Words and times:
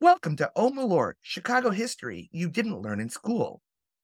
Welcome 0.00 0.36
to 0.36 0.52
Oh 0.54 0.70
my 0.70 0.82
Lord, 0.82 1.16
Chicago 1.22 1.70
history 1.70 2.28
you 2.30 2.48
didn't 2.48 2.80
learn 2.80 3.00
in 3.00 3.08
school. 3.08 3.62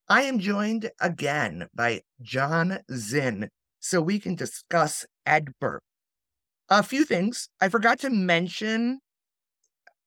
I 0.08 0.22
am 0.22 0.40
joined 0.40 0.90
again 1.00 1.68
by 1.72 2.00
John 2.20 2.80
Zinn 2.92 3.48
so 3.78 4.00
we 4.00 4.18
can 4.18 4.34
discuss 4.34 5.06
Ed 5.24 5.52
Burke. 5.60 5.84
A 6.68 6.82
few 6.82 7.04
things. 7.04 7.48
I 7.60 7.68
forgot 7.68 8.00
to 8.00 8.10
mention 8.10 8.98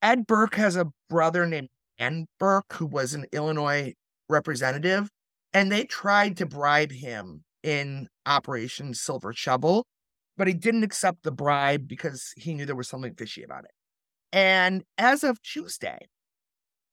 Ed 0.02 0.28
Burke 0.28 0.56
has 0.56 0.76
a 0.76 0.92
brother 1.10 1.46
named 1.46 1.70
Dan 1.98 2.26
Burke 2.38 2.74
who 2.74 2.86
was 2.86 3.14
an 3.14 3.26
Illinois 3.32 3.94
representative, 4.28 5.08
and 5.54 5.72
they 5.72 5.86
tried 5.86 6.36
to 6.36 6.46
bribe 6.46 6.92
him 6.92 7.46
in 7.64 8.10
Operation 8.26 8.94
Silver 8.94 9.32
Shovel, 9.32 9.86
but 10.36 10.50
he 10.50 10.54
didn't 10.54 10.84
accept 10.84 11.24
the 11.24 11.32
bribe 11.32 11.88
because 11.88 12.34
he 12.36 12.54
knew 12.54 12.66
there 12.66 12.76
was 12.76 12.90
something 12.90 13.16
fishy 13.16 13.42
about 13.42 13.64
it. 13.64 13.72
And 14.32 14.84
as 14.98 15.24
of 15.24 15.42
Tuesday, 15.42 16.00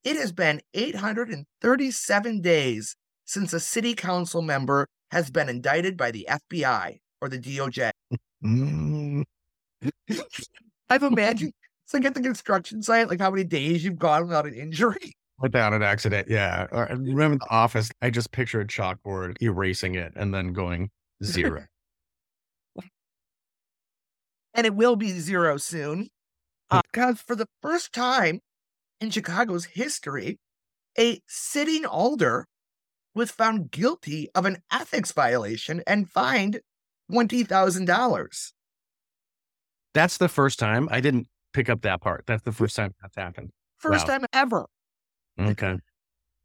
it 0.03 0.15
has 0.15 0.31
been 0.31 0.61
837 0.73 2.41
days 2.41 2.95
since 3.25 3.53
a 3.53 3.59
city 3.59 3.93
council 3.93 4.41
member 4.41 4.87
has 5.11 5.29
been 5.29 5.49
indicted 5.49 5.97
by 5.97 6.11
the 6.11 6.27
FBI 6.29 6.99
or 7.21 7.29
the 7.29 7.39
DOJ. 7.39 7.91
Mm. 8.43 9.23
I've 10.89 11.03
imagined 11.03 11.53
it's 11.85 11.93
like 11.93 12.05
at 12.05 12.15
the 12.15 12.21
construction 12.21 12.81
site, 12.81 13.09
like 13.09 13.19
how 13.19 13.29
many 13.29 13.43
days 13.43 13.83
you've 13.83 13.99
gone 13.99 14.23
without 14.23 14.47
an 14.47 14.55
injury. 14.55 15.13
Without 15.39 15.73
an 15.73 15.83
accident, 15.83 16.27
yeah. 16.29 16.65
Uh, 16.71 16.75
or, 16.75 16.87
remember 16.95 17.37
the 17.37 17.51
office? 17.51 17.91
I 18.01 18.09
just 18.09 18.31
picture 18.31 18.61
a 18.61 18.65
chalkboard 18.65 19.39
erasing 19.41 19.93
it 19.93 20.13
and 20.15 20.33
then 20.33 20.53
going 20.53 20.89
zero. 21.23 21.65
and 24.55 24.65
it 24.65 24.73
will 24.73 24.95
be 24.95 25.09
zero 25.09 25.57
soon. 25.57 26.07
Uh, 26.69 26.81
because 26.91 27.21
for 27.21 27.35
the 27.35 27.47
first 27.61 27.93
time 27.93 28.41
in 29.01 29.11
Chicago's 29.11 29.65
history, 29.65 30.39
a 30.99 31.21
sitting 31.27 31.85
alder 31.85 32.47
was 33.15 33.31
found 33.31 33.71
guilty 33.71 34.29
of 34.35 34.45
an 34.45 34.63
ethics 34.71 35.11
violation 35.13 35.83
and 35.87 36.09
fined 36.11 36.61
$20,000. 37.11 38.53
That's 39.93 40.17
the 40.17 40.29
first 40.29 40.59
time. 40.59 40.87
I 40.91 40.99
didn't 41.01 41.27
pick 41.53 41.69
up 41.69 41.81
that 41.81 42.01
part. 42.01 42.25
That's 42.27 42.43
the 42.43 42.51
first 42.51 42.75
time 42.75 42.93
that's 43.01 43.15
happened. 43.15 43.51
First 43.77 44.05
Wow. 44.05 44.07
time 44.07 44.25
ever. 44.33 44.67
Okay. 45.39 45.77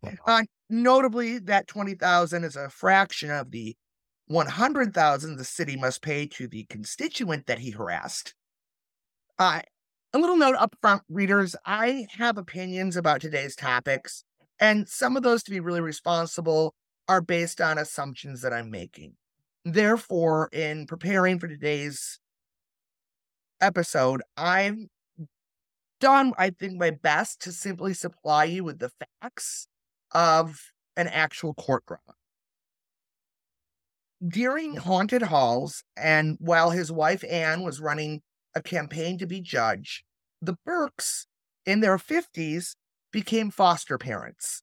Uh, 0.26 0.44
notably, 0.68 1.38
that 1.38 1.66
20000 1.68 2.44
is 2.44 2.56
a 2.56 2.70
fraction 2.70 3.30
of 3.30 3.50
the 3.50 3.76
100000 4.26 5.36
the 5.36 5.44
city 5.44 5.76
must 5.76 6.02
pay 6.02 6.26
to 6.26 6.46
the 6.48 6.64
constituent 6.66 7.46
that 7.46 7.58
he 7.58 7.70
harassed. 7.70 8.34
Uh, 9.38 9.62
a 10.12 10.18
little 10.18 10.36
note 10.36 10.56
up 10.56 10.74
front, 10.80 11.02
readers 11.08 11.54
I 11.64 12.06
have 12.18 12.36
opinions 12.36 12.96
about 12.96 13.20
today's 13.20 13.54
topics, 13.54 14.24
and 14.58 14.88
some 14.88 15.16
of 15.16 15.22
those, 15.22 15.42
to 15.44 15.50
be 15.50 15.60
really 15.60 15.80
responsible, 15.80 16.74
are 17.08 17.20
based 17.20 17.60
on 17.60 17.78
assumptions 17.78 18.42
that 18.42 18.52
I'm 18.52 18.70
making. 18.70 19.14
Therefore, 19.64 20.48
in 20.52 20.86
preparing 20.86 21.38
for 21.38 21.48
today's 21.48 22.18
episode, 23.60 24.22
I've 24.36 24.76
done, 26.00 26.32
I 26.38 26.50
think, 26.50 26.78
my 26.78 26.90
best 26.90 27.40
to 27.42 27.52
simply 27.52 27.94
supply 27.94 28.44
you 28.44 28.64
with 28.64 28.78
the 28.78 28.90
facts 29.20 29.68
of 30.12 30.72
an 30.96 31.08
actual 31.08 31.54
court 31.54 31.84
drama. 31.86 32.16
During 34.26 34.76
Haunted 34.76 35.22
Halls, 35.22 35.82
and 35.96 36.36
while 36.40 36.70
his 36.70 36.90
wife 36.90 37.24
Anne 37.30 37.62
was 37.62 37.80
running 37.80 38.22
a 38.54 38.62
campaign 38.62 39.18
to 39.18 39.26
be 39.26 39.40
judge, 39.40 40.04
the 40.40 40.56
Burkes, 40.64 41.26
in 41.66 41.80
their 41.80 41.98
50s, 41.98 42.74
became 43.12 43.50
foster 43.50 43.98
parents. 43.98 44.62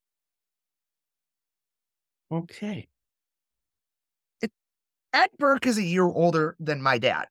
Okay. 2.31 2.87
Ed 5.13 5.29
Burke 5.39 5.65
is 5.65 5.77
a 5.77 5.83
year 5.83 6.05
older 6.05 6.55
than 6.59 6.81
my 6.81 6.97
dad. 6.97 7.27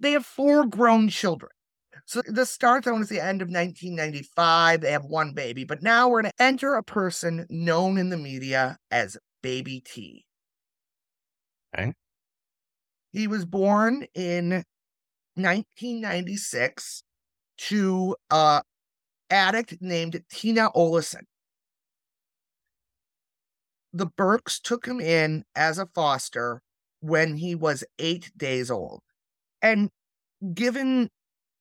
They 0.00 0.12
have 0.12 0.26
four 0.26 0.66
grown 0.66 1.08
children. 1.08 1.50
So 2.04 2.22
this 2.26 2.50
starts, 2.50 2.86
I 2.86 2.90
want 2.90 3.06
to 3.06 3.14
say, 3.14 3.20
end 3.20 3.42
of 3.42 3.48
1995. 3.48 4.80
They 4.80 4.90
have 4.90 5.04
one 5.04 5.32
baby, 5.32 5.64
but 5.64 5.82
now 5.82 6.08
we're 6.08 6.22
going 6.22 6.32
to 6.36 6.42
enter 6.42 6.74
a 6.74 6.82
person 6.82 7.46
known 7.48 7.96
in 7.96 8.10
the 8.10 8.16
media 8.16 8.78
as 8.90 9.16
Baby 9.42 9.80
T. 9.80 10.24
Okay. 11.74 11.92
He 13.12 13.26
was 13.28 13.44
born 13.44 14.06
in 14.14 14.64
1996 15.34 17.02
to 17.58 18.16
uh, 18.30 18.60
a 18.60 18.62
addict 19.34 19.76
named 19.80 20.22
Tina 20.30 20.70
Olison. 20.74 21.22
The 23.92 24.06
Burkes 24.06 24.58
took 24.60 24.86
him 24.86 25.00
in 25.00 25.44
as 25.54 25.78
a 25.78 25.86
foster 25.94 26.62
when 27.00 27.36
he 27.36 27.54
was 27.54 27.84
eight 27.98 28.30
days 28.36 28.70
old. 28.70 29.00
And 29.60 29.90
given 30.54 31.10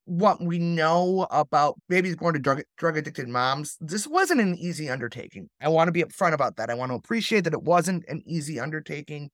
what 0.06 0.42
we 0.42 0.58
know 0.58 1.28
about 1.30 1.76
babies 1.88 2.16
born 2.16 2.34
to 2.34 2.40
drug, 2.40 2.62
drug 2.78 2.98
addicted 2.98 3.28
moms, 3.28 3.78
this 3.80 4.08
wasn't 4.08 4.42
an 4.42 4.56
easy 4.56 4.90
undertaking. 4.90 5.50
I 5.62 5.70
want 5.70 5.88
to 5.88 5.92
be 5.92 6.04
upfront 6.04 6.34
about 6.34 6.56
that. 6.58 6.70
I 6.70 6.74
want 6.74 6.92
to 6.92 6.96
appreciate 6.96 7.42
that 7.46 7.54
it 7.54 7.64
wasn't 7.64 8.06
an 8.08 8.24
easy 8.26 8.60
undertaking. 8.60 9.30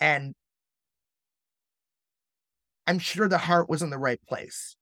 And 0.00 0.34
I'm 2.88 2.98
sure 2.98 3.28
the 3.28 3.38
heart 3.38 3.68
was 3.68 3.82
in 3.82 3.90
the 3.90 3.98
right 3.98 4.20
place. 4.26 4.74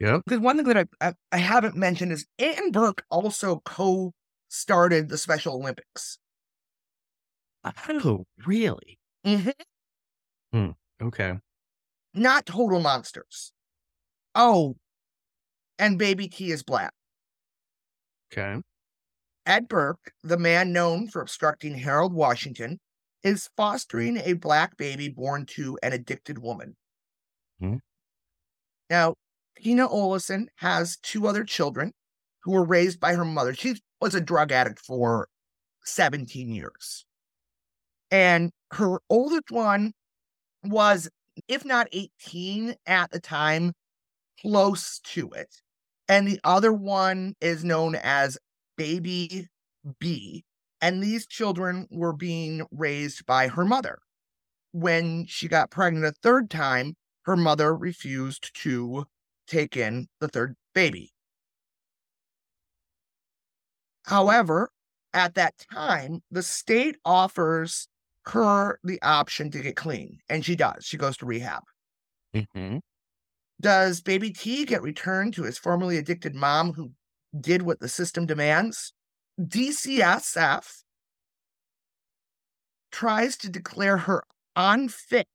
Yep. 0.00 0.22
Because 0.24 0.40
one 0.40 0.56
thing 0.56 0.66
that 0.66 0.88
I, 1.00 1.08
I, 1.08 1.14
I 1.32 1.36
haven't 1.38 1.76
mentioned 1.76 2.12
is 2.12 2.26
Ann 2.38 2.70
Burke 2.70 3.04
also 3.10 3.60
co 3.64 4.12
started 4.48 5.08
the 5.08 5.18
Special 5.18 5.54
Olympics. 5.54 6.18
Oh, 7.88 8.26
really? 8.46 8.98
Mm-hmm. 9.24 9.50
Hmm, 10.52 10.70
okay. 11.02 11.34
Not 12.12 12.46
total 12.46 12.80
monsters. 12.80 13.52
Oh, 14.34 14.76
and 15.78 15.98
Baby 15.98 16.28
T 16.28 16.50
is 16.52 16.62
black. 16.62 16.92
Okay. 18.32 18.60
Ed 19.46 19.68
Burke, 19.68 20.12
the 20.22 20.38
man 20.38 20.72
known 20.72 21.08
for 21.08 21.20
obstructing 21.20 21.74
Harold 21.74 22.12
Washington, 22.12 22.78
is 23.24 23.48
fostering 23.56 24.18
a 24.18 24.34
black 24.34 24.76
baby 24.76 25.08
born 25.08 25.46
to 25.46 25.78
an 25.82 25.92
addicted 25.92 26.38
woman. 26.38 26.76
Hmm. 27.58 27.76
Now, 28.90 29.14
Tina 29.56 29.88
Olison 29.88 30.46
has 30.56 30.98
two 30.98 31.26
other 31.26 31.42
children 31.42 31.92
who 32.42 32.52
were 32.52 32.64
raised 32.64 33.00
by 33.00 33.14
her 33.14 33.24
mother. 33.24 33.54
She 33.54 33.76
was 34.00 34.14
a 34.14 34.20
drug 34.20 34.52
addict 34.52 34.78
for 34.78 35.28
17 35.84 36.50
years. 36.50 37.06
And 38.10 38.50
her 38.72 39.00
oldest 39.08 39.50
one 39.50 39.92
was, 40.62 41.08
if 41.48 41.64
not 41.64 41.88
18 41.92 42.74
at 42.86 43.10
the 43.10 43.20
time, 43.20 43.72
close 44.40 45.00
to 45.00 45.30
it. 45.30 45.48
And 46.08 46.28
the 46.28 46.38
other 46.44 46.72
one 46.72 47.34
is 47.40 47.64
known 47.64 47.94
as 47.94 48.36
Baby 48.76 49.48
B. 49.98 50.44
And 50.84 51.02
these 51.02 51.26
children 51.26 51.88
were 51.90 52.12
being 52.12 52.66
raised 52.70 53.24
by 53.24 53.48
her 53.48 53.64
mother. 53.64 54.00
When 54.72 55.26
she 55.26 55.48
got 55.48 55.70
pregnant 55.70 56.04
a 56.04 56.12
third 56.12 56.50
time, 56.50 56.96
her 57.22 57.36
mother 57.36 57.74
refused 57.74 58.54
to 58.62 59.06
take 59.46 59.78
in 59.78 60.08
the 60.20 60.28
third 60.28 60.56
baby. 60.74 61.14
However, 64.04 64.70
at 65.12 65.34
that 65.34 65.58
time, 65.72 66.22
the 66.30 66.42
state 66.42 66.96
offers 67.04 67.88
her 68.26 68.78
the 68.84 69.00
option 69.02 69.50
to 69.52 69.62
get 69.62 69.76
clean, 69.76 70.20
and 70.28 70.44
she 70.44 70.54
does. 70.54 70.84
She 70.84 70.96
goes 70.96 71.16
to 71.18 71.26
rehab. 71.26 71.62
hmm 72.32 72.78
Does 73.60 74.00
baby 74.00 74.30
T 74.32 74.64
get 74.64 74.82
returned 74.82 75.34
to 75.34 75.42
his 75.42 75.58
formerly 75.58 75.96
addicted 75.98 76.36
mom 76.36 76.74
who 76.74 76.92
did 77.40 77.62
what 77.62 77.80
the 77.80 77.88
system 77.88 78.26
demands? 78.26 78.92
DCSF 79.40 80.82
tries 82.92 83.36
to 83.38 83.50
declare 83.50 83.96
her 83.98 84.22
unfit 84.54 85.26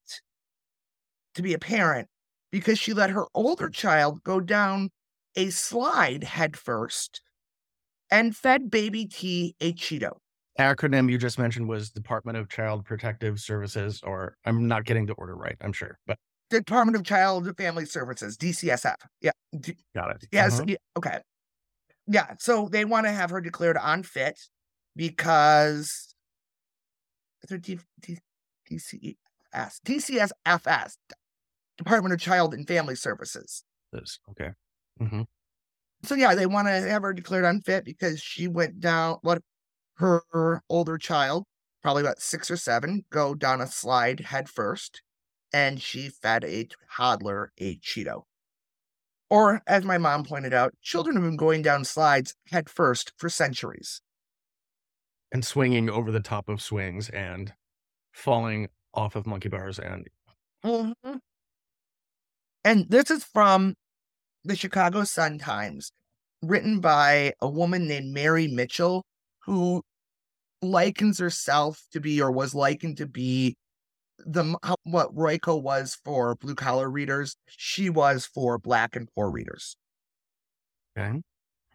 to 1.35 1.41
be 1.41 1.53
a 1.53 1.59
parent 1.59 2.07
because 2.51 2.79
she 2.79 2.93
let 2.93 3.09
her 3.09 3.25
older 3.33 3.69
child 3.69 4.23
go 4.23 4.39
down 4.39 4.89
a 5.35 5.49
slide 5.49 6.23
headfirst 6.23 7.21
and 8.09 8.35
fed 8.35 8.71
baby 8.71 9.05
T 9.05 9.55
a 9.59 9.73
Cheeto. 9.73 10.17
Acronym 10.57 11.09
you 11.09 11.17
just 11.17 11.39
mentioned 11.39 11.69
was 11.69 11.89
Department 11.89 12.37
of 12.37 12.49
Child 12.49 12.83
Protective 12.83 13.39
Services, 13.39 14.01
or 14.03 14.35
I'm 14.45 14.67
not 14.67 14.83
getting 14.83 15.05
the 15.05 15.13
order 15.13 15.35
right, 15.35 15.55
I'm 15.61 15.71
sure, 15.71 15.97
but 16.07 16.17
Department 16.49 16.97
of 16.97 17.03
Child 17.03 17.47
and 17.47 17.55
Family 17.55 17.85
Services, 17.85 18.35
DCSF. 18.37 18.95
Yeah. 19.21 19.31
D- 19.57 19.77
got 19.95 20.11
it. 20.11 20.27
Yes. 20.31 20.53
Uh-huh. 20.53 20.65
yeah, 20.67 20.75
okay. 20.97 21.19
Yeah. 22.09 22.33
So 22.39 22.67
they 22.69 22.85
want 22.85 23.05
to 23.05 23.11
have 23.11 23.29
her 23.29 23.39
declared 23.39 23.77
unfit 23.79 24.39
because 24.95 26.15
it's 27.43 27.51
a 27.51 27.57
D- 27.59 27.79
D- 28.01 28.17
DCS, 28.69 29.15
DCSFS, 29.85 30.93
Department 31.77 32.13
of 32.13 32.19
Child 32.19 32.55
and 32.55 32.67
Family 32.67 32.95
Services. 32.95 33.63
This. 33.93 34.19
Okay. 34.31 34.51
hmm 34.99 35.21
So 36.03 36.15
yeah, 36.15 36.33
they 36.33 36.47
want 36.47 36.67
to 36.67 36.71
have 36.73 37.03
her 37.03 37.13
declared 37.13 37.45
unfit 37.45 37.85
because 37.85 38.19
she 38.19 38.47
went 38.47 38.79
down 38.79 39.17
what 39.21 39.41
her, 39.97 40.23
her 40.31 40.63
older 40.67 40.97
child, 40.97 41.45
probably 41.83 42.01
about 42.01 42.21
six 42.21 42.49
or 42.49 42.57
seven, 42.57 43.05
go 43.11 43.35
down 43.35 43.61
a 43.61 43.67
slide 43.67 44.19
head 44.21 44.49
first, 44.49 45.03
and 45.53 45.79
she 45.79 46.09
fed 46.09 46.43
a 46.43 46.67
toddler 46.95 47.51
a 47.59 47.77
Cheeto. 47.77 48.23
Or, 49.29 49.61
as 49.67 49.83
my 49.83 49.97
mom 49.97 50.23
pointed 50.23 50.53
out, 50.53 50.73
children 50.81 51.15
have 51.15 51.23
been 51.23 51.37
going 51.37 51.61
down 51.61 51.85
slides 51.85 52.35
head 52.47 52.69
first 52.69 53.13
for 53.17 53.29
centuries. 53.29 54.01
And 55.31 55.45
swinging 55.45 55.89
over 55.89 56.11
the 56.11 56.19
top 56.19 56.49
of 56.49 56.61
swings 56.61 57.09
and 57.09 57.53
falling 58.11 58.69
off 58.93 59.15
of 59.15 59.27
monkey 59.27 59.49
bars 59.49 59.77
and 59.77 60.07
Mm-hmm. 60.65 61.17
And 62.65 62.89
this 62.89 63.09
is 63.09 63.23
from 63.23 63.75
the 64.43 64.55
Chicago 64.55 65.03
Sun 65.03 65.39
Times, 65.39 65.91
written 66.41 66.79
by 66.81 67.33
a 67.41 67.49
woman 67.49 67.87
named 67.87 68.13
Mary 68.13 68.47
Mitchell, 68.47 69.05
who 69.45 69.83
likens 70.61 71.19
herself 71.19 71.85
to 71.91 72.01
be 72.01 72.21
or 72.21 72.31
was 72.31 72.53
likened 72.53 72.97
to 72.97 73.07
be 73.07 73.55
the 74.25 74.57
what 74.83 75.15
Royko 75.15 75.61
was 75.61 75.97
for 76.03 76.35
blue 76.35 76.55
collar 76.55 76.89
readers, 76.89 77.35
she 77.47 77.89
was 77.89 78.25
for 78.25 78.57
black 78.57 78.95
and 78.95 79.07
poor 79.15 79.29
readers. 79.29 79.75
Okay. 80.97 81.21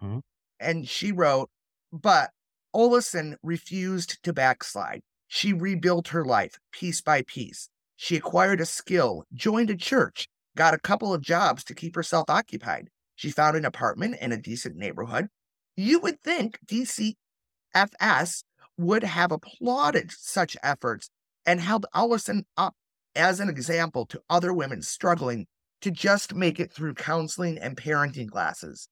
Hmm. 0.00 0.18
And 0.60 0.88
she 0.88 1.12
wrote, 1.12 1.50
but 1.92 2.30
Olison 2.74 3.36
refused 3.42 4.22
to 4.24 4.32
backslide. 4.32 5.02
She 5.28 5.52
rebuilt 5.52 6.08
her 6.08 6.24
life 6.24 6.58
piece 6.72 7.00
by 7.00 7.22
piece. 7.22 7.68
She 7.96 8.16
acquired 8.16 8.60
a 8.60 8.66
skill, 8.66 9.24
joined 9.32 9.70
a 9.70 9.76
church, 9.76 10.28
got 10.56 10.74
a 10.74 10.78
couple 10.78 11.14
of 11.14 11.22
jobs 11.22 11.64
to 11.64 11.74
keep 11.74 11.94
herself 11.94 12.24
occupied. 12.28 12.88
She 13.14 13.30
found 13.30 13.56
an 13.56 13.64
apartment 13.64 14.16
in 14.20 14.32
a 14.32 14.40
decent 14.40 14.76
neighborhood. 14.76 15.28
You 15.76 16.00
would 16.00 16.20
think 16.20 16.58
DCFS 16.66 18.44
would 18.76 19.04
have 19.04 19.30
applauded 19.30 20.10
such 20.10 20.56
efforts 20.62 21.10
and 21.46 21.60
held 21.60 21.86
Olison 21.94 22.44
up 22.56 22.74
uh, 22.74 23.18
as 23.18 23.40
an 23.40 23.48
example 23.48 24.06
to 24.06 24.20
other 24.28 24.52
women 24.52 24.82
struggling 24.82 25.46
to 25.80 25.90
just 25.90 26.34
make 26.34 26.58
it 26.58 26.72
through 26.72 26.94
counseling 26.94 27.58
and 27.58 27.76
parenting 27.76 28.28
classes. 28.28 28.88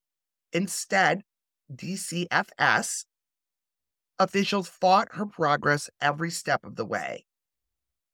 Instead, 0.53 1.23
DCFS 1.73 3.05
officials 4.19 4.67
fought 4.67 5.09
her 5.13 5.25
progress 5.25 5.89
every 5.99 6.29
step 6.29 6.63
of 6.63 6.75
the 6.75 6.85
way. 6.85 7.25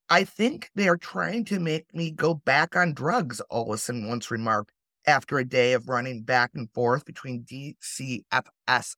I 0.09 0.23
think 0.23 0.71
they 0.73 0.87
are 0.87 0.97
trying 0.97 1.45
to 1.45 1.59
make 1.59 1.93
me 1.93 2.09
go 2.09 2.33
back 2.33 2.75
on 2.75 2.93
drugs, 2.93 3.41
Olison 3.51 4.07
once 4.07 4.31
remarked 4.31 4.71
after 5.05 5.37
a 5.37 5.45
day 5.45 5.73
of 5.73 5.87
running 5.89 6.23
back 6.23 6.51
and 6.55 6.71
forth 6.71 7.05
between 7.05 7.43
DCFS 7.43 8.95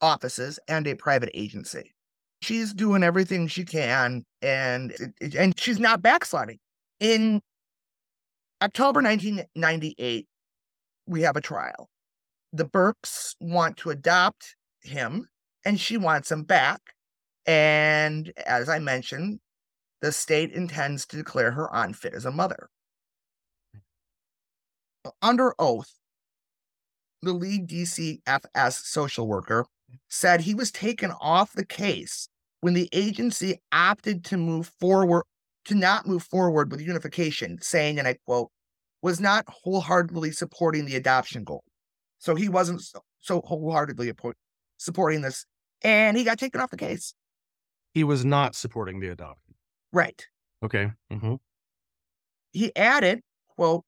offices 0.00 0.58
and 0.66 0.86
a 0.86 0.94
private 0.94 1.30
agency. 1.34 1.94
She's 2.40 2.72
doing 2.72 3.02
everything 3.02 3.48
she 3.48 3.64
can 3.64 4.24
and 4.42 4.94
and 5.36 5.58
she's 5.58 5.80
not 5.80 6.02
backsliding. 6.02 6.58
In 7.00 7.40
October 8.62 9.02
1998, 9.02 10.26
we 11.06 11.22
have 11.22 11.36
a 11.36 11.40
trial. 11.40 11.88
The 12.52 12.64
Burkes 12.64 13.34
want 13.40 13.76
to 13.78 13.90
adopt 13.90 14.56
him 14.82 15.28
and 15.64 15.78
she 15.80 15.96
wants 15.96 16.30
him 16.30 16.44
back. 16.44 16.80
And 17.46 18.32
as 18.46 18.68
I 18.68 18.78
mentioned, 18.78 19.40
the 20.00 20.12
state 20.12 20.52
intends 20.52 21.06
to 21.06 21.16
declare 21.16 21.50
her 21.52 21.68
unfit 21.72 22.14
as 22.14 22.24
a 22.24 22.30
mother. 22.30 22.68
Under 25.22 25.54
oath, 25.58 25.98
the 27.22 27.32
lead 27.32 27.68
DCFS 27.68 28.84
social 28.84 29.26
worker 29.26 29.66
said 30.08 30.40
he 30.40 30.54
was 30.54 30.70
taken 30.70 31.12
off 31.20 31.52
the 31.52 31.66
case 31.66 32.28
when 32.60 32.74
the 32.74 32.88
agency 32.92 33.60
opted 33.72 34.24
to 34.24 34.36
move 34.36 34.70
forward 34.80 35.24
to 35.64 35.74
not 35.74 36.06
move 36.06 36.22
forward 36.22 36.70
with 36.70 36.80
unification, 36.80 37.58
saying, 37.60 37.98
and 37.98 38.08
I 38.08 38.16
quote, 38.24 38.50
was 39.02 39.20
not 39.20 39.44
wholeheartedly 39.48 40.32
supporting 40.32 40.86
the 40.86 40.96
adoption 40.96 41.44
goal. 41.44 41.62
So 42.18 42.34
he 42.34 42.48
wasn't 42.48 42.80
so, 42.80 43.00
so 43.20 43.42
wholeheartedly 43.44 44.10
supporting 44.78 45.20
this, 45.20 45.44
and 45.82 46.16
he 46.16 46.24
got 46.24 46.38
taken 46.38 46.60
off 46.60 46.70
the 46.70 46.78
case. 46.78 47.14
He 47.92 48.02
was 48.02 48.24
not 48.24 48.54
supporting 48.54 49.00
the 49.00 49.08
adoption. 49.08 49.54
Right. 49.92 50.26
Okay. 50.64 50.90
Mm-hmm. 51.12 51.34
He 52.52 52.74
added, 52.74 53.20
quote, 53.54 53.84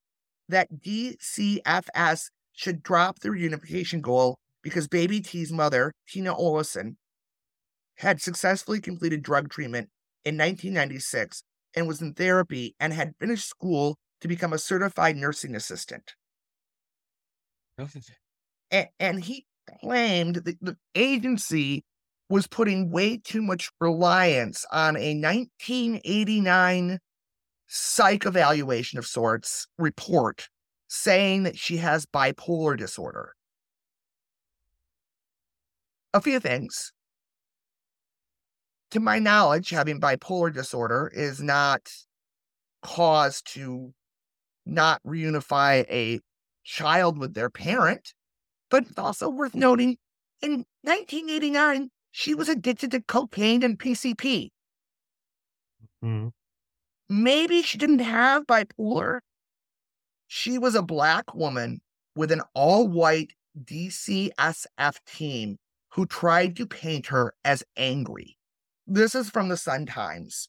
that 0.49 0.69
DCFS 0.81 2.26
should 2.53 2.82
drop 2.82 3.20
the 3.20 3.31
reunification 3.31 4.00
goal 4.03 4.38
because 4.62 4.89
baby 4.89 5.21
T's 5.21 5.53
mother, 5.53 5.93
Tina 6.09 6.35
Olison, 6.35 6.97
had 7.97 8.21
successfully 8.21 8.81
completed 8.81 9.23
drug 9.23 9.49
treatment 9.51 9.89
in 10.25 10.37
1996 10.37 11.43
and 11.75 11.87
was 11.87 12.01
in 12.01 12.15
therapy 12.15 12.75
and 12.81 12.93
had 12.93 13.15
finished 13.21 13.49
school 13.49 13.97
to 14.21 14.29
become 14.29 14.53
a 14.53 14.59
certified 14.59 15.17
nursing 15.17 15.55
assistant. 15.55 16.15
And, 18.71 18.89
and 18.99 19.25
he 19.25 19.47
claimed 19.81 20.37
that 20.37 20.61
the 20.61 20.77
agency 20.95 21.85
was 22.29 22.47
putting 22.47 22.91
way 22.91 23.17
too 23.19 23.43
much 23.43 23.71
reliance 23.81 24.65
on 24.71 24.97
a 24.97 25.15
1989 25.15 26.99
psych 27.67 28.27
evaluation 28.27 28.99
of 28.99 29.06
sorts 29.06 29.67
report 29.79 30.49
saying 30.89 31.45
that 31.45 31.59
she 31.59 31.77
has 31.79 32.06
bipolar 32.06 32.77
disorder. 32.77 33.35
A 36.12 36.21
few 36.21 36.41
things. 36.41 36.93
To 38.91 39.01
my 39.01 39.19
knowledge, 39.19 39.71
having 39.71 40.01
bipolar 40.01 40.53
disorder 40.53 41.11
is 41.15 41.41
not 41.41 41.89
cause 42.83 43.43
to 43.43 43.93
not 44.67 45.01
reunify 45.07 45.85
a 45.89 46.21
child 46.65 47.19
with 47.19 47.35
their 47.35 47.51
parent. 47.51 48.12
But 48.71 48.85
it's 48.89 48.99
also 48.99 49.29
worth 49.29 49.55
noting 49.55 49.97
in 50.43 50.65
1989, 50.83 51.91
she 52.13 52.35
was 52.35 52.49
addicted 52.49 52.91
to 52.93 53.01
cocaine 53.03 53.63
and 53.63 53.79
PCP. 53.79 54.49
Mm-hmm. 56.03 56.29
Maybe 57.09 57.63
she 57.63 57.79
didn't 57.79 58.01
have 58.01 58.47
bipolar. 58.47 59.21
She 60.27 60.59
was 60.59 60.75
a 60.75 60.83
black 60.83 61.35
woman 61.35 61.81
with 62.15 62.33
an 62.33 62.43
all 62.55 62.89
white 62.89 63.33
DCSF 63.65 64.95
team 65.06 65.59
who 65.93 66.06
tried 66.06 66.56
to 66.56 66.67
paint 66.67 67.06
her 67.06 67.35
as 67.44 67.65
angry. 67.77 68.37
This 68.87 69.15
is 69.15 69.31
from 69.31 69.49
the 69.49 69.56
Sun 69.56 69.87
Times. 69.87 70.49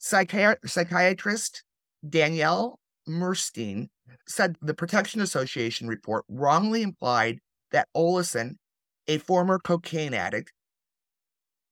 Psychi- 0.00 0.56
psychiatrist 0.66 1.64
Danielle 2.08 2.78
Merstein 3.08 3.88
said 4.26 4.56
the 4.60 4.74
Protection 4.74 5.20
Association 5.20 5.88
report 5.88 6.24
wrongly 6.28 6.82
implied 6.82 7.38
that 7.72 7.88
Olison, 7.96 8.56
a 9.06 9.18
former 9.18 9.58
cocaine 9.58 10.14
addict, 10.14 10.52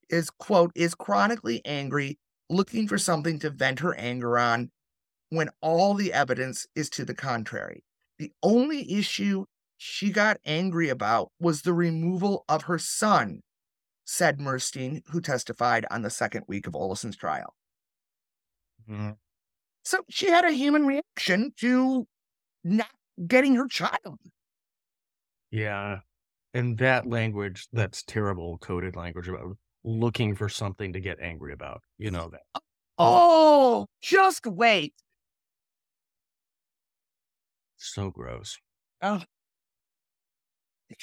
is 0.09 0.31
quote 0.31 0.71
is 0.75 0.95
chronically 0.95 1.63
angry 1.65 2.19
looking 2.51 2.87
for 2.87 2.99
something 2.99 3.39
to 3.39 3.51
vent 3.51 3.81
her 3.81 3.95
anger 3.95 4.39
on 4.39 4.71
when 5.31 5.49
all 5.61 5.95
the 5.95 6.13
evidence 6.13 6.67
is 6.75 6.91
to 6.91 7.05
the 7.05 7.15
contrary 7.15 7.83
the 8.19 8.31
only 8.43 8.93
issue 8.93 9.45
she 9.77 10.11
got 10.11 10.39
angry 10.45 10.89
about 10.89 11.31
was 11.39 11.63
the 11.63 11.75
removal 11.75 12.45
of 12.49 12.63
her 12.65 12.79
son 12.79 13.41
said 14.05 14.39
Murstein, 14.39 15.03
who 15.09 15.21
testified 15.21 15.87
on 15.91 16.03
the 16.03 16.11
second 16.11 16.45
week 16.47 16.67
of 16.67 16.77
Olison's 16.77 17.17
trial. 17.17 17.55
Mm-hmm. 18.89 19.13
So 19.83 19.99
she 20.09 20.29
had 20.29 20.45
a 20.45 20.53
human 20.53 20.87
reaction 20.87 21.53
to 21.59 22.07
not 22.63 22.91
getting 23.27 23.55
her 23.57 23.69
child. 23.69 24.19
Yeah. 25.51 26.01
And 26.53 26.79
that 26.79 27.07
language, 27.07 27.69
that's 27.73 28.03
terrible 28.03 28.59
coded 28.59 28.97
language 28.97 29.29
about 29.29 29.57
looking 29.83 30.35
for 30.35 30.49
something 30.49 30.93
to 30.93 31.01
get 31.01 31.21
angry 31.21 31.53
about. 31.53 31.83
You 31.99 32.11
know 32.11 32.31
that. 32.31 32.63
Oh, 32.99 33.87
just 34.01 34.47
wait. 34.47 34.95
So 37.77 38.11
gross. 38.11 38.57
Oh, 39.03 39.23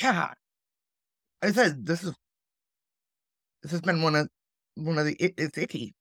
yeah. 0.01 0.29
I 1.41 1.51
said 1.51 1.85
this 1.85 2.03
is 2.03 2.13
this 3.63 3.71
has 3.71 3.81
been 3.81 4.01
one 4.01 4.15
of 4.15 4.27
one 4.75 4.97
of 4.97 5.05
the 5.05 5.13
it, 5.13 5.33
it's 5.37 5.57
icky. 5.57 5.93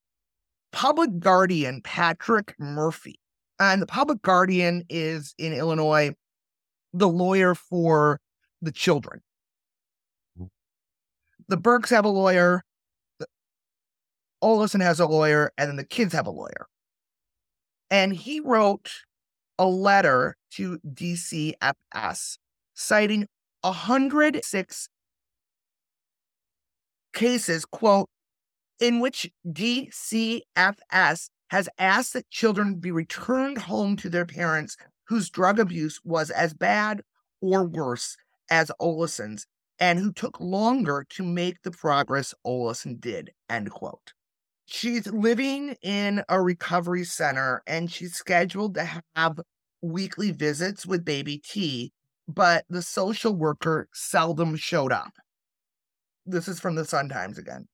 Public 0.73 1.19
Guardian 1.19 1.81
Patrick 1.83 2.55
Murphy, 2.59 3.19
and 3.59 3.83
the 3.83 3.87
Public 3.87 4.23
Guardian 4.23 4.85
is 4.89 5.35
in 5.39 5.53
Illinois, 5.53 6.15
the 6.93 7.09
lawyer 7.09 7.55
for 7.55 8.21
the 8.63 8.71
children. 8.71 9.21
Mm. 10.41 10.49
The 11.49 11.57
Burkes 11.57 11.91
have 11.91 12.05
a 12.05 12.09
lawyer. 12.09 12.63
Olison 14.43 14.81
has 14.81 15.01
a 15.01 15.07
lawyer, 15.07 15.53
and 15.59 15.69
then 15.69 15.77
the 15.77 15.85
kids 15.85 16.15
have 16.15 16.27
a 16.27 16.31
lawyer. 16.31 16.67
And 17.91 18.15
he 18.15 18.41
wrote 18.41 18.91
a 19.59 19.67
letter 19.67 20.37
to 20.53 20.79
DCFS 20.89 22.39
citing 22.73 23.27
106 23.63 24.89
cases, 27.13 27.65
quote, 27.65 28.09
in 28.79 29.01
which 29.01 29.31
DCFS 29.47 31.31
has 31.51 31.69
asked 31.79 32.13
that 32.15 32.31
children 32.31 32.77
be 32.77 32.91
returned 32.91 33.59
home 33.59 33.97
to 33.97 34.09
their 34.09 34.27
parents 34.27 34.77
whose 35.09 35.29
drug 35.29 35.59
abuse 35.59 36.01
was 36.05 36.31
as 36.31 36.55
bad 36.55 37.03
or 37.41 37.65
worse 37.65 38.17
as 38.51 38.71
Olison's 38.81 39.47
and 39.79 39.99
who 39.99 40.13
took 40.13 40.39
longer 40.41 41.07
to 41.11 41.23
make 41.23 41.63
the 41.63 41.71
progress 41.71 42.35
Olison 42.47 43.01
did, 43.01 43.31
end 43.49 43.71
quote. 43.71 44.13
She's 44.67 45.07
living 45.09 45.75
in 45.83 46.23
a 46.29 46.41
recovery 46.41 47.05
center 47.05 47.63
and 47.67 47.91
she's 47.91 48.15
scheduled 48.15 48.75
to 48.75 49.03
have 49.17 49.41
weekly 49.83 50.31
visits 50.31 50.87
with 50.87 51.05
baby 51.05 51.39
T, 51.39 51.93
but 52.35 52.65
the 52.69 52.83
social 52.83 53.35
worker 53.35 53.89
seldom 53.93 54.57
showed 54.57 54.93
up. 54.93 55.13
This 56.27 56.49
is 56.49 56.61
from 56.61 56.75
the 56.75 56.85
Sun 56.85 57.09
Times 57.09 57.39
again. 57.39 57.67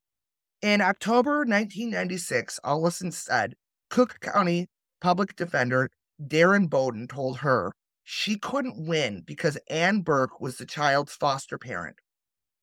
In 0.62 0.80
October 0.80 1.38
1996, 1.38 2.60
Olison 2.64 3.12
said 3.12 3.54
Cook 3.90 4.18
County 4.20 4.68
public 5.00 5.36
defender 5.36 5.90
Darren 6.22 6.68
Bowden 6.68 7.06
told 7.06 7.38
her 7.38 7.72
she 8.04 8.38
couldn't 8.38 8.86
win 8.86 9.22
because 9.26 9.58
Ann 9.68 10.00
Burke 10.00 10.40
was 10.40 10.56
the 10.56 10.66
child's 10.66 11.12
foster 11.12 11.58
parent. 11.58 11.96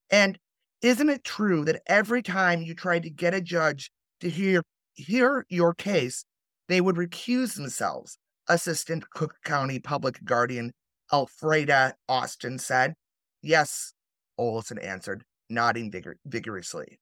And 0.09 0.39
isn't 0.81 1.09
it 1.09 1.23
true 1.23 1.63
that 1.65 1.81
every 1.85 2.21
time 2.21 2.61
you 2.61 2.73
tried 2.73 3.03
to 3.03 3.09
get 3.09 3.33
a 3.33 3.41
judge 3.41 3.91
to 4.21 4.29
hear 4.29 4.63
hear 4.95 5.45
your 5.49 5.73
case, 5.73 6.25
they 6.67 6.81
would 6.81 6.95
recuse 6.95 7.55
themselves? 7.55 8.17
Assistant 8.47 9.09
Cook 9.11 9.35
County 9.43 9.79
Public 9.79 10.23
Guardian 10.25 10.73
Alfreda 11.13 11.93
Austin 12.09 12.57
said. 12.57 12.95
Yes, 13.41 13.93
Olison 14.39 14.83
answered, 14.83 15.23
nodding 15.49 15.91
vigor- 15.91 16.17
vigorously. 16.25 16.99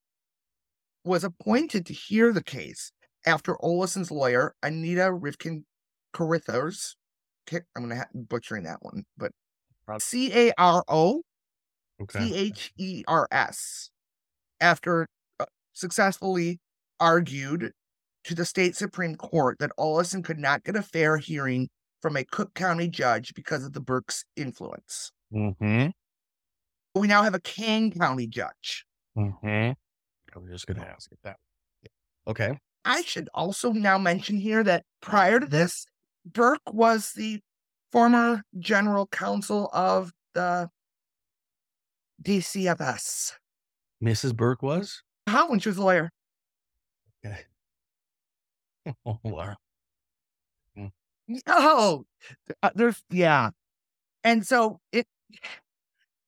Was 1.06 1.24
appointed 1.24 1.86
to 1.88 1.94
hear 1.94 2.34
the 2.34 2.44
case 2.44 2.92
after 3.26 3.56
Olison's 3.56 4.12
lawyer, 4.12 4.54
Anita 4.62 5.12
Rivkin 5.12 5.64
Carithers, 6.14 6.96
I'm 7.52 7.88
going 7.88 7.90
to 7.90 8.06
be 8.14 8.20
butchering 8.20 8.64
that 8.64 8.80
one, 8.82 9.04
but 9.18 9.32
C 10.00 10.32
A 10.34 10.54
R 10.58 10.84
O 10.88 11.22
C 12.10 12.36
H 12.36 12.72
E 12.78 13.04
R 13.08 13.28
S, 13.32 13.90
after 14.60 15.08
uh, 15.40 15.46
successfully 15.74 16.60
argued 17.00 17.72
to 18.24 18.36
the 18.36 18.46
state 18.46 18.76
Supreme 18.76 19.16
Court 19.16 19.58
that 19.60 19.72
Olison 19.80 20.24
could 20.24 20.38
not 20.40 20.64
get 20.64 20.76
a 20.76 20.84
fair 20.84 21.18
hearing 21.18 21.70
from 22.02 22.18
a 22.18 22.24
Cook 22.24 22.54
County 22.54 22.88
judge 22.88 23.34
because 23.36 23.64
of 23.64 23.74
the 23.74 23.80
Burke's 23.80 24.26
influence. 24.36 25.12
Mm-hmm. 25.34 25.90
We 27.00 27.08
now 27.08 27.24
have 27.24 27.36
a 27.36 27.40
Kane 27.40 27.92
County 27.92 28.28
judge. 28.28 28.86
Mm-hmm. 29.18 29.46
I 29.46 30.40
was 30.40 30.52
just 30.52 30.68
going 30.68 30.80
to 30.80 30.88
ask 30.88 31.12
if 31.12 31.22
that. 31.24 31.38
Okay. 32.28 32.58
I 32.86 33.02
should 33.02 33.30
also 33.34 33.72
now 33.72 33.98
mention 33.98 34.38
here 34.38 34.64
that 34.64 34.84
prior 35.02 35.40
to 35.40 35.46
this, 35.46 35.86
Burke 36.26 36.74
was 36.74 37.14
the 37.14 37.40
former 37.92 38.44
general 38.60 39.08
counsel 39.08 39.70
of 39.74 40.12
the 40.34 40.70
DCFS. 42.24 43.34
Mrs. 44.04 44.36
Burke 44.36 44.64
was? 44.64 45.04
How 45.28 45.50
when 45.50 45.60
she 45.60 45.70
was 45.70 45.78
a 45.78 45.84
lawyer. 45.84 46.10
Okay. 47.24 47.42
Oh, 49.06 49.20
Laura. 49.24 49.58
Oh, 51.48 52.06
uh, 52.62 52.70
there's, 52.76 53.04
yeah. 53.10 53.52
And 54.24 54.46
so 54.46 54.80
it, 54.92 55.08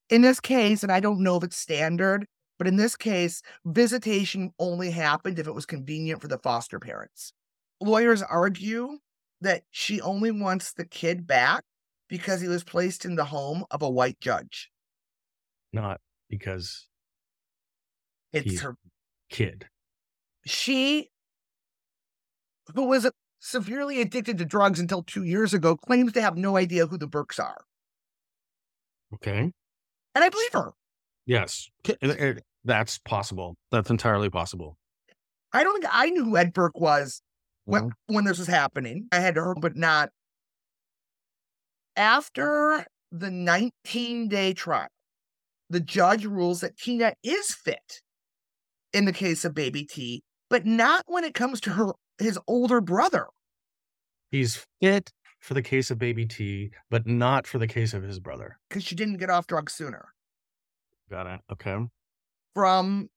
in 0.08 0.22
this 0.22 0.40
case, 0.40 0.82
and 0.82 0.92
I 0.92 1.00
don't 1.00 1.20
know 1.20 1.36
if 1.36 1.44
it's 1.44 1.56
standard, 1.56 2.26
but 2.58 2.66
in 2.66 2.76
this 2.76 2.96
case, 2.96 3.42
visitation 3.64 4.52
only 4.58 4.90
happened 4.90 5.38
if 5.38 5.46
it 5.46 5.54
was 5.54 5.66
convenient 5.66 6.20
for 6.20 6.28
the 6.28 6.38
foster 6.38 6.78
parents. 6.78 7.32
Lawyers 7.80 8.22
argue 8.22 8.98
that 9.40 9.64
she 9.70 10.00
only 10.00 10.30
wants 10.30 10.72
the 10.72 10.86
kid 10.86 11.26
back 11.26 11.64
because 12.08 12.40
he 12.40 12.48
was 12.48 12.64
placed 12.64 13.04
in 13.04 13.16
the 13.16 13.24
home 13.24 13.64
of 13.70 13.82
a 13.82 13.90
white 13.90 14.20
judge. 14.20 14.70
Not 15.72 16.00
because 16.28 16.88
it's 18.32 18.60
her 18.60 18.76
kid. 19.30 19.66
She, 20.46 21.10
who 22.74 22.84
was 22.86 23.08
severely 23.44 24.00
addicted 24.00 24.38
to 24.38 24.44
drugs 24.44 24.80
until 24.80 25.02
two 25.02 25.22
years 25.22 25.52
ago, 25.52 25.76
claims 25.76 26.12
to 26.12 26.22
have 26.22 26.34
no 26.34 26.56
idea 26.56 26.86
who 26.86 26.96
the 26.96 27.06
Burkes 27.06 27.38
are. 27.38 27.64
Okay. 29.12 29.52
And 30.14 30.24
I 30.24 30.28
believe 30.30 30.52
her. 30.54 30.72
Yes. 31.26 31.68
That's 32.64 32.98
possible. 32.98 33.56
That's 33.70 33.90
entirely 33.90 34.30
possible. 34.30 34.78
I 35.52 35.62
don't 35.62 35.74
think 35.74 35.92
I 35.94 36.08
knew 36.08 36.24
who 36.24 36.38
Ed 36.38 36.54
Burke 36.54 36.80
was 36.80 37.20
when, 37.66 37.82
mm-hmm. 37.82 38.14
when 38.14 38.24
this 38.24 38.38
was 38.38 38.48
happening. 38.48 39.08
I 39.12 39.18
had 39.18 39.36
heard, 39.36 39.60
but 39.60 39.76
not. 39.76 40.08
After 41.96 42.86
the 43.12 43.30
19 43.30 44.28
day 44.28 44.54
trial, 44.54 44.88
the 45.68 45.80
judge 45.80 46.24
rules 46.24 46.60
that 46.60 46.78
Tina 46.78 47.12
is 47.22 47.54
fit 47.54 48.00
in 48.94 49.04
the 49.04 49.12
case 49.12 49.44
of 49.44 49.54
baby 49.54 49.84
T, 49.84 50.22
but 50.48 50.64
not 50.64 51.04
when 51.06 51.24
it 51.24 51.34
comes 51.34 51.60
to 51.62 51.70
her 51.70 51.92
his 52.18 52.38
older 52.46 52.80
brother. 52.80 53.26
He's 54.30 54.64
fit 54.80 55.12
for 55.38 55.54
the 55.54 55.62
case 55.62 55.90
of 55.90 55.98
baby 55.98 56.26
T, 56.26 56.70
but 56.90 57.06
not 57.06 57.46
for 57.46 57.58
the 57.58 57.66
case 57.66 57.94
of 57.94 58.02
his 58.02 58.18
brother. 58.18 58.58
Because 58.68 58.84
she 58.84 58.94
didn't 58.94 59.18
get 59.18 59.30
off 59.30 59.46
drugs 59.46 59.74
sooner. 59.74 60.08
Got 61.10 61.26
it. 61.26 61.40
Okay. 61.52 61.76
From 62.54 63.08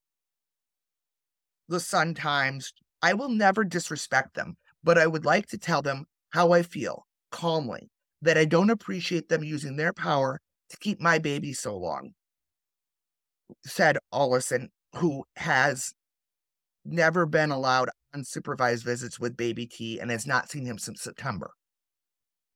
the 1.69 1.79
Sun 1.79 2.15
Times 2.15 2.73
I 3.01 3.13
will 3.13 3.29
never 3.29 3.63
disrespect 3.63 4.33
them, 4.33 4.57
but 4.83 4.97
I 4.97 5.07
would 5.07 5.25
like 5.25 5.47
to 5.47 5.57
tell 5.57 5.81
them 5.81 6.05
how 6.31 6.51
I 6.51 6.63
feel 6.63 7.05
calmly 7.31 7.89
that 8.21 8.37
I 8.37 8.45
don't 8.45 8.69
appreciate 8.69 9.29
them 9.29 9.43
using 9.43 9.75
their 9.75 9.93
power 9.93 10.39
to 10.69 10.77
keep 10.77 10.99
my 10.99 11.19
baby 11.19 11.53
so 11.53 11.77
long, 11.77 12.11
said 13.65 13.97
Olison, 14.13 14.67
who 14.95 15.23
has 15.35 15.93
never 16.83 17.25
been 17.25 17.51
allowed 17.51 17.89
unsupervised 18.15 18.83
visits 18.83 19.19
with 19.19 19.37
baby 19.37 19.65
T 19.65 19.99
and 19.99 20.11
has 20.11 20.25
not 20.25 20.49
seen 20.49 20.65
him 20.65 20.77
since 20.77 21.01
September. 21.01 21.51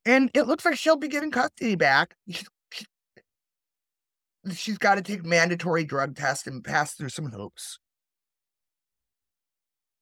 And 0.05 0.31
it 0.33 0.43
looks 0.43 0.65
like 0.65 0.77
she'll 0.77 0.95
be 0.97 1.07
getting 1.07 1.31
custody 1.31 1.75
back. 1.75 2.15
She's 4.53 4.79
got 4.79 4.95
to 4.95 5.03
take 5.03 5.23
mandatory 5.23 5.83
drug 5.85 6.15
tests 6.15 6.47
and 6.47 6.63
pass 6.63 6.93
through 6.93 7.09
some 7.09 7.27
hoops. 7.31 7.77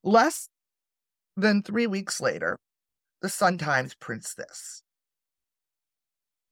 Less 0.03 0.47
than 1.35 1.61
three 1.61 1.87
weeks 1.87 2.21
later, 2.21 2.57
the 3.21 3.27
Sun 3.27 3.57
Times 3.57 3.95
prints 3.95 4.33
this. 4.33 4.81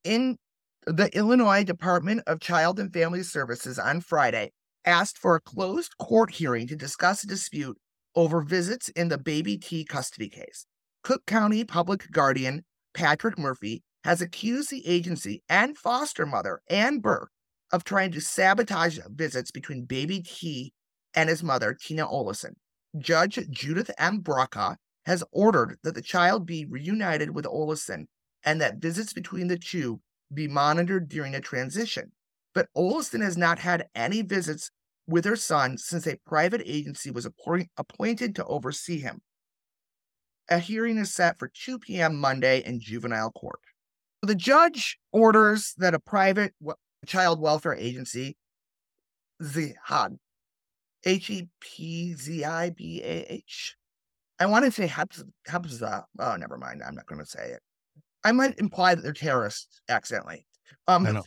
In 0.04 0.38
the 0.86 1.10
Illinois 1.16 1.64
Department 1.64 2.24
of 2.28 2.42
Child 2.42 2.80
and 2.80 2.92
Family 2.92 3.24
Services 3.24 3.80
on 3.80 4.02
Friday 4.02 4.52
asked 4.84 5.18
for 5.18 5.36
a 5.36 5.42
closed 5.42 5.98
court 5.98 6.32
hearing 6.32 6.68
to 6.68 6.76
discuss 6.76 7.24
a 7.24 7.28
dispute 7.28 7.78
over 8.18 8.42
visits 8.42 8.90
in 8.90 9.08
the 9.08 9.18
baby 9.18 9.58
T 9.58 9.86
custody 9.86 10.28
case. 10.28 10.66
Cook 11.04 11.26
County 11.28 11.64
Public 11.64 12.12
Guardian 12.12 12.66
Patrick 12.94 13.38
Murphy 13.38 13.84
has 14.04 14.22
accused 14.22 14.72
the 14.72 14.86
agency 14.88 15.44
and 15.48 15.78
foster 15.78 16.26
mother 16.26 16.62
Ann 16.70 17.00
Burke 17.00 17.30
of 17.72 17.84
trying 17.84 18.12
to 18.12 18.20
sabotage 18.20 18.98
visits 19.10 19.52
between 19.52 19.86
baby 19.86 20.22
T 20.22 20.74
and 21.14 21.30
his 21.30 21.44
mother, 21.44 21.78
Tina 21.80 22.08
Olison. 22.08 22.54
Judge 22.98 23.40
Judith 23.50 23.92
M. 24.00 24.22
Brawka 24.22 24.78
has 25.06 25.24
ordered 25.32 25.78
that 25.84 25.94
the 25.94 26.02
child 26.02 26.46
be 26.46 26.66
reunited 26.66 27.36
with 27.36 27.46
Olison 27.46 28.06
and 28.44 28.60
that 28.60 28.78
visits 28.78 29.14
between 29.14 29.48
the 29.48 29.60
two 29.60 30.02
be 30.34 30.48
monitored 30.48 31.08
during 31.08 31.36
a 31.36 31.40
transition. 31.40 32.12
But 32.54 32.70
Olison 32.76 33.22
has 33.22 33.38
not 33.38 33.60
had 33.60 33.88
any 33.94 34.24
visits 34.24 34.72
with 35.08 35.26
her 35.26 35.36
son 35.36 35.78
since 35.78 36.06
a 36.06 36.18
private 36.26 36.62
agency 36.66 37.12
was 37.12 37.26
appointed 37.26 38.36
to 38.36 38.46
oversee 38.46 39.00
him. 39.00 39.22
A 40.50 40.60
hearing 40.60 40.98
is 40.98 41.14
set 41.14 41.40
for 41.40 41.50
2 41.50 41.80
p.m. 41.80 42.20
Monday 42.20 42.64
in 42.66 42.80
juvenile 42.80 43.32
court. 43.32 43.60
The 44.22 44.36
judge 44.36 44.98
orders 45.12 45.74
that 45.78 45.94
a 45.94 46.00
private 46.00 46.54
child 47.06 47.40
welfare 47.40 47.76
agency, 47.76 48.38
ZHAD, 49.44 50.18
H 51.06 51.30
E 51.30 51.48
P 51.62 52.14
Z 52.14 52.44
I 52.44 52.70
B 52.72 53.02
A 53.04 53.26
H. 53.32 53.76
I 54.40 54.46
want 54.46 54.66
to 54.66 54.72
say 54.72 54.88
Habza. 54.88 56.04
Oh, 56.20 56.36
never 56.36 56.58
mind. 56.58 56.82
I'm 56.86 56.96
not 56.96 57.06
going 57.06 57.20
to 57.20 57.26
say 57.26 57.52
it. 57.52 57.62
I 58.24 58.32
might 58.32 58.60
imply 58.60 58.96
that 58.96 59.02
they're 59.02 59.14
terrorists 59.14 59.82
accidentally. 59.90 60.46
Um, 60.88 61.08
I 61.08 61.12
know. 61.12 61.24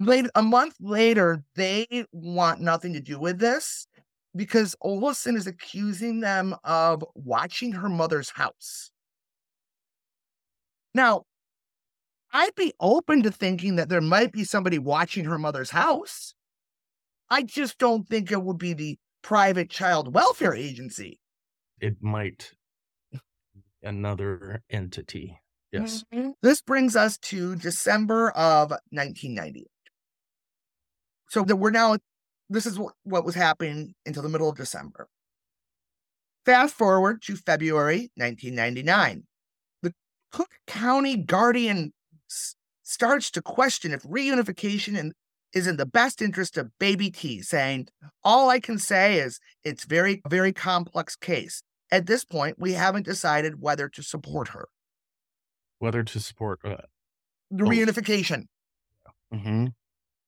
A 0.00 0.42
month 0.42 0.76
later, 0.78 1.42
they 1.54 2.06
want 2.12 2.60
nothing 2.60 2.92
to 2.92 3.00
do 3.00 3.18
with 3.18 3.38
this 3.38 3.86
because 4.34 4.76
Olison 4.84 5.36
is 5.36 5.46
accusing 5.46 6.20
them 6.20 6.54
of 6.64 7.04
watching 7.14 7.72
her 7.72 7.88
mother's 7.88 8.30
house. 8.30 8.90
Now, 10.94 11.24
I'd 12.32 12.54
be 12.54 12.74
open 12.80 13.22
to 13.22 13.30
thinking 13.30 13.76
that 13.76 13.88
there 13.88 14.02
might 14.02 14.32
be 14.32 14.44
somebody 14.44 14.78
watching 14.78 15.24
her 15.24 15.38
mother's 15.38 15.70
house. 15.70 16.34
I 17.30 17.42
just 17.42 17.78
don't 17.78 18.06
think 18.06 18.30
it 18.30 18.42
would 18.42 18.58
be 18.58 18.74
the 18.74 18.98
private 19.22 19.70
child 19.70 20.12
welfare 20.12 20.54
agency. 20.54 21.18
It 21.80 22.02
might 22.02 22.52
another 23.82 24.62
entity. 24.68 25.40
Yes. 25.72 26.04
Mhm. 26.12 26.34
This 26.42 26.60
brings 26.60 26.96
us 26.96 27.16
to 27.18 27.56
December 27.56 28.30
of 28.30 28.72
1998. 28.90 29.70
So 31.36 31.44
that 31.44 31.56
we're 31.56 31.68
now, 31.70 31.98
this 32.48 32.64
is 32.64 32.78
what, 32.78 32.94
was 33.04 33.34
happening 33.34 33.94
until 34.06 34.22
the 34.22 34.30
middle 34.30 34.48
of 34.48 34.56
December. 34.56 35.06
Fast 36.46 36.74
forward 36.74 37.20
to 37.26 37.36
February 37.36 38.10
1999. 38.14 39.24
The 39.82 39.92
Cook 40.32 40.48
County 40.66 41.14
Guardian 41.18 41.92
s- 42.30 42.56
starts 42.84 43.30
to 43.32 43.42
question 43.42 43.92
if 43.92 44.02
reunification 44.04 44.96
in, 44.96 45.12
is 45.52 45.66
in 45.66 45.76
the 45.76 45.84
best 45.84 46.22
interest 46.22 46.56
of 46.56 46.70
baby 46.78 47.10
T, 47.10 47.42
saying, 47.42 47.88
All 48.24 48.48
I 48.48 48.58
can 48.58 48.78
say 48.78 49.18
is 49.18 49.38
it's 49.62 49.84
very, 49.84 50.22
very 50.30 50.54
complex 50.54 51.16
case. 51.16 51.62
At 51.92 52.06
this 52.06 52.24
point, 52.24 52.56
we 52.58 52.72
haven't 52.72 53.04
decided 53.04 53.60
whether 53.60 53.90
to 53.90 54.02
support 54.02 54.48
her. 54.48 54.68
Whether 55.80 56.02
to 56.02 56.18
support 56.18 56.60
uh, 56.64 56.78
The 57.50 57.64
Oh. 57.64 57.68
reunification. 57.68 58.44
mhm. 59.34 59.74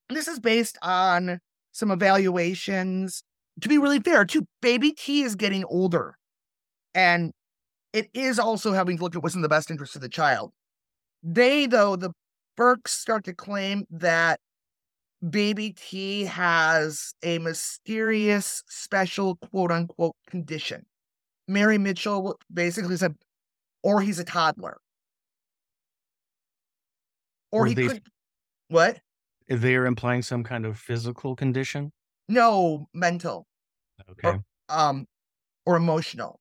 This 0.09 0.29
is 0.29 0.41
based 0.41 0.79
on 0.83 1.41
some 1.73 1.91
evaluations. 1.91 3.23
To 3.61 3.69
be 3.69 3.79
really 3.79 4.01
fair, 4.01 4.25
too, 4.25 4.47
baby 4.63 4.93
T 4.93 5.23
is 5.23 5.35
getting 5.35 5.65
older. 5.65 6.17
And 6.95 7.33
it 7.93 8.09
is 8.15 8.39
also 8.39 8.73
having 8.73 8.99
to 8.99 9.03
look 9.05 9.17
at 9.17 9.23
what's 9.23 9.35
in 9.35 9.43
the 9.43 9.49
best 9.49 9.71
interest 9.71 9.97
of 9.97 10.03
the 10.03 10.09
child. 10.09 10.53
They, 11.23 11.67
though, 11.67 11.97
the 11.97 12.13
Burkes 12.57 12.93
start 12.93 13.25
to 13.25 13.35
claim 13.35 13.85
that 13.91 14.41
baby 15.29 15.73
T 15.73 16.25
has 16.25 17.15
a 17.23 17.39
mysterious, 17.39 18.63
special 18.69 19.37
quote 19.37 19.73
unquote 19.73 20.17
condition. 20.29 20.87
Mary 21.49 21.79
Mitchell 21.79 22.39
basically 22.53 22.97
said, 22.97 23.17
or 23.83 24.01
he's 24.03 24.19
a 24.19 24.25
toddler. 24.25 24.79
Or 27.51 27.63
Or 27.63 27.67
he 27.67 27.75
they- 27.75 27.89
could. 27.89 28.03
What? 28.69 29.01
They 29.49 29.77
are 29.77 29.87
implying 29.87 30.23
some 30.23 30.45
kind 30.45 30.67
of 30.67 30.79
physical 30.79 31.35
condition. 31.35 31.93
No, 32.29 32.89
mental. 32.95 33.47
Okay. 34.09 34.39
um 34.69 35.07
or 35.67 35.77
emotional 35.77 36.41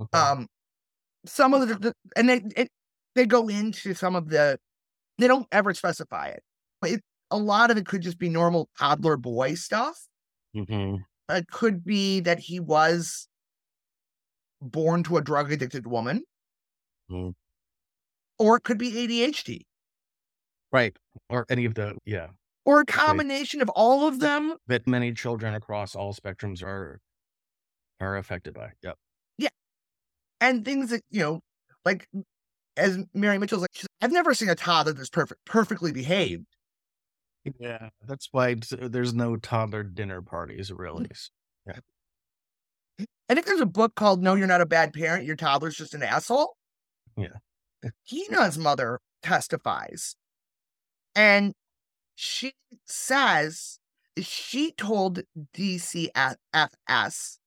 okay. 0.00 0.18
um 0.18 0.48
some 1.26 1.54
of 1.54 1.68
the, 1.68 1.74
the 1.76 1.94
and 2.16 2.28
they 2.28 2.42
it, 2.56 2.68
they 3.14 3.26
go 3.26 3.48
into 3.48 3.94
some 3.94 4.16
of 4.16 4.28
the 4.30 4.58
they 5.18 5.28
don't 5.28 5.46
ever 5.52 5.74
specify 5.74 6.28
it 6.28 6.42
but 6.80 6.90
it, 6.92 7.02
a 7.30 7.38
lot 7.38 7.70
of 7.70 7.76
it 7.78 7.86
could 7.86 8.02
just 8.02 8.18
be 8.18 8.28
normal 8.28 8.68
toddler 8.78 9.16
boy 9.16 9.54
stuff 9.54 10.08
Mhm. 10.54 11.04
it 11.30 11.48
could 11.48 11.84
be 11.84 12.20
that 12.20 12.38
he 12.38 12.60
was 12.60 13.28
born 14.62 15.02
to 15.02 15.18
a 15.18 15.20
drug 15.20 15.52
addicted 15.52 15.86
woman 15.86 16.24
Mm. 17.08 17.32
or 18.38 18.56
it 18.56 18.62
could 18.64 18.76
be 18.76 18.92
adhd 18.92 19.62
Right. 20.72 20.96
Or 21.28 21.46
any 21.50 21.64
of 21.64 21.74
the 21.74 21.98
yeah. 22.04 22.28
Or 22.64 22.80
a 22.80 22.84
combination 22.84 23.60
of 23.60 23.68
all 23.70 24.06
of 24.06 24.20
them 24.20 24.56
That 24.66 24.86
many 24.86 25.12
children 25.12 25.54
across 25.54 25.94
all 25.94 26.14
spectrums 26.14 26.62
are 26.62 27.00
are 28.00 28.16
affected 28.16 28.54
by. 28.54 28.70
Yep. 28.82 28.96
Yeah. 29.38 29.48
And 30.40 30.64
things 30.64 30.90
that 30.90 31.02
you 31.10 31.20
know 31.20 31.40
like 31.84 32.08
as 32.76 32.98
mary 33.12 33.36
mitchell's 33.38 33.60
like 33.62 33.70
i've 34.00 34.12
never 34.12 34.32
seen 34.32 34.48
a 34.48 34.54
toddler 34.54 34.92
that's 34.94 35.10
perfect 35.10 35.44
perfectly 35.44 35.92
behaved 35.92 36.46
Yeah. 37.58 37.88
That's 38.06 38.28
why 38.32 38.56
there's 38.70 39.12
no 39.12 39.36
toddler 39.36 39.82
dinner 39.82 40.22
parties 40.22 40.72
really. 40.72 41.08
Yeah. 41.66 41.80
I 43.28 43.34
think 43.34 43.46
there's 43.46 43.60
a 43.60 43.66
book 43.66 43.94
called 43.94 44.22
No, 44.22 44.34
You're 44.34 44.46
Not 44.46 44.60
a 44.60 44.66
Bad 44.66 44.92
Parent, 44.92 45.24
Your 45.24 45.36
Toddler's 45.36 45.76
Just 45.76 45.94
an 45.94 46.02
Asshole. 46.02 46.54
Yeah. 47.16 47.38
Hina's 48.04 48.58
mother 48.58 49.00
testifies. 49.22 50.14
And 51.14 51.52
she 52.14 52.54
says 52.86 53.78
she 54.20 54.72
told 54.72 55.20
DCFS 55.54 57.38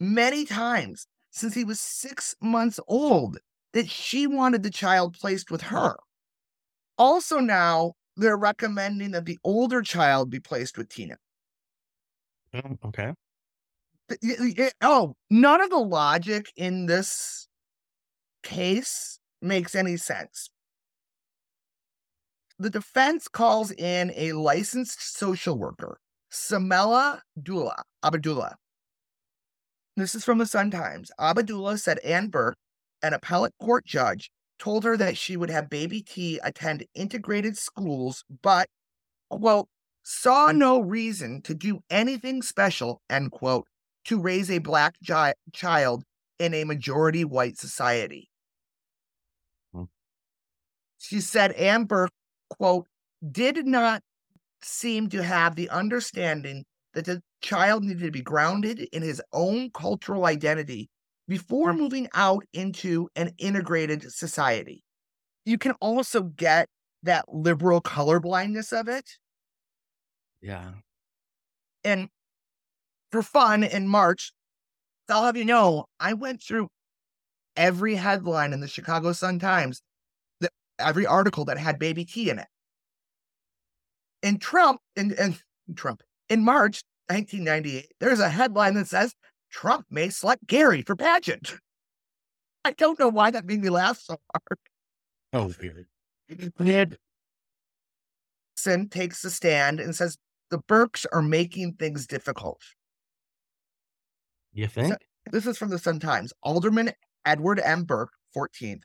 many 0.00 0.44
times 0.44 1.06
since 1.30 1.54
he 1.54 1.64
was 1.64 1.80
six 1.80 2.34
months 2.40 2.80
old 2.88 3.38
that 3.72 3.88
she 3.88 4.26
wanted 4.26 4.62
the 4.62 4.70
child 4.70 5.14
placed 5.14 5.50
with 5.50 5.62
her. 5.62 5.96
Also, 6.98 7.38
now 7.40 7.94
they're 8.16 8.36
recommending 8.36 9.12
that 9.12 9.24
the 9.24 9.38
older 9.44 9.82
child 9.82 10.30
be 10.30 10.40
placed 10.40 10.76
with 10.78 10.88
Tina. 10.88 11.16
Mm, 12.52 12.78
Okay. 12.84 13.14
Oh, 14.80 15.14
none 15.30 15.60
of 15.60 15.70
the 15.70 15.78
logic 15.78 16.52
in 16.56 16.86
this 16.86 17.48
case 18.42 19.20
makes 19.42 19.74
any 19.74 19.96
sense. 19.96 20.50
The 22.60 22.68
defense 22.68 23.26
calls 23.26 23.72
in 23.72 24.12
a 24.14 24.34
licensed 24.34 25.16
social 25.16 25.56
worker, 25.56 25.98
Samela 26.30 27.20
Dula, 27.42 27.82
Abdullah. 28.04 28.56
This 29.96 30.14
is 30.14 30.26
from 30.26 30.36
the 30.36 30.44
Sun 30.44 30.70
Times. 30.70 31.10
Abdullah 31.18 31.78
said 31.78 32.00
Ann 32.00 32.28
Burke, 32.28 32.58
an 33.02 33.14
appellate 33.14 33.54
court 33.62 33.86
judge, 33.86 34.30
told 34.58 34.84
her 34.84 34.98
that 34.98 35.16
she 35.16 35.38
would 35.38 35.48
have 35.48 35.70
baby 35.70 36.02
T 36.02 36.38
attend 36.44 36.84
integrated 36.94 37.56
schools, 37.56 38.24
but, 38.42 38.68
quote, 39.30 39.68
saw 40.02 40.52
no 40.52 40.80
reason 40.80 41.40
to 41.44 41.54
do 41.54 41.80
anything 41.88 42.42
special, 42.42 43.00
end 43.08 43.30
quote, 43.30 43.66
to 44.04 44.20
raise 44.20 44.50
a 44.50 44.58
black 44.58 44.96
gi- 45.02 45.32
child 45.54 46.04
in 46.38 46.52
a 46.52 46.64
majority 46.64 47.24
white 47.24 47.56
society. 47.56 48.28
Hmm. 49.72 49.84
She 50.98 51.22
said 51.22 51.52
Ann 51.52 51.84
Burke, 51.84 52.10
quote, 52.50 52.86
did 53.30 53.66
not 53.66 54.02
seem 54.62 55.08
to 55.08 55.22
have 55.22 55.56
the 55.56 55.70
understanding 55.70 56.64
that 56.94 57.04
the 57.04 57.22
child 57.40 57.84
needed 57.84 58.02
to 58.02 58.10
be 58.10 58.20
grounded 58.20 58.80
in 58.92 59.02
his 59.02 59.22
own 59.32 59.70
cultural 59.70 60.26
identity 60.26 60.90
before 61.28 61.72
moving 61.72 62.08
out 62.14 62.44
into 62.52 63.08
an 63.14 63.30
integrated 63.38 64.10
society. 64.12 64.82
You 65.44 65.58
can 65.58 65.72
also 65.80 66.22
get 66.22 66.68
that 67.04 67.24
liberal 67.28 67.80
colorblindness 67.80 68.78
of 68.78 68.88
it. 68.88 69.08
Yeah. 70.42 70.72
And 71.84 72.08
for 73.10 73.22
fun 73.22 73.64
in 73.64 73.88
March, 73.88 74.32
I'll 75.08 75.24
have 75.24 75.36
you 75.36 75.44
know, 75.44 75.86
I 75.98 76.14
went 76.14 76.42
through 76.42 76.68
every 77.56 77.94
headline 77.94 78.52
in 78.52 78.60
the 78.60 78.68
Chicago 78.68 79.12
Sun 79.12 79.38
Times, 79.38 79.82
every 80.80 81.06
article 81.06 81.44
that 81.46 81.58
had 81.58 81.78
baby 81.78 82.04
T 82.04 82.30
in 82.30 82.38
it. 82.38 82.48
And 84.22 84.40
Trump, 84.40 84.80
and, 84.96 85.12
and 85.12 85.40
Trump, 85.74 86.02
in 86.28 86.44
March 86.44 86.82
1998, 87.08 87.92
there's 88.00 88.20
a 88.20 88.28
headline 88.28 88.74
that 88.74 88.88
says 88.88 89.14
Trump 89.50 89.86
may 89.90 90.08
select 90.08 90.46
Gary 90.46 90.82
for 90.82 90.94
pageant. 90.96 91.54
I 92.64 92.72
don't 92.72 92.98
know 92.98 93.08
why 93.08 93.30
that 93.30 93.46
made 93.46 93.62
me 93.62 93.70
laugh 93.70 93.98
so 93.98 94.16
hard. 94.32 94.58
Oh, 95.32 95.52
weird. 95.60 95.86
Ned 96.58 96.98
Nixon 98.66 98.88
takes 98.88 99.22
the 99.22 99.30
stand 99.30 99.80
and 99.80 99.94
says 99.94 100.18
the 100.50 100.58
Burkes 100.58 101.06
are 101.12 101.22
making 101.22 101.74
things 101.74 102.06
difficult. 102.06 102.60
You 104.52 104.66
think? 104.66 104.96
This 105.32 105.46
is 105.46 105.56
from 105.56 105.70
the 105.70 105.78
Sun 105.78 106.00
Times. 106.00 106.32
Alderman 106.42 106.92
Edward 107.24 107.60
M. 107.64 107.84
Burke, 107.84 108.12
14th, 108.36 108.82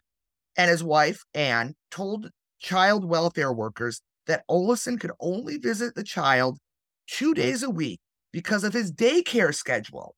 and 0.57 0.69
his 0.69 0.83
wife, 0.83 1.21
Anne, 1.33 1.75
told 1.91 2.29
child 2.59 3.05
welfare 3.05 3.53
workers 3.53 4.01
that 4.27 4.43
Olison 4.49 4.99
could 4.99 5.11
only 5.19 5.57
visit 5.57 5.95
the 5.95 6.03
child 6.03 6.57
two 7.07 7.33
days 7.33 7.63
a 7.63 7.69
week 7.69 7.99
because 8.31 8.63
of 8.63 8.73
his 8.73 8.91
daycare 8.91 9.53
schedule. 9.53 10.15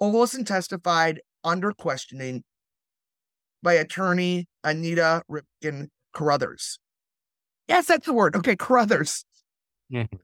Olison 0.00 0.44
testified 0.44 1.20
under 1.44 1.72
questioning 1.72 2.42
by 3.62 3.74
attorney 3.74 4.46
Anita 4.64 5.22
Rivkin 5.30 5.88
Carruthers. 6.12 6.78
Yes, 7.68 7.86
that's 7.86 8.06
the 8.06 8.12
word. 8.12 8.36
Okay, 8.36 8.56
Carruthers. 8.56 9.24
Mhm. 9.90 10.20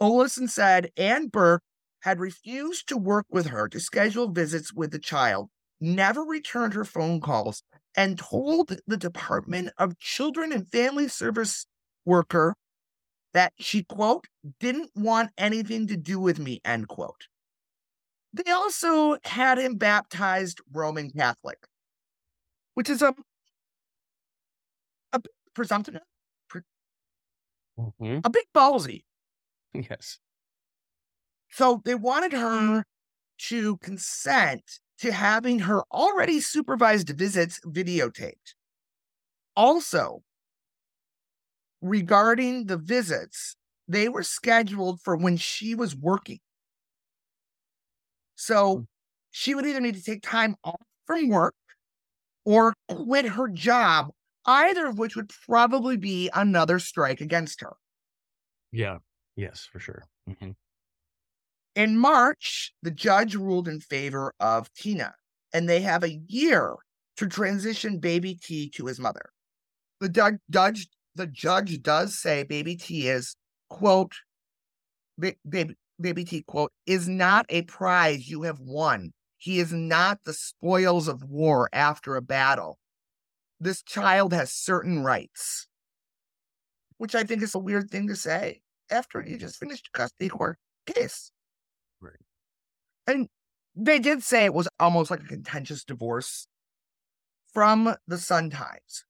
Olison 0.00 0.48
said 0.48 0.90
Ann 0.96 1.28
Burke 1.28 1.62
had 2.00 2.18
refused 2.20 2.88
to 2.88 2.96
work 2.96 3.26
with 3.30 3.46
her 3.46 3.68
to 3.68 3.80
schedule 3.80 4.28
visits 4.28 4.72
with 4.72 4.90
the 4.90 4.98
child, 4.98 5.48
never 5.80 6.22
returned 6.22 6.74
her 6.74 6.84
phone 6.84 7.20
calls, 7.20 7.62
and 7.96 8.18
told 8.18 8.80
the 8.86 8.96
Department 8.96 9.70
of 9.78 9.98
Children 9.98 10.52
and 10.52 10.70
Family 10.70 11.08
Service 11.08 11.66
worker 12.04 12.54
that 13.34 13.52
she, 13.58 13.84
quote, 13.84 14.26
didn't 14.60 14.90
want 14.96 15.32
anything 15.38 15.86
to 15.88 15.96
do 15.96 16.20
with 16.20 16.38
me, 16.38 16.60
end 16.64 16.88
quote. 16.88 17.28
They 18.34 18.50
also 18.52 19.18
had 19.24 19.56
him 19.58 19.76
baptized 19.76 20.60
Roman 20.70 21.10
Catholic, 21.10 21.66
which 22.74 22.90
is 22.90 23.02
a, 23.02 23.14
a 25.12 25.20
presumptive, 25.54 26.00
Mhm. 27.76 28.24
a 28.24 28.30
bit 28.30 28.46
ballsy. 28.54 29.04
Yes. 29.74 30.20
So 31.48 31.80
they 31.84 31.94
wanted 31.94 32.32
her 32.32 32.84
to 33.48 33.76
consent 33.78 34.80
to 34.98 35.12
having 35.12 35.60
her 35.60 35.82
already 35.92 36.40
supervised 36.40 37.10
visits 37.10 37.60
videotaped. 37.66 38.54
Also, 39.56 40.22
regarding 41.80 42.66
the 42.66 42.76
visits, 42.76 43.56
they 43.86 44.08
were 44.08 44.22
scheduled 44.22 45.00
for 45.00 45.16
when 45.16 45.36
she 45.36 45.74
was 45.74 45.94
working. 45.94 46.40
So 48.36 48.80
Mm. 48.80 48.84
she 49.30 49.54
would 49.54 49.66
either 49.66 49.80
need 49.80 49.94
to 49.96 50.02
take 50.02 50.22
time 50.22 50.56
off 50.64 50.80
from 51.06 51.28
work 51.28 51.54
or 52.44 52.74
quit 52.88 53.26
her 53.26 53.48
job, 53.48 54.12
either 54.46 54.86
of 54.86 54.98
which 54.98 55.16
would 55.16 55.30
probably 55.30 55.96
be 55.98 56.30
another 56.34 56.78
strike 56.80 57.20
against 57.20 57.60
her. 57.62 57.74
Yeah. 58.72 58.98
Yes, 59.36 59.64
for 59.64 59.78
sure. 59.80 60.04
Mhm. 60.28 60.56
In 61.74 61.98
March, 61.98 62.72
the 62.82 62.90
judge 62.90 63.34
ruled 63.34 63.66
in 63.66 63.80
favor 63.80 64.32
of 64.38 64.72
Tina, 64.74 65.14
and 65.52 65.68
they 65.68 65.80
have 65.80 66.04
a 66.04 66.20
year 66.28 66.76
to 67.16 67.26
transition 67.26 67.98
baby 67.98 68.34
T 68.34 68.70
to 68.70 68.86
his 68.86 69.00
mother. 69.00 69.30
The 70.00 70.08
judge, 70.08 70.88
the 71.14 71.26
judge 71.26 71.82
does 71.82 72.20
say 72.20 72.44
baby 72.44 72.76
T 72.76 73.08
is 73.08 73.36
quote 73.70 74.12
ba- 75.18 75.34
baby 75.48 75.74
baby 76.00 76.24
T 76.24 76.42
quote 76.42 76.72
is 76.86 77.08
not 77.08 77.46
a 77.48 77.62
prize 77.62 78.28
you 78.28 78.42
have 78.42 78.60
won. 78.60 79.12
He 79.38 79.58
is 79.58 79.72
not 79.72 80.20
the 80.24 80.32
spoils 80.32 81.08
of 81.08 81.24
war 81.24 81.68
after 81.72 82.16
a 82.16 82.22
battle. 82.22 82.78
This 83.60 83.82
child 83.82 84.32
has 84.32 84.52
certain 84.52 85.02
rights, 85.02 85.66
which 86.98 87.14
I 87.14 87.24
think 87.24 87.42
is 87.42 87.54
a 87.54 87.58
weird 87.58 87.90
thing 87.90 88.08
to 88.08 88.16
say 88.16 88.60
after 88.90 89.22
you 89.22 89.38
just 89.38 89.58
finished 89.58 89.90
custody 89.92 90.28
court 90.28 90.58
case. 90.86 91.30
And 93.06 93.28
they 93.74 93.98
did 93.98 94.22
say 94.22 94.44
it 94.44 94.54
was 94.54 94.68
almost 94.78 95.10
like 95.10 95.20
a 95.20 95.26
contentious 95.26 95.84
divorce 95.84 96.46
from 97.52 97.94
the 98.06 98.18
Sun 98.18 98.50
Times. 98.50 99.04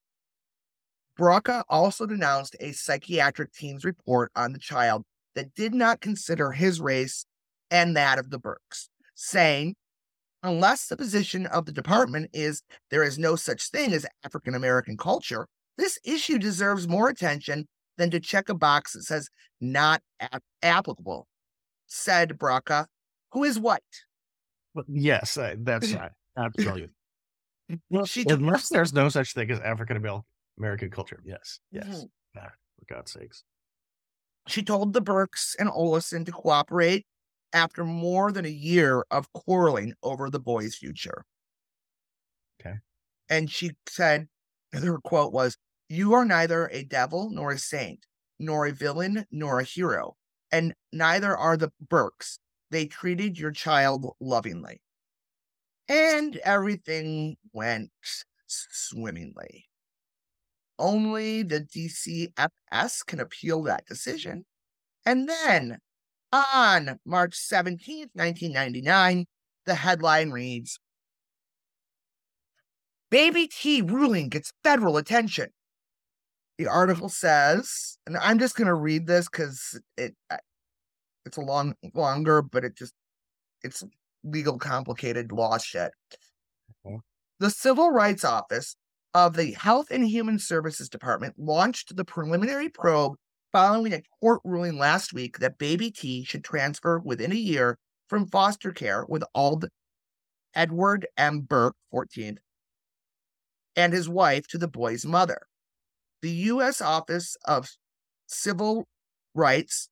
Brawka 1.19 1.63
also 1.69 2.07
denounced 2.07 2.57
a 2.61 2.73
psychiatric 2.73 3.53
team's 3.53 3.85
report 3.85 4.33
on 4.35 4.53
the 4.53 4.59
child 4.59 5.05
that 5.35 5.55
did 5.55 5.75
not 5.75 6.01
consider 6.01 6.53
his 6.53 6.81
race 6.81 7.25
and 7.71 7.97
that 7.97 8.19
of 8.19 8.31
the 8.31 8.39
Burkes, 8.39 8.89
saying, 9.15 9.77
unless 10.43 10.87
the 10.87 10.97
position 10.97 11.47
of 11.47 11.67
the 11.67 11.73
department 11.73 12.31
is 12.33 12.63
there 12.91 13.03
is 13.03 13.19
no 13.19 13.37
such 13.37 13.71
thing 13.71 13.93
as 13.93 14.07
African 14.25 14.55
American 14.55 14.97
culture, 14.97 15.47
this 15.79 15.99
issue 16.05 16.39
deserves 16.39 16.87
more 16.87 17.09
attention 17.09 17.67
than 17.97 18.11
to 18.11 18.21
check 18.21 18.49
a 18.49 18.55
box 18.55 18.93
that 18.93 19.05
says 19.05 19.29
not 19.61 20.03
ap- 20.21 20.43
applicable, 20.63 21.27
said 21.87 22.31
Brawka, 22.31 22.87
who 23.35 23.45
is 23.45 23.59
white. 23.59 23.83
But 24.75 24.87
yes, 24.89 25.37
I, 25.37 25.57
that's 25.59 25.93
right. 25.95 26.13
Absolutely. 26.39 26.91
Well, 27.91 28.07
She 28.07 28.25
unless 28.29 28.69
there's 28.69 28.93
no 28.93 29.09
such 29.09 29.35
thing 29.35 29.51
as 29.51 29.61
African 29.61 29.97
American 30.59 30.91
culture. 30.91 31.21
Yes. 31.25 31.61
Yes. 31.71 31.87
Mhm. 31.87 32.11
Ah, 32.37 32.53
for 32.79 32.95
God's 32.95 33.13
sakes. 33.13 33.45
She 34.47 34.63
told 34.63 34.93
the 34.93 35.01
Burkes 35.01 35.55
and 35.59 35.69
Olison 35.69 36.25
to 36.27 36.33
cooperate 36.33 37.07
after 37.53 37.85
more 37.85 38.33
than 38.33 38.45
a 38.45 38.51
year 38.51 39.05
of 39.11 39.33
quarreling 39.33 39.95
over 40.03 40.29
the 40.29 40.41
boy's 40.41 40.77
future. 40.77 41.25
Okay. 42.61 42.79
And 43.29 43.51
she 43.51 43.73
said, 43.89 44.29
her 44.73 44.99
quote 44.99 45.33
was, 45.33 45.57
You 45.89 46.13
are 46.15 46.25
neither 46.25 46.69
a 46.69 46.85
devil 46.85 47.31
nor 47.31 47.53
a 47.53 47.59
saint, 47.59 48.07
nor 48.39 48.67
a 48.67 48.73
villain 48.73 49.27
nor 49.31 49.61
a 49.61 49.65
hero, 49.65 50.17
and 50.53 50.75
neither 50.93 51.37
are 51.37 51.57
the 51.57 51.73
Burkes. 51.81 52.39
They 52.75 52.87
treated 52.87 53.39
your 53.39 53.53
child 53.53 54.17
lovingly. 54.19 54.81
And 55.89 56.35
everything 56.39 57.37
went 57.53 57.93
swimmingly. 58.49 59.67
Only 60.77 61.45
the 61.45 61.61
DCFS 61.61 63.07
can 63.07 63.21
appeal 63.21 63.63
that 63.63 63.87
decision. 63.87 64.45
And 65.07 65.29
then 65.29 65.79
on 66.33 66.99
March 67.07 67.39
17th, 67.39 68.11
1999, 68.15 69.27
the 69.67 69.77
headline 69.77 70.33
reads 70.33 70.81
Baby 73.09 73.47
T 73.47 73.83
ruling 73.83 74.31
gets 74.31 74.53
federal 74.65 74.97
attention. 74.97 75.51
The 76.59 76.67
article 76.67 77.09
says, 77.09 77.99
and 78.05 78.17
I'm 78.17 78.41
just 78.41 78.57
going 78.57 78.67
to 78.67 78.75
read 78.75 79.07
this 79.07 79.29
because 79.29 79.81
it 79.97 80.17
it's 81.25 81.37
a 81.37 81.43
long 81.43 81.75
longer, 81.95 82.43
but 82.43 82.65
it 82.65 82.77
just 82.77 82.95
it's 83.63 83.85
legal 84.23 84.59
complicated 84.59 85.33
law 85.33 85.59
shit. 85.59 85.93
Okay. 86.87 86.99
The 87.41 87.51
Civil 87.51 87.91
Rights 87.91 88.25
Office 88.25 88.77
of 89.13 89.37
the 89.37 89.53
Health 89.53 89.87
and 89.91 90.07
Human 90.07 90.39
Services 90.39 90.89
Department 90.89 91.35
launched 91.39 91.97
the 91.97 92.05
preliminary 92.05 92.69
probe 92.69 93.15
following 93.53 93.93
a 93.93 94.03
court 94.21 94.41
ruling 94.45 94.79
last 94.79 95.13
week 95.13 95.39
that 95.39 95.59
baby 95.59 95.91
T 95.91 96.25
should 96.25 96.45
transfer 96.45 96.99
within 96.99 97.33
a 97.33 97.37
year 97.37 97.79
from 98.09 98.27
foster 98.27 98.73
care 98.73 99.05
with 99.09 99.23
Ald 99.35 99.67
Edward 100.55 101.07
M. 101.17 101.41
Burke, 101.41 101.77
14th, 101.93 102.39
and 103.77 103.93
his 103.93 104.09
wife 104.09 104.47
to 104.49 104.59
the 104.59 104.69
boy's 104.69 105.05
mother. 105.05 105.43
The 106.23 106.31
U.S. 106.31 106.81
Office 106.81 107.37
of 107.45 107.69
Civil 108.27 108.87
Rights, 109.35 109.89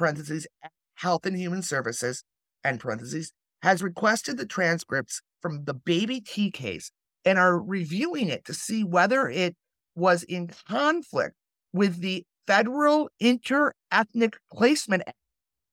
parentheses, 0.00 0.46
Health 0.94 1.26
and 1.26 1.36
Human 1.36 1.60
Services, 1.60 2.24
and 2.64 2.80
parentheses, 2.80 3.32
has 3.62 3.82
requested 3.82 4.38
the 4.38 4.46
transcripts 4.46 5.20
from 5.42 5.64
the 5.64 5.74
baby 5.74 6.22
T 6.22 6.50
case 6.50 6.90
and 7.22 7.38
are 7.38 7.60
reviewing 7.60 8.28
it 8.28 8.46
to 8.46 8.54
see 8.54 8.82
whether 8.82 9.28
it 9.28 9.54
was 9.94 10.22
in 10.22 10.50
conflict 10.66 11.34
with 11.74 12.00
the 12.00 12.24
Federal 12.46 13.10
Inter-Ethnic 13.20 14.38
Placement 14.50 15.02
Act, 15.06 15.16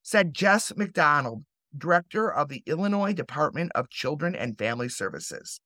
said 0.04 0.34
Jess 0.34 0.74
McDonald, 0.76 1.44
director 1.76 2.30
of 2.30 2.50
the 2.50 2.63
Illinois 2.66 3.13
Department 3.13 3.72
of 3.76 3.90
Children 3.90 4.36
and 4.36 4.58
Family 4.58 4.90
Services. 4.90 5.62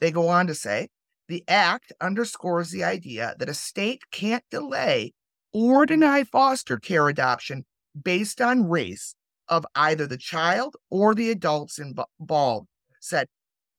They 0.00 0.12
go 0.12 0.28
on 0.28 0.46
to 0.46 0.54
say 0.54 0.88
the 1.26 1.42
act 1.48 1.92
underscores 2.00 2.70
the 2.70 2.84
idea 2.84 3.34
that 3.40 3.48
a 3.48 3.54
state 3.54 4.02
can't 4.12 4.44
delay 4.52 5.14
or 5.54 5.86
deny 5.86 6.24
foster 6.24 6.78
care 6.78 7.08
adoption 7.08 7.64
based 8.02 8.40
on 8.40 8.68
race 8.68 9.14
of 9.48 9.64
either 9.76 10.06
the 10.06 10.18
child 10.18 10.76
or 10.90 11.14
the 11.14 11.30
adults 11.30 11.78
involved, 11.78 12.66
said 13.00 13.28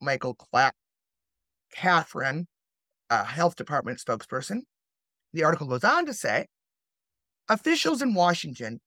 Michael 0.02 0.34
Clapp, 0.34 0.74
Catherine, 1.74 2.48
a 3.10 3.26
health 3.26 3.56
department 3.56 4.00
spokesperson. 4.00 4.62
The 5.34 5.44
article 5.44 5.68
goes 5.68 5.84
on 5.84 6.06
to 6.06 6.14
say 6.14 6.48
officials 7.50 8.02
in 8.02 8.14
Washington 8.14 8.80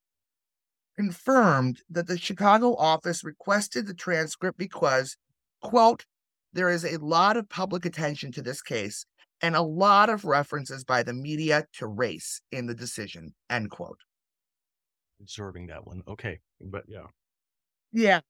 confirmed 0.96 1.82
that 1.90 2.08
the 2.08 2.18
Chicago 2.18 2.74
office 2.74 3.22
requested 3.22 3.86
the 3.86 3.94
transcript 3.94 4.58
because, 4.58 5.16
quote, 5.62 6.06
there 6.52 6.70
is 6.70 6.84
a 6.84 6.96
lot 6.96 7.36
of 7.36 7.48
public 7.48 7.84
attention 7.84 8.32
to 8.32 8.42
this 8.42 8.62
case 8.62 9.04
and 9.42 9.54
a 9.54 9.62
lot 9.62 10.10
of 10.10 10.24
references 10.24 10.84
by 10.84 11.02
the 11.02 11.12
media 11.12 11.64
to 11.74 11.86
race 11.86 12.40
in 12.50 12.66
the 12.66 12.74
decision, 12.74 13.34
end 13.48 13.70
quote. 13.70 14.00
Observing 15.20 15.66
that 15.68 15.86
one. 15.86 16.02
Okay. 16.08 16.40
But 16.60 16.84
yeah. 16.88 17.06
Yeah. 17.92 18.20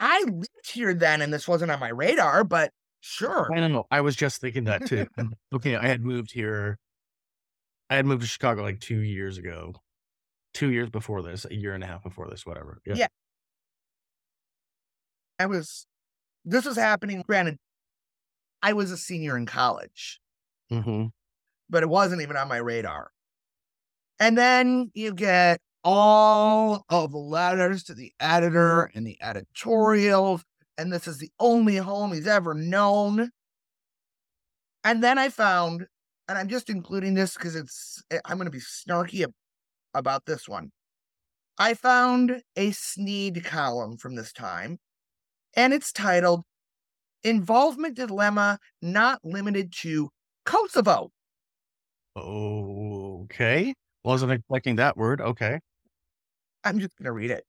I 0.00 0.24
lived 0.26 0.72
here 0.72 0.94
then 0.94 1.22
and 1.22 1.32
this 1.32 1.48
wasn't 1.48 1.70
on 1.70 1.80
my 1.80 1.88
radar, 1.88 2.44
but 2.44 2.70
sure. 3.00 3.48
I 3.54 3.60
don't 3.60 3.72
know. 3.72 3.86
I 3.90 4.00
was 4.00 4.16
just 4.16 4.40
thinking 4.40 4.64
that 4.64 4.86
too. 4.86 5.06
Mm, 5.18 5.32
okay. 5.54 5.76
I 5.76 5.86
had 5.86 6.04
moved 6.04 6.32
here. 6.32 6.78
I 7.90 7.96
had 7.96 8.06
moved 8.06 8.22
to 8.22 8.28
Chicago 8.28 8.62
like 8.62 8.80
two 8.80 9.00
years 9.00 9.38
ago. 9.38 9.74
Two 10.54 10.70
years 10.70 10.90
before 10.90 11.22
this, 11.22 11.46
a 11.48 11.54
year 11.54 11.74
and 11.74 11.84
a 11.84 11.86
half 11.86 12.02
before 12.02 12.28
this, 12.28 12.46
whatever. 12.46 12.80
Yeah. 12.86 12.94
Yeah. 12.96 13.06
I 15.38 15.46
was, 15.46 15.86
this 16.44 16.64
was 16.64 16.76
happening. 16.76 17.22
Granted, 17.26 17.58
I 18.62 18.72
was 18.72 18.90
a 18.90 18.96
senior 18.96 19.36
in 19.36 19.46
college, 19.46 20.20
hmm 20.70 21.06
but 21.70 21.82
it 21.82 21.88
wasn't 21.88 22.22
even 22.22 22.36
on 22.36 22.48
my 22.48 22.56
radar. 22.56 23.10
And 24.20 24.36
then 24.36 24.90
you 24.94 25.14
get 25.14 25.60
all 25.84 26.84
of 26.88 27.12
the 27.12 27.18
letters 27.18 27.84
to 27.84 27.94
the 27.94 28.12
editor 28.20 28.90
and 28.94 29.06
the 29.06 29.18
editorials, 29.22 30.44
and 30.76 30.92
this 30.92 31.06
is 31.06 31.18
the 31.18 31.30
only 31.38 31.76
home 31.76 32.12
he's 32.12 32.26
ever 32.26 32.54
known. 32.54 33.30
And 34.84 35.02
then 35.02 35.18
I 35.18 35.28
found, 35.28 35.86
and 36.28 36.38
I'm 36.38 36.48
just 36.48 36.70
including 36.70 37.14
this 37.14 37.34
because 37.34 37.54
it's, 37.54 38.02
eh, 38.10 38.20
I'm 38.24 38.38
going 38.38 38.46
to 38.46 38.50
be 38.50 38.60
snarky 38.60 39.26
about 39.94 40.26
this 40.26 40.48
one. 40.48 40.70
I 41.58 41.74
found 41.74 42.42
a 42.56 42.70
Sneed 42.72 43.44
column 43.44 43.96
from 43.98 44.16
this 44.16 44.32
time, 44.32 44.78
and 45.54 45.72
it's 45.74 45.92
titled 45.92 46.44
Involvement 47.24 47.96
Dilemma 47.96 48.58
Not 48.82 49.20
Limited 49.24 49.72
to 49.80 50.10
Kosovo 50.44 51.10
Okay. 52.18 53.74
Wasn't 54.04 54.32
expecting 54.32 54.76
that 54.76 54.96
word. 54.96 55.20
Okay. 55.20 55.60
I'm 56.64 56.80
just 56.80 56.96
going 56.96 57.06
to 57.06 57.12
read 57.12 57.30
it. 57.30 57.44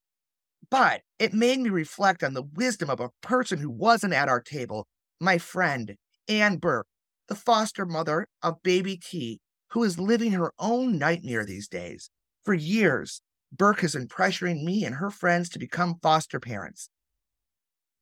But 0.69 1.01
it 1.17 1.33
made 1.33 1.59
me 1.59 1.69
reflect 1.69 2.23
on 2.23 2.33
the 2.33 2.43
wisdom 2.43 2.89
of 2.89 2.99
a 2.99 3.09
person 3.21 3.59
who 3.59 3.69
wasn't 3.69 4.13
at 4.13 4.29
our 4.29 4.41
table, 4.41 4.87
my 5.19 5.37
friend, 5.37 5.95
Ann 6.27 6.57
Burke, 6.57 6.87
the 7.27 7.35
foster 7.35 7.85
mother 7.85 8.27
of 8.43 8.61
baby 8.61 8.97
T, 8.97 9.39
who 9.71 9.83
is 9.83 9.99
living 9.99 10.31
her 10.33 10.53
own 10.59 10.97
nightmare 10.97 11.45
these 11.45 11.67
days. 11.67 12.09
For 12.43 12.53
years, 12.53 13.21
Burke 13.51 13.81
has 13.81 13.93
been 13.93 14.07
pressuring 14.07 14.63
me 14.63 14.85
and 14.85 14.95
her 14.95 15.09
friends 15.09 15.49
to 15.49 15.59
become 15.59 15.95
foster 16.01 16.39
parents. 16.39 16.89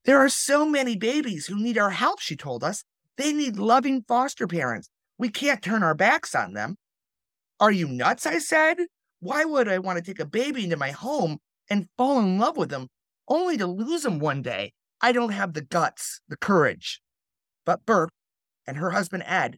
There 0.05 0.19
are 0.19 0.29
so 0.29 0.65
many 0.65 0.95
babies 0.95 1.47
who 1.47 1.61
need 1.61 1.77
our 1.77 1.89
help, 1.89 2.19
she 2.19 2.35
told 2.35 2.63
us. 2.63 2.83
They 3.17 3.33
need 3.33 3.57
loving 3.57 4.03
foster 4.07 4.47
parents. 4.47 4.89
We 5.17 5.29
can't 5.29 5.61
turn 5.61 5.83
our 5.83 5.95
backs 5.95 6.35
on 6.35 6.53
them. 6.53 6.77
Are 7.59 7.71
you 7.71 7.87
nuts? 7.87 8.25
I 8.25 8.37
said. 8.39 8.77
Why 9.19 9.45
would 9.45 9.67
I 9.67 9.79
want 9.79 9.97
to 9.97 10.03
take 10.03 10.19
a 10.19 10.25
baby 10.25 10.63
into 10.63 10.77
my 10.77 10.91
home 10.91 11.39
and 11.69 11.87
fall 11.97 12.19
in 12.19 12.37
love 12.37 12.55
with 12.55 12.71
him 12.71 12.87
only 13.27 13.57
to 13.57 13.65
lose 13.65 14.05
him 14.05 14.19
one 14.19 14.43
day? 14.43 14.73
I 15.01 15.11
don't 15.11 15.31
have 15.31 15.53
the 15.53 15.61
guts, 15.61 16.21
the 16.27 16.37
courage. 16.37 17.01
But 17.65 17.85
Burke 17.85 18.11
and 18.67 18.77
her 18.77 18.91
husband 18.91 19.23
Ed 19.25 19.57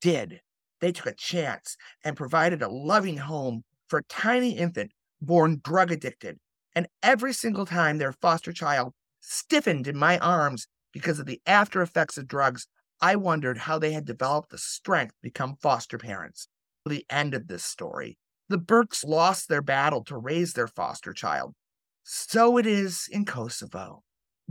did. 0.00 0.40
They 0.80 0.92
took 0.92 1.06
a 1.06 1.14
chance 1.14 1.76
and 2.02 2.16
provided 2.16 2.62
a 2.62 2.68
loving 2.68 3.18
home 3.18 3.62
for 3.88 3.98
a 3.98 4.04
tiny 4.04 4.56
infant 4.56 4.92
born 5.20 5.60
drug 5.62 5.92
addicted. 5.92 6.38
And 6.74 6.88
every 7.02 7.32
single 7.32 7.66
time 7.66 7.98
their 7.98 8.12
foster 8.12 8.52
child 8.52 8.92
stiffened 9.24 9.88
in 9.88 9.96
my 9.96 10.18
arms 10.18 10.66
because 10.92 11.18
of 11.18 11.26
the 11.26 11.40
after 11.46 11.82
effects 11.82 12.18
of 12.18 12.28
drugs, 12.28 12.66
I 13.00 13.16
wondered 13.16 13.58
how 13.58 13.78
they 13.78 13.92
had 13.92 14.04
developed 14.04 14.50
the 14.50 14.58
strength 14.58 15.14
to 15.14 15.22
become 15.22 15.56
foster 15.60 15.98
parents. 15.98 16.48
The 16.86 17.04
end 17.08 17.34
of 17.34 17.48
this 17.48 17.64
story. 17.64 18.18
The 18.48 18.58
Burkes 18.58 19.04
lost 19.04 19.48
their 19.48 19.62
battle 19.62 20.04
to 20.04 20.18
raise 20.18 20.52
their 20.52 20.66
foster 20.66 21.12
child. 21.12 21.54
So 22.02 22.58
it 22.58 22.66
is 22.66 23.08
in 23.10 23.24
Kosovo. 23.24 24.02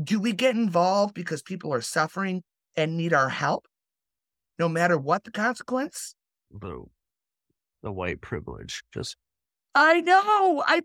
Do 0.03 0.19
we 0.19 0.33
get 0.33 0.55
involved 0.55 1.13
because 1.13 1.43
people 1.43 1.71
are 1.71 1.81
suffering 1.81 2.41
and 2.75 2.97
need 2.97 3.13
our 3.13 3.29
help? 3.29 3.67
No 4.57 4.67
matter 4.67 4.97
what 4.97 5.23
the 5.23 5.31
consequence? 5.31 6.15
The, 6.49 6.83
the 7.83 7.91
white 7.91 8.21
privilege 8.21 8.83
just 8.91 9.15
I 9.75 10.01
know. 10.01 10.63
I 10.67 10.81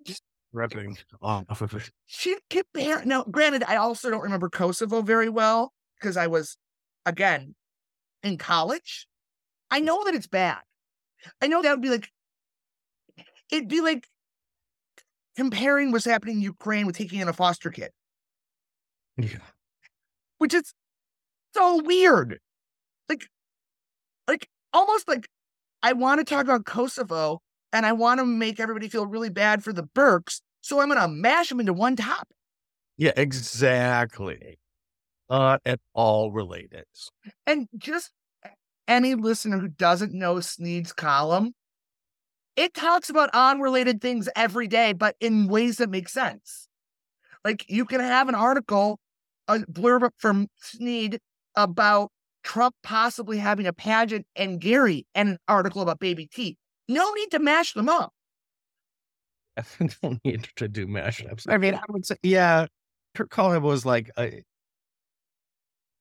repping 0.55 0.97
off 1.21 1.45
oh. 1.51 1.65
of 1.65 1.75
oh, 1.75 1.77
it. 1.79 1.91
She 2.07 2.37
compare 2.51 3.05
now. 3.05 3.25
Granted, 3.25 3.65
I 3.67 3.77
also 3.77 4.11
don't 4.11 4.23
remember 4.23 4.49
Kosovo 4.49 5.03
very 5.03 5.29
well 5.29 5.73
because 6.01 6.17
I 6.17 6.27
was, 6.27 6.57
again, 7.07 7.55
in 8.23 8.39
college. 8.39 9.07
I 9.71 9.81
know 9.81 10.05
that 10.05 10.15
it's 10.15 10.27
bad. 10.27 10.59
I 11.43 11.49
know 11.49 11.63
that 11.63 11.71
would 11.71 11.83
be 11.83 11.91
like, 11.91 12.11
it'd 13.51 13.69
be 13.69 13.81
like 13.81 14.07
comparing 15.37 15.93
what's 15.93 16.05
happening 16.05 16.37
in 16.37 16.43
Ukraine 16.43 16.87
with 16.87 16.97
taking 16.97 17.21
in 17.21 17.29
a 17.29 17.33
foster 17.33 17.71
kid. 17.71 17.91
Yeah. 19.17 19.39
Which 20.39 20.55
is 20.55 20.73
so 21.55 21.83
weird. 21.83 22.39
Like, 23.09 23.27
like 24.27 24.49
almost 24.73 25.09
like 25.09 25.29
I 25.83 25.93
want 25.93 26.21
to 26.21 26.25
talk 26.25 26.45
about 26.45 26.65
Kosovo 26.65 27.41
and 27.73 27.87
I 27.87 27.93
want 27.93 28.21
to 28.21 28.27
make 28.27 28.61
everybody 28.61 28.89
feel 28.89 29.07
really 29.07 29.31
bad 29.31 29.63
for 29.63 29.73
the 29.73 29.83
Burkes. 29.83 30.41
So 30.61 30.81
I'm 30.81 30.89
going 30.89 31.01
to 31.01 31.09
mash 31.09 31.49
them 31.49 31.61
into 31.61 31.73
one 31.73 31.97
top. 31.97 32.29
Yeah, 32.97 33.13
exactly. 33.17 34.59
Not 35.31 35.61
at 35.65 35.81
all 35.95 36.33
related. 36.33 36.85
And 37.47 37.69
just 37.77 38.11
any 38.87 39.15
listener 39.15 39.59
who 39.59 39.69
doesn't 39.69 40.13
know 40.13 40.41
Sneed's 40.41 40.93
column, 40.93 41.53
it 42.57 42.75
talks 42.75 43.09
about 43.09 43.31
unrelated 43.33 44.01
things 44.01 44.29
every 44.35 44.67
day, 44.67 44.93
but 44.93 45.15
in 45.21 45.47
ways 45.47 45.77
that 45.77 45.91
make 45.91 46.09
sense. 46.09 46.67
Like 47.45 47.65
you 47.69 47.85
can 47.85 48.01
have 48.01 48.29
an 48.29 48.35
article, 48.35 48.99
a 49.47 49.59
blurb 49.61 50.11
from 50.17 50.49
Sneed 50.57 51.21
about 51.55 52.11
Trump 52.43 52.75
possibly 52.83 53.39
having 53.39 53.67
a 53.67 53.73
pageant 53.73 54.27
and 54.35 54.61
Gary 54.61 55.07
and 55.15 55.29
an 55.29 55.39
article 55.47 55.83
about 55.83 56.01
baby 56.01 56.27
T. 56.27 56.57
No 56.89 57.13
need 57.13 57.31
to 57.33 57.39
mash 57.39 57.75
them 57.75 57.89
up. 57.89 58.13
I 59.57 59.89
don't 60.03 60.25
need 60.25 60.49
to 60.57 60.69
do 60.69 60.87
mashups. 60.87 61.47
I 61.49 61.59
mean, 61.59 61.75
I 61.75 61.83
would 61.89 62.07
say, 62.07 62.17
yeah, 62.23 62.67
Kurt 63.15 63.31
Collins 63.31 63.63
was 63.63 63.85
like, 63.85 64.11
a, 64.19 64.43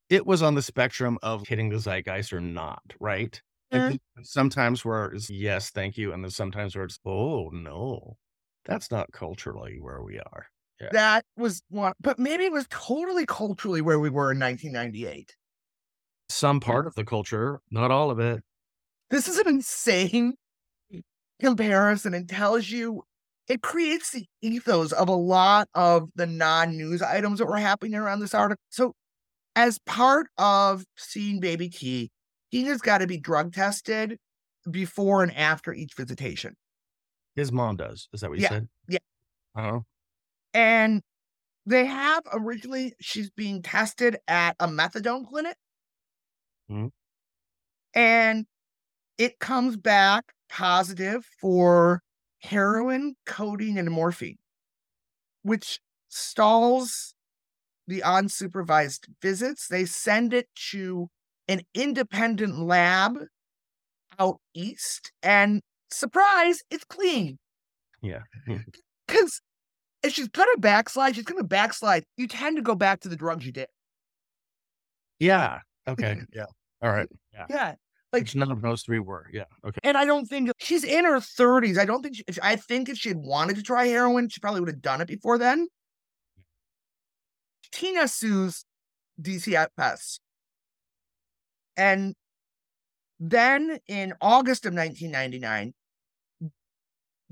it 0.10 0.26
was 0.26 0.41
on 0.41 0.56
the 0.56 0.62
spectrum 0.62 1.17
of 1.21 1.47
hitting 1.47 1.69
the 1.69 1.80
zeitgeist 1.80 2.34
or 2.34 2.39
not, 2.39 2.84
right? 3.00 3.41
Mm-hmm. 3.73 3.97
sometimes 4.23 4.86
where 4.86 5.08
it's 5.08 5.30
yes, 5.30 5.71
thank 5.71 5.97
you, 5.97 6.13
and 6.13 6.23
then 6.23 6.32
sometimes 6.32 6.73
where 6.73 6.86
it's 6.86 7.00
oh 7.06 7.50
no, 7.52 8.15
that's 8.63 8.91
not 8.91 9.12
culturally 9.12 9.80
where 9.82 10.02
we 10.02 10.19
are. 10.19 10.45
Yeah. 10.80 10.89
That 10.93 11.26
was 11.36 11.62
one, 11.69 11.91
but 12.00 12.17
maybe 12.17 12.45
it 12.45 12.52
was 12.54 12.65
totally 12.69 13.26
culturally 13.26 13.82
where 13.82 14.00
we 14.00 14.10
were 14.10 14.32
in 14.32 14.39
1998. 14.39 15.36
Some 16.30 16.62
part 16.62 16.88
of 16.88 16.95
the 16.95 17.04
culture, 17.04 17.60
not 17.69 17.91
all 17.91 18.10
of 18.10 18.19
it. 18.19 18.41
This 19.10 19.28
is 19.28 19.38
an 19.38 19.50
insane 19.50 20.36
comparison 21.39 22.13
and 22.13 22.28
tells 22.28 22.69
you 22.69 23.04
it 23.47 23.62
creates 23.62 24.12
the 24.12 24.26
ethos 24.41 24.91
of 24.91 25.08
a 25.08 25.15
lot 25.15 25.69
of 25.73 26.10
the 26.15 26.26
non-news 26.26 27.02
items 27.02 27.39
that 27.39 27.45
were 27.45 27.58
happening 27.58 27.95
around 27.95 28.19
this 28.19 28.34
article. 28.34 28.62
So 28.69 28.93
as 29.56 29.80
part 29.86 30.28
of 30.38 30.84
seeing 30.97 31.39
baby 31.39 31.69
T, 31.69 32.12
he 32.50 32.63
has 32.65 32.82
got 32.82 33.00
to 33.00 33.08
be 33.08 33.17
drug 33.17 33.54
tested 33.54 34.17
before 34.69 35.23
and 35.23 35.36
after 35.36 35.73
each 35.73 35.93
visitation. 35.95 36.56
His 37.36 37.52
mom 37.52 37.78
does. 37.78 38.10
Is 38.13 38.21
that 38.21 38.30
what 38.30 38.39
you 38.39 38.43
yeah. 38.43 38.50
said? 38.50 38.67
Yeah. 38.89 38.97
Oh. 39.56 39.84
And 40.54 41.02
they 41.65 41.86
have 41.86 42.23
originally, 42.34 42.93
she's 43.00 43.30
being 43.30 43.62
tested 43.62 44.17
at 44.28 44.56
a 44.60 44.67
methadone 44.67 45.28
clinic. 45.28 45.56
Mm-hmm. 46.69 46.88
And 47.93 48.45
it 49.17 49.39
comes 49.39 49.78
back 49.78 50.34
positive 50.50 51.26
for 51.40 52.02
heroin, 52.40 53.16
codeine, 53.26 53.78
and 53.78 53.92
morphine, 53.92 54.38
which 55.44 55.80
stalls 56.10 57.14
the 57.88 58.02
unsupervised 58.02 59.08
visits. 59.22 59.68
They 59.68 59.86
send 59.86 60.34
it 60.34 60.48
to 60.72 61.10
an 61.48 61.62
independent 61.74 62.60
lab 62.60 63.18
out 64.20 64.40
east, 64.54 65.12
and 65.24 65.62
surprise, 65.90 66.60
it's 66.70 66.84
clean. 66.84 67.38
Yeah. 68.02 68.22
Because 69.08 69.42
if 70.04 70.14
she's 70.14 70.28
going 70.28 70.50
to 70.54 70.60
backslide, 70.60 71.16
she's 71.16 71.26
going 71.26 71.42
to 71.42 71.48
backslide. 71.48 72.04
You 72.18 72.28
tend 72.28 72.58
to 72.58 72.62
go 72.62 72.76
back 72.76 73.02
to 73.02 73.10
the 73.10 73.16
drugs 73.16 73.46
you 73.46 73.52
did. 73.52 73.68
Yeah. 75.20 75.60
Okay. 75.88 76.20
yeah. 76.34 76.46
All 76.82 76.92
right. 76.92 77.08
Yeah. 77.34 77.46
Yeah. 77.50 77.76
Like 78.13 78.34
none 78.36 78.52
of 78.52 78.62
those 78.62 78.84
three 78.84 79.00
were, 79.00 79.28
yeah, 79.34 79.43
okay. 79.65 79.80
And 79.84 79.98
I 79.98 80.06
don't 80.06 80.26
think 80.26 80.50
she's 80.60 80.86
in 80.86 81.04
her 81.04 81.20
thirties. 81.20 81.78
I 81.78 81.86
don't 81.86 82.02
think 82.02 82.15
she, 82.15 82.24
I 82.41 82.56
think 82.56 82.88
if 82.88 82.98
she 82.98 83.10
had 83.10 83.17
wanted 83.17 83.58
to 83.58 83.63
try 83.63 83.88
heroin, 83.88 84.30
she 84.30 84.39
probably 84.39 84.62
would 84.62 84.70
have 84.70 84.82
done 84.82 85.02
it 85.02 85.08
before 85.08 85.38
then. 85.38 85.67
Tina 87.72 88.08
sues 88.08 88.63
DCFS, 89.22 90.20
and 91.76 92.15
then 93.20 93.80
in 93.88 94.13
August 94.22 94.65
of 94.65 94.74
1999, 94.74 95.74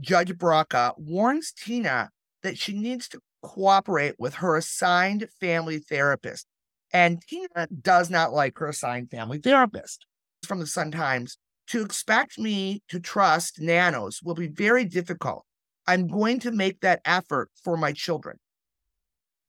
Judge 0.02 0.34
Brawka 0.34 0.94
warns 0.98 1.54
Tina 1.54 2.10
that 2.44 2.58
she 2.58 2.74
needs 2.74 3.08
to 3.10 3.22
cooperate 3.42 4.16
with 4.20 4.36
her 4.36 4.58
assigned 4.58 5.28
family 5.40 5.80
therapist. 5.80 6.48
And 6.92 7.22
Tina 7.22 7.68
does 7.82 8.10
not 8.10 8.34
like 8.34 8.58
her 8.58 8.68
assigned 8.68 9.10
family 9.10 9.38
therapist 9.38 10.06
from 10.46 10.60
the 10.60 10.68
Sun 10.68 10.92
Times 10.92 11.38
to 11.68 11.82
expect 11.82 12.38
me 12.38 12.84
to 12.90 13.00
trust 13.00 13.60
nanos 13.60 14.22
will 14.24 14.36
be 14.36 14.48
very 14.48 14.86
difficult. 14.86 15.46
I'm 15.88 16.08
going 16.08 16.40
to 16.42 16.52
make 16.52 16.82
that 16.82 17.02
effort 17.06 17.50
for 17.64 17.78
my 17.78 17.92
children. 17.92 18.38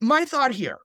My 0.00 0.24
thought 0.24 0.52
here, 0.52 0.78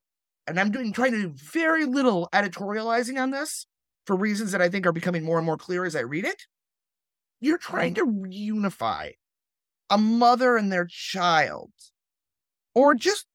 and 0.48 0.60
I'm 0.60 0.72
doing 0.72 0.94
trying 0.94 1.12
to 1.12 1.22
do 1.22 1.34
very 1.34 1.86
little 1.86 2.30
editorializing 2.34 3.22
on 3.22 3.32
this 3.32 3.68
for 4.06 4.16
reasons 4.16 4.52
that 4.52 4.62
I 4.62 4.70
think 4.70 4.86
are 4.86 4.92
becoming 4.92 5.24
more 5.24 5.38
and 5.38 5.46
more 5.46 5.58
clear 5.58 5.86
as 5.86 5.96
I 5.96 6.02
read 6.02 6.26
it. 6.26 6.44
You're 7.40 7.58
trying 7.58 7.94
to 7.96 8.06
reunify 8.06 9.14
a 9.90 9.98
mother 9.98 10.58
and 10.58 10.72
their 10.72 10.88
child, 10.90 11.72
or 12.74 12.96
just 12.96 13.26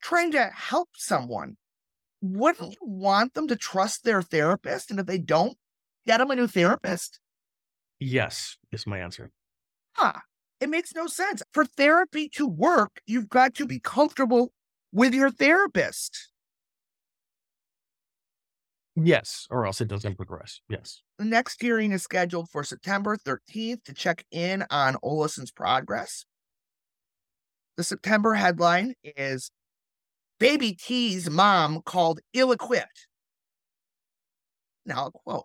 trying 0.00 0.30
to 0.32 0.50
help 0.54 0.90
someone 0.94 1.56
wouldn't 2.22 2.62
oh. 2.62 2.70
you 2.70 2.78
want 2.80 3.34
them 3.34 3.48
to 3.48 3.56
trust 3.56 4.04
their 4.04 4.22
therapist? 4.22 4.90
And 4.90 4.98
if 4.98 5.06
they 5.06 5.18
don't, 5.18 5.56
get 6.06 6.18
them 6.18 6.30
a 6.30 6.36
new 6.36 6.46
therapist? 6.46 7.20
Yes, 7.98 8.56
is 8.70 8.86
my 8.86 8.98
answer. 8.98 9.30
Huh. 9.94 10.20
It 10.60 10.68
makes 10.68 10.94
no 10.94 11.08
sense. 11.08 11.42
For 11.52 11.64
therapy 11.64 12.28
to 12.36 12.46
work, 12.46 13.00
you've 13.04 13.28
got 13.28 13.54
to 13.54 13.66
be 13.66 13.80
comfortable 13.80 14.52
with 14.92 15.12
your 15.12 15.30
therapist. 15.30 16.30
Yes, 18.94 19.46
or 19.50 19.66
else 19.66 19.80
it 19.80 19.88
doesn't 19.88 20.16
progress. 20.16 20.60
Yes. 20.68 21.02
The 21.18 21.24
next 21.24 21.60
hearing 21.60 21.92
is 21.92 22.02
scheduled 22.02 22.50
for 22.50 22.62
September 22.62 23.16
13th 23.16 23.84
to 23.84 23.94
check 23.94 24.24
in 24.30 24.64
on 24.70 24.96
Olison's 25.02 25.50
progress. 25.50 26.26
The 27.76 27.84
September 27.84 28.34
headline 28.34 28.94
is 29.02 29.50
Baby 30.38 30.74
T's 30.74 31.30
mom 31.30 31.82
called 31.82 32.20
ill 32.32 32.52
equipped. 32.52 33.06
Now, 34.84 35.06
a 35.06 35.10
quote. 35.12 35.44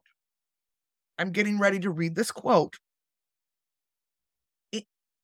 I'm 1.19 1.31
getting 1.31 1.59
ready 1.59 1.79
to 1.79 1.89
read 1.89 2.15
this 2.15 2.31
quote. 2.31 2.77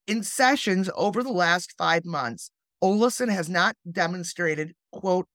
In 0.06 0.22
sessions 0.22 0.90
over 0.96 1.24
the 1.24 1.32
last 1.32 1.76
five 1.78 2.04
months, 2.04 2.52
Olison 2.84 3.30
has 3.30 3.48
not 3.48 3.78
demonstrated, 3.90 4.74
quote, 4.92 5.28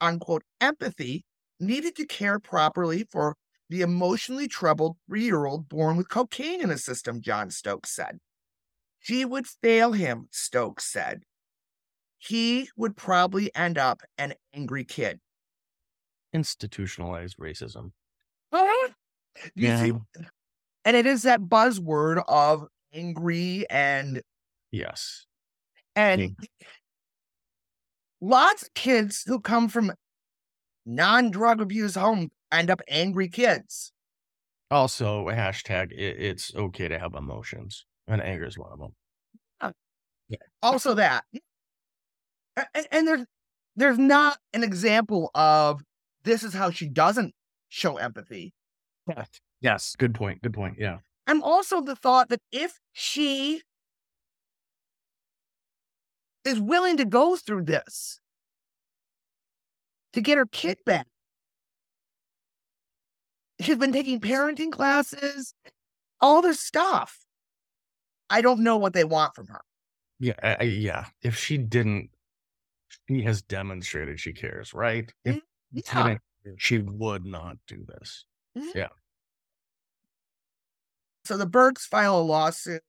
unquote, 0.00 0.44
empathy 0.60 1.24
needed 1.58 1.96
to 1.96 2.06
care 2.06 2.38
properly 2.38 3.08
for 3.10 3.34
the 3.68 3.80
emotionally 3.80 4.46
troubled 4.46 4.96
three 5.08 5.24
year 5.24 5.46
old 5.46 5.68
born 5.68 5.96
with 5.96 6.08
cocaine 6.08 6.62
in 6.62 6.70
his 6.70 6.84
system, 6.84 7.20
John 7.20 7.50
Stokes 7.50 7.90
said. 7.90 8.18
She 9.00 9.24
would 9.24 9.46
fail 9.46 9.92
him, 9.92 10.28
Stokes 10.30 10.84
said. 10.84 11.22
He 12.18 12.68
would 12.76 12.96
probably 12.96 13.54
end 13.54 13.78
up 13.78 14.02
an 14.18 14.34
angry 14.52 14.84
kid. 14.84 15.20
Institutionalized 16.32 17.38
racism. 17.38 17.92
Uh-huh. 18.52 18.88
yeah. 19.54 19.82
See? 19.82 19.92
And 20.84 20.96
it 20.96 21.06
is 21.06 21.22
that 21.22 21.42
buzzword 21.42 22.22
of 22.28 22.66
angry 22.92 23.66
and. 23.70 24.22
Yes. 24.70 25.26
And 25.94 26.36
lots 28.20 28.62
of 28.62 28.74
kids 28.74 29.24
who 29.26 29.40
come 29.40 29.68
from 29.68 29.92
non 30.86 31.30
drug 31.30 31.60
abuse 31.60 31.94
homes 31.94 32.30
end 32.52 32.70
up 32.70 32.80
angry 32.88 33.28
kids. 33.28 33.92
Also, 34.70 35.26
hashtag 35.26 35.92
it, 35.92 36.16
it's 36.18 36.54
okay 36.54 36.88
to 36.88 36.98
have 36.98 37.14
emotions, 37.14 37.86
and 38.06 38.22
anger 38.22 38.44
is 38.44 38.58
one 38.58 38.72
of 38.72 38.78
them. 38.78 38.92
Yeah. 40.28 40.38
Also, 40.62 40.94
that, 40.94 41.24
and, 42.74 42.86
and 42.90 43.08
there's 43.08 43.24
there's 43.76 43.98
not 43.98 44.38
an 44.52 44.64
example 44.64 45.30
of 45.34 45.82
this 46.24 46.42
is 46.42 46.54
how 46.54 46.70
she 46.70 46.88
doesn't 46.88 47.34
show 47.68 47.96
empathy. 47.96 48.52
Yes. 49.06 49.28
Yes. 49.60 49.96
Good 49.96 50.14
point. 50.14 50.42
Good 50.42 50.54
point. 50.54 50.76
Yeah. 50.78 50.98
And 51.26 51.42
also 51.42 51.80
the 51.80 51.96
thought 51.96 52.28
that 52.30 52.40
if 52.50 52.80
she 52.92 53.62
is 56.44 56.60
willing 56.60 56.96
to 56.96 57.04
go 57.04 57.36
through 57.36 57.64
this 57.64 58.20
to 60.12 60.20
get 60.20 60.38
her 60.38 60.46
kid 60.46 60.78
back, 60.86 61.06
she's 63.60 63.76
been 63.76 63.92
taking 63.92 64.20
parenting 64.20 64.72
classes, 64.72 65.54
all 66.20 66.42
this 66.42 66.60
stuff. 66.60 67.26
I 68.30 68.40
don't 68.40 68.60
know 68.60 68.76
what 68.76 68.92
they 68.92 69.04
want 69.04 69.34
from 69.34 69.48
her. 69.48 69.60
Yeah, 70.20 70.34
I, 70.42 70.64
yeah. 70.64 71.06
If 71.22 71.36
she 71.36 71.58
didn't, 71.58 72.10
she 73.08 73.22
has 73.22 73.42
demonstrated 73.42 74.20
she 74.20 74.32
cares, 74.32 74.74
right? 74.74 75.12
If 75.24 75.36
mm-hmm. 75.36 75.98
yeah. 75.98 76.54
she 76.56 76.78
would 76.78 77.24
not 77.24 77.56
do 77.66 77.84
this. 77.86 78.24
Mm-hmm. 78.56 78.78
Yeah. 78.78 78.88
So 81.24 81.36
the 81.36 81.46
Burkes 81.46 81.86
file 81.86 82.18
a 82.18 82.22
lawsuit. 82.22 82.82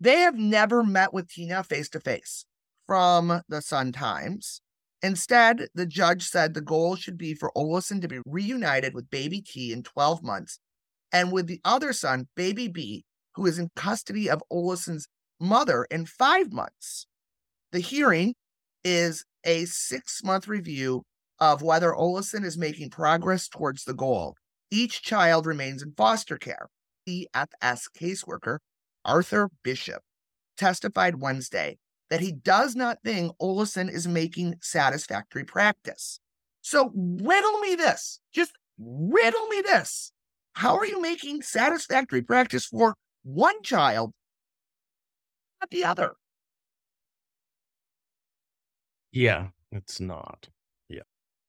They 0.00 0.18
have 0.20 0.36
never 0.36 0.84
met 0.84 1.12
with 1.12 1.28
Tina 1.28 1.64
face 1.64 1.88
to 1.90 2.00
face 2.00 2.44
from 2.86 3.42
the 3.48 3.62
Sun 3.62 3.92
Times. 3.92 4.60
Instead, 5.02 5.68
the 5.74 5.86
judge 5.86 6.24
said 6.24 6.54
the 6.54 6.60
goal 6.60 6.96
should 6.96 7.16
be 7.16 7.34
for 7.34 7.52
Olison 7.56 8.00
to 8.00 8.08
be 8.08 8.20
reunited 8.26 8.94
with 8.94 9.10
baby 9.10 9.40
T 9.40 9.72
in 9.72 9.82
12 9.82 10.22
months 10.22 10.58
and 11.12 11.32
with 11.32 11.46
the 11.46 11.60
other 11.64 11.92
son, 11.92 12.28
baby 12.34 12.68
B, 12.68 13.04
who 13.34 13.46
is 13.46 13.58
in 13.58 13.70
custody 13.76 14.28
of 14.28 14.42
Olison's 14.52 15.06
mother 15.40 15.86
in 15.90 16.06
five 16.06 16.52
months. 16.52 17.06
The 17.72 17.80
hearing 17.80 18.34
is 18.84 19.24
a 19.48 19.64
six 19.64 20.22
month 20.22 20.46
review 20.46 21.02
of 21.40 21.62
whether 21.62 21.92
Olison 21.92 22.44
is 22.44 22.58
making 22.58 22.90
progress 22.90 23.48
towards 23.48 23.84
the 23.84 23.94
goal. 23.94 24.36
Each 24.70 25.00
child 25.02 25.46
remains 25.46 25.82
in 25.82 25.92
foster 25.96 26.36
care. 26.36 26.68
CFS 27.08 27.84
caseworker 27.98 28.58
Arthur 29.04 29.48
Bishop 29.62 30.02
testified 30.58 31.22
Wednesday 31.22 31.78
that 32.10 32.20
he 32.20 32.32
does 32.32 32.76
not 32.76 32.98
think 33.02 33.32
Olison 33.40 33.90
is 33.90 34.06
making 34.06 34.56
satisfactory 34.60 35.44
practice. 35.44 36.20
So 36.60 36.92
riddle 36.94 37.58
me 37.60 37.74
this. 37.74 38.20
Just 38.34 38.52
riddle 38.78 39.46
me 39.46 39.62
this. 39.62 40.12
How 40.52 40.76
are 40.76 40.86
you 40.86 41.00
making 41.00 41.40
satisfactory 41.40 42.20
practice 42.20 42.66
for 42.66 42.96
one 43.22 43.62
child, 43.62 44.12
not 45.60 45.70
the 45.70 45.84
other? 45.84 46.14
Yeah, 49.12 49.48
it's 49.72 50.00
not. 50.00 50.48
Yeah. 50.88 51.02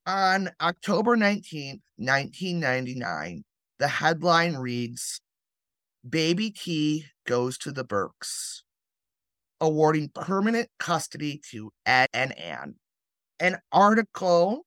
On 0.05 0.49
October 0.61 1.17
19th, 1.17 1.81
1999, 1.97 3.43
the 3.79 3.87
headline 3.87 4.55
reads 4.55 5.21
Baby 6.07 6.51
T 6.51 7.05
goes 7.25 7.57
to 7.59 7.71
the 7.71 7.83
Burkes, 7.83 8.63
awarding 9.59 10.09
permanent 10.09 10.69
custody 10.79 11.41
to 11.51 11.71
Ed 11.85 12.09
and 12.13 12.37
Ann. 12.37 12.75
An 13.39 13.57
article 13.71 14.65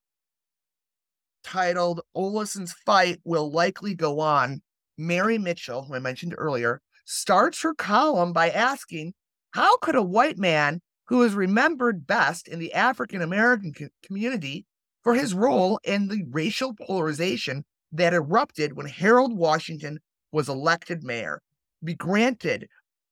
titled 1.43 2.01
Olison's 2.15 2.73
Fight 2.85 3.19
Will 3.23 3.51
Likely 3.51 3.93
Go 3.93 4.19
On. 4.19 4.61
Mary 4.97 5.39
Mitchell, 5.39 5.83
who 5.83 5.95
I 5.95 5.99
mentioned 5.99 6.35
earlier, 6.37 6.79
starts 7.05 7.61
her 7.63 7.73
column 7.73 8.31
by 8.31 8.49
asking 8.51 9.13
How 9.51 9.77
could 9.77 9.95
a 9.95 10.03
white 10.03 10.37
man 10.37 10.81
who 11.07 11.23
is 11.23 11.33
remembered 11.33 12.07
best 12.07 12.47
in 12.47 12.59
the 12.59 12.73
African 12.73 13.21
American 13.21 13.73
community 14.03 14.65
for 15.03 15.15
his 15.15 15.33
role 15.33 15.79
in 15.83 16.07
the 16.07 16.23
racial 16.29 16.73
polarization 16.73 17.65
that 17.91 18.13
erupted 18.13 18.73
when 18.73 18.87
Harold 18.87 19.37
Washington 19.37 19.99
was 20.31 20.49
elected 20.49 21.03
mayor 21.03 21.41
be 21.83 21.93
granted 21.93 22.67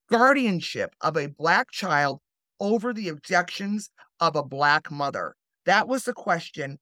guardianship 0.10 0.96
of 1.02 1.18
a 1.18 1.28
black 1.28 1.72
child 1.72 2.20
over 2.60 2.94
the 2.94 3.10
objections 3.10 3.90
of 4.20 4.36
a 4.36 4.44
black 4.44 4.90
mother? 4.92 5.36
That 5.66 5.88
was 5.88 6.06
the 6.06 6.14
question 6.14 6.80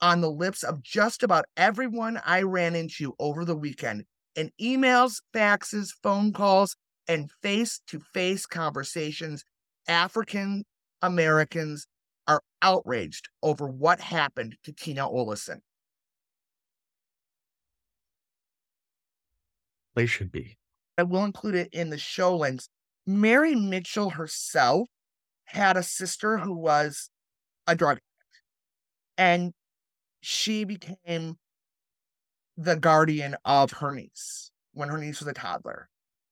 on 0.00 0.20
the 0.20 0.30
lips 0.30 0.62
of 0.62 0.82
just 0.82 1.22
about 1.22 1.44
everyone 1.56 2.20
I 2.24 2.42
ran 2.42 2.74
into 2.74 3.14
over 3.18 3.44
the 3.44 3.56
weekend 3.56 4.04
in 4.34 4.50
emails, 4.60 5.22
faxes, 5.34 5.90
phone 6.02 6.32
calls, 6.32 6.76
and 7.08 7.30
face 7.42 7.80
to 7.88 8.00
face 8.00 8.46
conversations. 8.46 9.44
African 9.88 10.64
Americans 11.00 11.86
are 12.28 12.42
outraged 12.60 13.28
over 13.42 13.66
what 13.66 14.00
happened 14.00 14.56
to 14.64 14.72
Tina 14.72 15.02
Olison. 15.02 15.60
They 19.94 20.06
should 20.06 20.32
be. 20.32 20.56
I 20.96 21.02
will 21.02 21.24
include 21.24 21.54
it 21.54 21.68
in 21.72 21.90
the 21.90 21.98
show 21.98 22.36
links. 22.36 22.68
Mary 23.06 23.54
Mitchell 23.54 24.10
herself 24.10 24.88
had 25.46 25.76
a 25.76 25.82
sister 25.82 26.38
who 26.38 26.54
was 26.54 27.10
a 27.66 27.74
drug 27.74 27.98
addict, 27.98 28.42
and 29.18 29.52
she 30.20 30.64
became 30.64 31.36
the 32.56 32.76
guardian 32.76 33.36
of 33.44 33.72
her 33.72 33.92
niece 33.92 34.50
when 34.72 34.88
her 34.88 34.98
niece 34.98 35.20
was 35.20 35.28
a 35.28 35.32
toddler. 35.32 35.88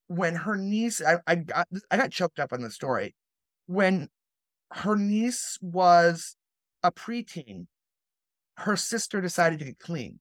When 0.06 0.34
her 0.34 0.56
niece, 0.56 1.02
I, 1.04 1.18
I 1.26 1.36
got 1.36 1.68
I 1.90 1.96
got 1.96 2.10
choked 2.10 2.38
up 2.38 2.52
on 2.52 2.62
the 2.62 2.70
story. 2.70 3.14
When 3.70 4.08
her 4.72 4.96
niece 4.96 5.56
was 5.62 6.34
a 6.82 6.90
preteen, 6.90 7.68
her 8.56 8.74
sister 8.74 9.20
decided 9.20 9.60
to 9.60 9.64
get 9.64 9.78
clean. 9.78 10.18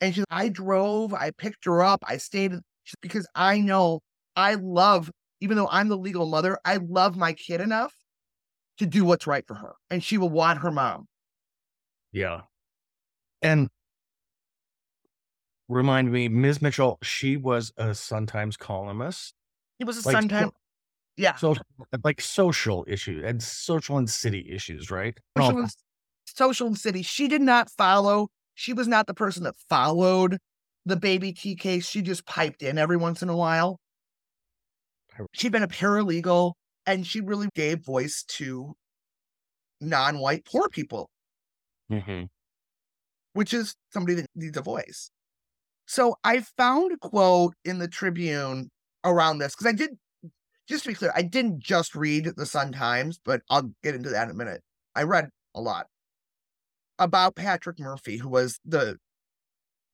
And 0.00 0.16
she, 0.16 0.24
I 0.30 0.48
drove, 0.48 1.14
I 1.14 1.30
picked 1.30 1.64
her 1.66 1.84
up, 1.84 2.02
I 2.08 2.16
stayed 2.16 2.54
because 3.00 3.24
I 3.36 3.60
know 3.60 4.00
I 4.34 4.54
love, 4.54 5.12
even 5.40 5.56
though 5.56 5.68
I'm 5.70 5.86
the 5.86 5.96
legal 5.96 6.26
mother, 6.26 6.58
I 6.64 6.78
love 6.78 7.16
my 7.16 7.34
kid 7.34 7.60
enough 7.60 7.94
to 8.78 8.86
do 8.86 9.04
what's 9.04 9.28
right 9.28 9.46
for 9.46 9.54
her. 9.54 9.74
And 9.88 10.02
she 10.02 10.18
will 10.18 10.28
want 10.28 10.58
her 10.62 10.72
mom. 10.72 11.06
Yeah. 12.10 12.40
And 13.42 13.68
remind 15.68 16.10
me, 16.10 16.28
Ms. 16.28 16.60
Mitchell, 16.60 16.98
she 17.00 17.36
was 17.36 17.72
a 17.76 17.94
Sun 17.94 18.26
Times 18.26 18.56
columnist. 18.56 19.34
It 19.78 19.84
was 19.84 20.04
a 20.04 20.08
like, 20.08 20.14
Sun 20.14 20.28
Times. 20.30 20.52
Yeah. 21.16 21.36
So 21.36 21.56
like 22.04 22.20
social 22.20 22.84
issues 22.88 23.24
and 23.24 23.42
social 23.42 23.96
and 23.96 24.08
city 24.08 24.46
issues, 24.50 24.90
right? 24.90 25.18
Social, 25.38 25.58
and, 25.58 25.70
social 26.26 26.66
and 26.66 26.78
city. 26.78 27.02
She 27.02 27.28
did 27.28 27.40
not 27.40 27.70
follow 27.70 28.28
she 28.56 28.72
was 28.72 28.88
not 28.88 29.06
the 29.06 29.14
person 29.14 29.44
that 29.44 29.54
followed 29.68 30.38
the 30.86 30.96
baby 30.96 31.32
T 31.32 31.54
case. 31.54 31.86
She 31.86 32.00
just 32.00 32.26
piped 32.26 32.62
in 32.62 32.78
every 32.78 32.96
once 32.96 33.22
in 33.22 33.28
a 33.28 33.36
while. 33.36 33.78
She'd 35.32 35.52
been 35.52 35.62
a 35.62 35.68
paralegal 35.68 36.54
and 36.86 37.06
she 37.06 37.20
really 37.20 37.48
gave 37.54 37.84
voice 37.84 38.24
to 38.28 38.74
non 39.80 40.18
white 40.18 40.44
poor 40.44 40.68
people. 40.68 41.10
Mm-hmm. 41.88 42.24
which 43.34 43.54
is 43.54 43.76
somebody 43.92 44.16
that 44.16 44.26
needs 44.34 44.56
a 44.56 44.62
voice. 44.62 45.08
So 45.86 46.16
I 46.24 46.40
found 46.56 46.90
a 46.90 46.96
quote 46.96 47.54
in 47.64 47.78
the 47.78 47.86
Tribune 47.86 48.70
around 49.04 49.38
this 49.38 49.54
because 49.54 49.68
I 49.68 49.76
did, 49.76 49.90
just 50.68 50.84
to 50.84 50.90
be 50.90 50.94
clear, 50.94 51.12
I 51.14 51.22
didn't 51.22 51.60
just 51.60 51.94
read 51.94 52.32
the 52.36 52.46
Sun 52.46 52.72
Times, 52.72 53.20
but 53.24 53.42
I'll 53.50 53.70
get 53.82 53.94
into 53.94 54.10
that 54.10 54.24
in 54.24 54.30
a 54.30 54.34
minute. 54.34 54.62
I 54.94 55.02
read 55.02 55.28
a 55.54 55.60
lot 55.60 55.86
about 56.98 57.36
Patrick 57.36 57.78
Murphy, 57.78 58.16
who 58.16 58.28
was 58.28 58.58
the, 58.64 58.96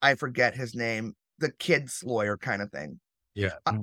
I 0.00 0.14
forget 0.14 0.54
his 0.54 0.74
name, 0.74 1.14
the 1.38 1.50
kid's 1.50 2.02
lawyer 2.04 2.36
kind 2.36 2.62
of 2.62 2.70
thing. 2.70 3.00
Yeah. 3.34 3.54
Uh, 3.66 3.78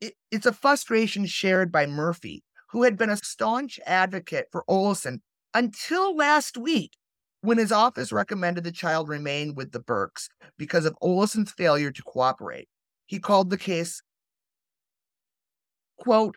it, 0.00 0.14
it's 0.30 0.46
a 0.46 0.52
frustration 0.52 1.26
shared 1.26 1.72
by 1.72 1.86
Murphy, 1.86 2.44
who 2.70 2.82
had 2.82 2.96
been 2.96 3.10
a 3.10 3.16
staunch 3.16 3.80
advocate 3.86 4.46
for 4.52 4.64
Olison 4.68 5.18
until 5.54 6.16
last 6.16 6.56
week 6.56 6.92
when 7.40 7.58
his 7.58 7.72
office 7.72 8.12
recommended 8.12 8.64
the 8.64 8.72
child 8.72 9.08
remain 9.08 9.54
with 9.54 9.72
the 9.72 9.80
Burkes 9.80 10.28
because 10.58 10.84
of 10.84 10.96
Olison's 11.02 11.52
failure 11.52 11.90
to 11.90 12.02
cooperate. 12.02 12.68
He 13.06 13.18
called 13.18 13.50
the 13.50 13.56
case, 13.56 14.02
quote, 15.96 16.36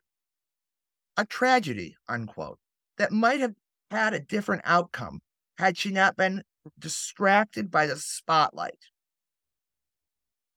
a 1.18 1.26
tragedy, 1.26 1.96
unquote, 2.08 2.60
that 2.98 3.12
might 3.12 3.40
have 3.40 3.54
had 3.92 4.14
a 4.14 4.20
different 4.20 4.62
outcome 4.66 5.20
had 5.58 5.78
she 5.78 5.92
not 5.92 6.16
been 6.16 6.44
distracted 6.78 7.70
by 7.70 7.86
the 7.86 7.98
spotlight. 7.98 8.86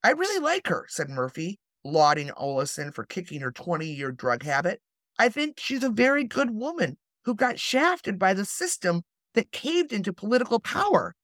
I 0.04 0.10
really 0.10 0.40
like 0.40 0.66
her, 0.68 0.86
said 0.88 1.08
Murphy, 1.08 1.58
lauding 1.84 2.28
Olison 2.30 2.92
for 2.92 3.04
kicking 3.04 3.40
her 3.40 3.52
20 3.52 3.86
year 3.86 4.12
drug 4.12 4.42
habit. 4.42 4.80
I 5.18 5.28
think 5.28 5.58
she's 5.58 5.84
a 5.84 5.90
very 5.90 6.24
good 6.24 6.50
woman 6.50 6.96
who 7.24 7.34
got 7.34 7.58
shafted 7.58 8.18
by 8.18 8.34
the 8.34 8.44
system 8.44 9.02
that 9.34 9.52
caved 9.52 9.92
into 9.92 10.12
political 10.12 10.58
power. 10.58 11.14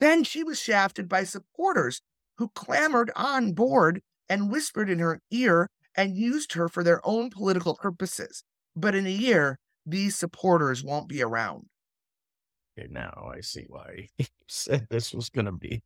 Then 0.00 0.24
she 0.24 0.42
was 0.42 0.60
shafted 0.60 1.08
by 1.08 1.24
supporters 1.24 2.02
who 2.38 2.48
clamored 2.48 3.10
on 3.16 3.52
board 3.52 4.02
and 4.28 4.50
whispered 4.50 4.90
in 4.90 4.98
her 4.98 5.20
ear 5.30 5.70
and 5.96 6.16
used 6.16 6.54
her 6.54 6.68
for 6.68 6.82
their 6.82 7.00
own 7.04 7.30
political 7.30 7.76
purposes. 7.76 8.44
But 8.76 8.94
in 8.94 9.06
a 9.06 9.10
year, 9.10 9.58
these 9.86 10.16
supporters 10.16 10.82
won't 10.82 11.08
be 11.08 11.22
around. 11.22 11.66
Okay, 12.76 12.88
now 12.90 13.30
I 13.32 13.40
see 13.40 13.66
why 13.68 14.08
you 14.18 14.26
said 14.48 14.88
this 14.90 15.12
was 15.12 15.28
going 15.28 15.46
to 15.46 15.52
be 15.52 15.82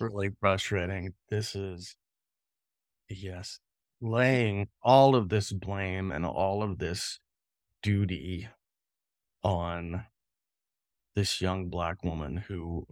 really 0.00 0.30
frustrating. 0.40 1.14
This 1.30 1.54
is, 1.54 1.96
yes, 3.08 3.60
laying 4.00 4.68
all 4.82 5.14
of 5.14 5.28
this 5.28 5.52
blame 5.52 6.12
and 6.12 6.26
all 6.26 6.62
of 6.62 6.78
this 6.78 7.18
duty 7.82 8.48
on 9.42 10.04
this 11.14 11.40
young 11.40 11.68
black 11.68 12.04
woman 12.04 12.36
who 12.36 12.86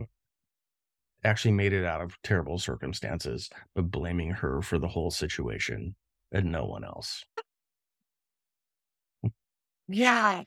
actually 1.23 1.53
made 1.53 1.73
it 1.73 1.85
out 1.85 2.01
of 2.01 2.17
terrible 2.23 2.59
circumstances, 2.59 3.51
but 3.75 3.91
blaming 3.91 4.31
her 4.31 4.63
for 4.63 4.79
the 4.79 4.89
whole 4.89 5.11
situation 5.11 5.95
and 6.35 6.53
no 6.53 6.67
one 6.67 6.85
else. 6.85 7.25
Yeah. 9.89 10.43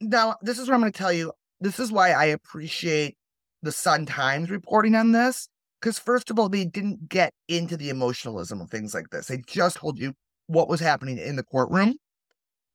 Now, 0.00 0.36
this 0.42 0.58
is 0.58 0.66
what 0.66 0.74
I'm 0.74 0.80
going 0.80 0.92
to 0.92 0.98
tell 0.98 1.12
you. 1.12 1.32
This 1.60 1.78
is 1.78 1.92
why 1.92 2.12
I 2.12 2.24
appreciate 2.24 3.16
the 3.62 3.70
Sun 3.70 4.06
Times 4.06 4.50
reporting 4.50 4.94
on 4.94 5.12
this. 5.12 5.48
Because, 5.80 5.98
first 5.98 6.30
of 6.30 6.38
all, 6.38 6.48
they 6.48 6.64
didn't 6.64 7.08
get 7.08 7.32
into 7.48 7.76
the 7.76 7.90
emotionalism 7.90 8.60
of 8.60 8.70
things 8.70 8.94
like 8.94 9.10
this. 9.10 9.28
They 9.28 9.42
just 9.46 9.76
told 9.76 9.98
you 9.98 10.14
what 10.46 10.68
was 10.68 10.80
happening 10.80 11.18
in 11.18 11.36
the 11.36 11.42
courtroom, 11.42 11.94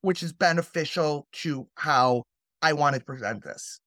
which 0.02 0.24
is 0.24 0.34
beneficial 0.34 1.28
to 1.34 1.68
how 1.76 2.24
I 2.62 2.74
wanted 2.74 3.00
to 3.00 3.06
present 3.06 3.44
this. 3.44 3.80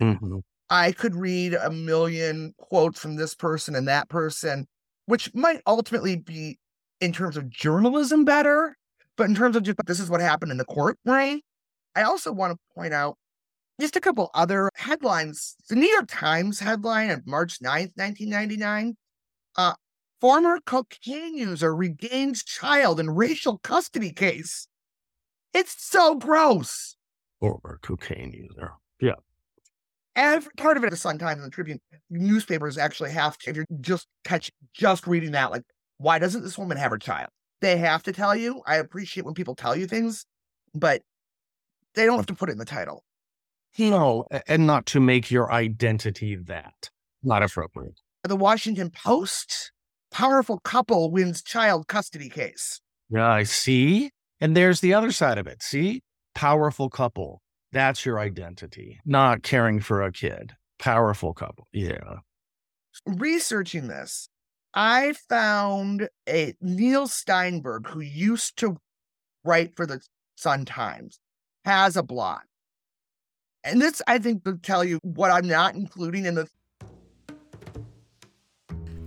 Mm-hmm. 0.00 0.38
I 0.70 0.92
could 0.92 1.14
read 1.14 1.54
a 1.54 1.70
million 1.70 2.54
quotes 2.58 2.98
from 2.98 3.16
this 3.16 3.34
person 3.34 3.74
and 3.74 3.86
that 3.88 4.08
person, 4.08 4.66
which 5.06 5.34
might 5.34 5.60
ultimately 5.66 6.16
be 6.16 6.58
in 7.02 7.12
terms 7.12 7.36
of 7.36 7.50
journalism 7.50 8.24
better, 8.24 8.76
but 9.16 9.28
in 9.28 9.34
terms 9.34 9.56
of 9.56 9.64
just 9.64 9.76
this 9.86 9.98
is 9.98 10.08
what 10.08 10.20
happened 10.20 10.52
in 10.52 10.56
the 10.56 10.64
court, 10.64 10.96
right? 11.04 11.42
I 11.96 12.02
also 12.02 12.32
want 12.32 12.52
to 12.52 12.58
point 12.74 12.94
out 12.94 13.16
just 13.80 13.96
a 13.96 14.00
couple 14.00 14.30
other 14.34 14.70
headlines. 14.76 15.56
The 15.68 15.74
New 15.74 15.88
York 15.88 16.06
Times 16.08 16.60
headline 16.60 17.10
of 17.10 17.26
March 17.26 17.58
9th, 17.58 17.90
1999. 17.96 18.96
Uh, 19.56 19.74
former 20.20 20.60
cocaine 20.64 21.36
user 21.36 21.74
regains 21.74 22.44
child 22.44 23.00
in 23.00 23.10
racial 23.10 23.58
custody 23.58 24.12
case. 24.12 24.68
It's 25.52 25.74
so 25.84 26.14
gross. 26.14 26.94
Former 27.40 27.80
cocaine 27.82 28.32
user. 28.32 28.74
Yeah. 29.00 29.16
Every 30.14 30.52
part 30.56 30.76
of 30.76 30.84
it, 30.84 30.90
the 30.90 30.96
Sun 30.96 31.18
Times 31.18 31.42
and 31.42 31.50
the 31.50 31.54
Tribune 31.54 31.80
newspapers 32.10 32.78
actually 32.78 33.10
have 33.10 33.36
to, 33.38 33.50
if 33.50 33.56
you're 33.56 33.66
just 33.80 34.06
catch 34.24 34.52
just 34.72 35.08
reading 35.08 35.32
that, 35.32 35.50
like, 35.50 35.64
why 36.02 36.18
doesn't 36.18 36.42
this 36.42 36.58
woman 36.58 36.76
have 36.76 36.90
her 36.90 36.98
child? 36.98 37.30
They 37.60 37.76
have 37.78 38.02
to 38.04 38.12
tell 38.12 38.34
you. 38.34 38.62
I 38.66 38.76
appreciate 38.76 39.24
when 39.24 39.34
people 39.34 39.54
tell 39.54 39.76
you 39.76 39.86
things, 39.86 40.26
but 40.74 41.02
they 41.94 42.04
don't 42.06 42.16
have 42.16 42.26
to 42.26 42.34
put 42.34 42.48
it 42.48 42.52
in 42.52 42.58
the 42.58 42.64
title. 42.64 43.04
No, 43.78 44.26
and 44.46 44.66
not 44.66 44.84
to 44.86 45.00
make 45.00 45.30
your 45.30 45.50
identity 45.50 46.36
that. 46.36 46.90
Not 47.22 47.42
appropriate. 47.42 48.00
The 48.24 48.36
Washington 48.36 48.90
Post, 48.90 49.72
powerful 50.10 50.58
couple 50.58 51.10
wins 51.10 51.42
child 51.42 51.88
custody 51.88 52.28
case. 52.28 52.80
Yeah, 53.08 53.28
I 53.28 53.44
see. 53.44 54.10
And 54.40 54.56
there's 54.56 54.80
the 54.80 54.94
other 54.94 55.12
side 55.12 55.38
of 55.38 55.46
it. 55.46 55.62
See? 55.62 56.02
Powerful 56.34 56.90
couple. 56.90 57.42
That's 57.70 58.04
your 58.04 58.18
identity. 58.18 58.98
Not 59.04 59.42
caring 59.42 59.80
for 59.80 60.02
a 60.02 60.12
kid. 60.12 60.52
Powerful 60.78 61.32
couple. 61.32 61.68
Yeah. 61.72 62.16
Researching 63.06 63.88
this, 63.88 64.28
I 64.74 65.14
found 65.28 66.08
a 66.28 66.54
Neil 66.60 67.06
Steinberg 67.06 67.88
who 67.88 68.00
used 68.00 68.56
to 68.58 68.78
write 69.44 69.76
for 69.76 69.86
the 69.86 70.00
Sun 70.36 70.64
Times 70.64 71.20
has 71.64 71.96
a 71.96 72.02
blog. 72.02 72.40
And 73.64 73.80
this, 73.80 74.02
I 74.06 74.18
think, 74.18 74.42
will 74.44 74.58
tell 74.58 74.84
you 74.84 74.98
what 75.02 75.30
I'm 75.30 75.46
not 75.46 75.74
including 75.74 76.26
in 76.26 76.34
the 76.34 76.48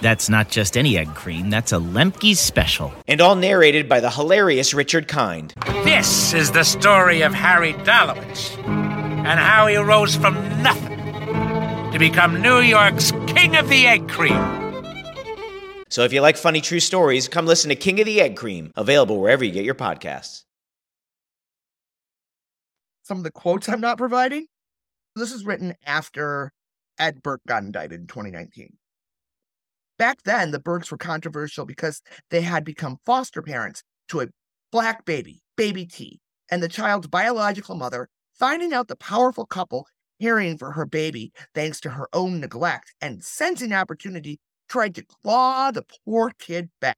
That's 0.00 0.28
not 0.30 0.48
just 0.48 0.76
any 0.76 0.96
egg 0.96 1.14
cream, 1.14 1.50
that's 1.50 1.72
a 1.72 1.76
Lemke's 1.76 2.40
special. 2.40 2.92
and 3.06 3.20
all 3.20 3.36
narrated 3.36 3.88
by 3.88 4.00
the 4.00 4.10
hilarious 4.10 4.72
Richard 4.72 5.08
Kind. 5.08 5.52
This 5.84 6.32
is 6.32 6.50
the 6.52 6.64
story 6.64 7.22
of 7.22 7.34
Harry 7.34 7.74
Dalowitz. 7.74 8.56
and 8.66 9.38
how 9.38 9.66
he 9.66 9.76
rose 9.76 10.16
from 10.16 10.34
nothing 10.62 10.98
to 11.92 11.98
become 11.98 12.40
New 12.40 12.60
York's 12.60 13.12
King 13.26 13.56
of 13.56 13.68
the 13.68 13.86
Egg 13.86 14.08
Cream. 14.08 14.38
So 15.90 16.04
if 16.04 16.12
you 16.12 16.20
like 16.20 16.36
funny 16.36 16.60
true 16.60 16.80
stories, 16.80 17.28
come 17.28 17.46
listen 17.46 17.68
to 17.68 17.76
King 17.76 18.00
of 18.00 18.06
the 18.06 18.20
Egg 18.20 18.36
Cream, 18.36 18.72
available 18.76 19.20
wherever 19.20 19.44
you 19.44 19.50
get 19.52 19.64
your 19.64 19.74
podcasts. 19.74 20.44
Some 23.02 23.18
of 23.18 23.24
the 23.24 23.30
quotes 23.32 23.68
I'm 23.68 23.80
not 23.80 23.98
providing. 23.98 24.46
This 25.16 25.32
is 25.32 25.44
written 25.44 25.74
after 25.84 26.52
Ed 26.98 27.22
Burke 27.22 27.42
got 27.46 27.62
indicted 27.64 28.00
in 28.00 28.06
2019. 28.06 28.76
Back 30.00 30.22
then, 30.22 30.50
the 30.50 30.58
Burkes 30.58 30.90
were 30.90 30.96
controversial 30.96 31.66
because 31.66 32.00
they 32.30 32.40
had 32.40 32.64
become 32.64 32.96
foster 33.04 33.42
parents 33.42 33.82
to 34.08 34.22
a 34.22 34.28
black 34.72 35.04
baby, 35.04 35.42
baby 35.58 35.84
T, 35.84 36.20
and 36.50 36.62
the 36.62 36.68
child's 36.68 37.06
biological 37.06 37.74
mother, 37.74 38.08
finding 38.32 38.72
out 38.72 38.88
the 38.88 38.96
powerful 38.96 39.44
couple 39.44 39.86
caring 40.18 40.56
for 40.56 40.72
her 40.72 40.86
baby 40.86 41.34
thanks 41.54 41.80
to 41.80 41.90
her 41.90 42.08
own 42.14 42.40
neglect 42.40 42.94
and 43.02 43.22
sensing 43.22 43.74
opportunity, 43.74 44.40
tried 44.70 44.94
to 44.94 45.04
claw 45.04 45.70
the 45.70 45.84
poor 46.06 46.32
kid 46.38 46.70
back. 46.80 46.96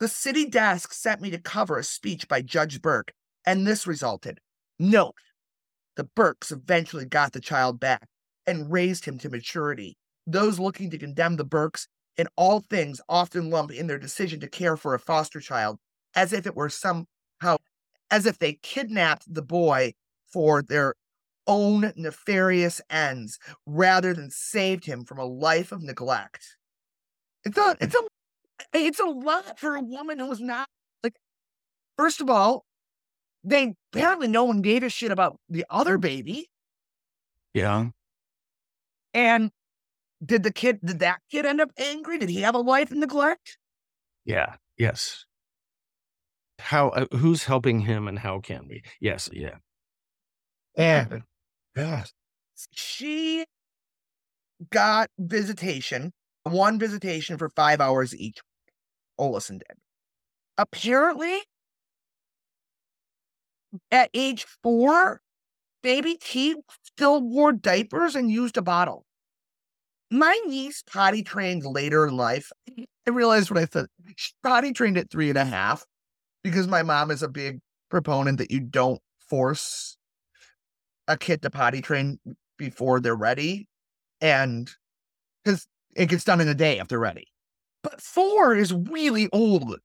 The 0.00 0.08
city 0.08 0.46
desk 0.46 0.94
sent 0.94 1.20
me 1.20 1.28
to 1.28 1.38
cover 1.38 1.76
a 1.76 1.84
speech 1.84 2.26
by 2.26 2.40
Judge 2.40 2.80
Burke, 2.80 3.12
and 3.44 3.66
this 3.66 3.86
resulted. 3.86 4.38
Note, 4.78 5.16
the 5.96 6.04
Burkes 6.04 6.50
eventually 6.50 7.04
got 7.04 7.34
the 7.34 7.40
child 7.42 7.78
back 7.78 8.08
and 8.46 8.72
raised 8.72 9.04
him 9.04 9.18
to 9.18 9.28
maturity. 9.28 9.98
Those 10.26 10.58
looking 10.58 10.90
to 10.90 10.98
condemn 10.98 11.36
the 11.36 11.44
Burkes 11.44 11.88
in 12.16 12.26
all 12.36 12.60
things 12.60 13.00
often 13.08 13.50
lump 13.50 13.70
in 13.70 13.86
their 13.86 13.98
decision 13.98 14.40
to 14.40 14.48
care 14.48 14.76
for 14.76 14.94
a 14.94 14.98
foster 14.98 15.40
child 15.40 15.78
as 16.14 16.32
if 16.32 16.46
it 16.46 16.56
were 16.56 16.70
somehow, 16.70 17.56
as 18.10 18.26
if 18.26 18.38
they 18.38 18.54
kidnapped 18.54 19.32
the 19.32 19.42
boy 19.42 19.92
for 20.32 20.62
their 20.62 20.94
own 21.46 21.92
nefarious 21.96 22.80
ends 22.90 23.38
rather 23.66 24.12
than 24.14 24.30
saved 24.30 24.84
him 24.84 25.04
from 25.04 25.18
a 25.18 25.24
life 25.24 25.70
of 25.72 25.82
neglect. 25.82 26.56
It's 27.44 27.56
a, 27.56 27.76
it's 27.80 27.94
a, 27.94 28.00
it's 28.72 29.00
a 29.00 29.04
lot 29.04 29.58
for 29.58 29.76
a 29.76 29.80
woman 29.80 30.18
who 30.18 30.26
was 30.26 30.40
not 30.40 30.68
like. 31.04 31.14
First 31.96 32.20
of 32.20 32.28
all, 32.28 32.64
they 33.44 33.74
apparently 33.92 34.26
no 34.26 34.44
one 34.44 34.60
gave 34.60 34.82
a 34.82 34.88
shit 34.88 35.12
about 35.12 35.38
the 35.48 35.64
other 35.70 35.98
baby. 35.98 36.50
Yeah. 37.54 37.86
And 39.14 39.50
did 40.24 40.42
the 40.42 40.52
kid, 40.52 40.80
did 40.84 41.00
that 41.00 41.20
kid 41.30 41.46
end 41.46 41.60
up 41.60 41.70
angry? 41.78 42.18
Did 42.18 42.28
he 42.28 42.40
have 42.42 42.54
a 42.54 42.60
life 42.60 42.90
in 42.90 43.00
neglect? 43.00 43.58
Yeah. 44.24 44.56
Yes. 44.76 45.24
How, 46.58 46.88
uh, 46.90 47.06
who's 47.12 47.44
helping 47.44 47.80
him 47.80 48.08
and 48.08 48.18
how 48.18 48.40
can 48.40 48.66
we? 48.68 48.82
Yes. 49.00 49.28
Yeah. 49.32 49.56
And 50.76 51.22
yeah. 51.76 52.04
she 52.72 53.46
got 54.70 55.08
visitation, 55.18 56.12
one 56.44 56.78
visitation 56.78 57.38
for 57.38 57.48
five 57.50 57.80
hours 57.80 58.14
each. 58.14 58.40
Olison 59.18 59.58
did. 59.58 59.78
Apparently, 60.58 61.40
at 63.90 64.10
age 64.12 64.46
four, 64.62 65.20
baby 65.82 66.18
T 66.20 66.56
still 66.82 67.22
wore 67.22 67.52
diapers 67.52 68.14
and 68.14 68.30
used 68.30 68.56
a 68.56 68.62
bottle. 68.62 69.05
My 70.10 70.38
niece 70.46 70.82
potty 70.82 71.22
trained 71.22 71.64
later 71.64 72.06
in 72.06 72.16
life. 72.16 72.50
I 72.78 73.10
realized 73.10 73.50
what 73.50 73.60
I 73.60 73.66
said. 73.66 73.86
She 74.16 74.32
potty 74.42 74.72
trained 74.72 74.98
at 74.98 75.10
three 75.10 75.28
and 75.28 75.38
a 75.38 75.44
half 75.44 75.84
because 76.44 76.68
my 76.68 76.82
mom 76.82 77.10
is 77.10 77.22
a 77.22 77.28
big 77.28 77.60
proponent 77.90 78.38
that 78.38 78.50
you 78.50 78.60
don't 78.60 79.00
force 79.28 79.96
a 81.08 81.16
kid 81.16 81.42
to 81.42 81.50
potty 81.50 81.80
train 81.80 82.18
before 82.56 83.00
they're 83.00 83.16
ready. 83.16 83.68
And 84.20 84.70
because 85.44 85.66
it 85.94 86.06
gets 86.06 86.24
done 86.24 86.40
in 86.40 86.48
a 86.48 86.54
day 86.54 86.78
if 86.78 86.88
they're 86.88 86.98
ready. 86.98 87.26
But 87.82 88.00
four 88.00 88.54
is 88.54 88.72
really 88.72 89.28
old. 89.32 89.76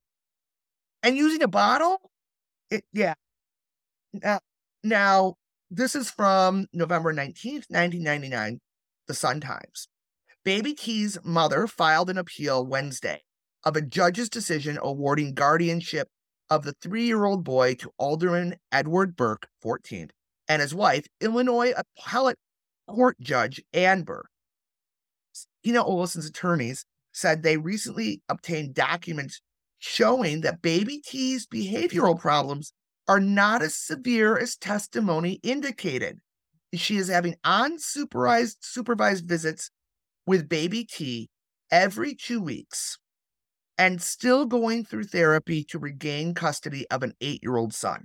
And 1.02 1.16
using 1.16 1.42
a 1.42 1.48
bottle, 1.48 1.98
it, 2.70 2.84
yeah, 2.92 3.14
now, 4.12 4.40
now, 4.84 5.34
this 5.70 5.94
is 5.94 6.10
from 6.10 6.66
November 6.72 7.12
19th, 7.12 7.64
1999, 7.68 8.60
the 9.08 9.14
Sun 9.14 9.40
Times. 9.40 9.88
Baby 10.44 10.74
T's 10.74 11.18
mother 11.22 11.68
filed 11.68 12.10
an 12.10 12.18
appeal 12.18 12.66
Wednesday 12.66 13.22
of 13.64 13.76
a 13.76 13.80
judge's 13.80 14.28
decision 14.28 14.76
awarding 14.82 15.34
guardianship 15.34 16.08
of 16.50 16.64
the 16.64 16.74
three 16.82 17.04
year 17.04 17.24
old 17.24 17.44
boy 17.44 17.74
to 17.74 17.92
Alderman 17.96 18.56
Edward 18.72 19.14
Burke, 19.14 19.46
14th, 19.64 20.10
and 20.48 20.60
his 20.60 20.74
wife, 20.74 21.06
Illinois 21.20 21.72
appellate 21.76 22.38
court 22.88 23.16
judge 23.20 23.62
Ann 23.72 24.02
Burke. 24.02 24.28
Tina 25.62 25.84
Olison's 25.86 26.26
attorneys 26.26 26.84
said 27.12 27.42
they 27.42 27.56
recently 27.56 28.20
obtained 28.28 28.74
documents 28.74 29.40
showing 29.78 30.40
that 30.40 30.60
Baby 30.60 30.98
T's 30.98 31.46
behavioral 31.46 32.18
problems 32.18 32.72
are 33.06 33.20
not 33.20 33.62
as 33.62 33.76
severe 33.76 34.36
as 34.36 34.56
testimony 34.56 35.38
indicated. 35.44 36.18
She 36.74 36.96
is 36.96 37.08
having 37.08 37.36
unsupervised 37.44 38.56
supervised 38.60 39.26
visits 39.28 39.70
with 40.26 40.48
baby 40.48 40.84
T 40.84 41.28
every 41.70 42.14
two 42.14 42.40
weeks 42.40 42.98
and 43.78 44.00
still 44.00 44.46
going 44.46 44.84
through 44.84 45.04
therapy 45.04 45.64
to 45.64 45.78
regain 45.78 46.34
custody 46.34 46.86
of 46.90 47.02
an 47.02 47.14
eight 47.20 47.42
year 47.42 47.56
old 47.56 47.74
son. 47.74 48.04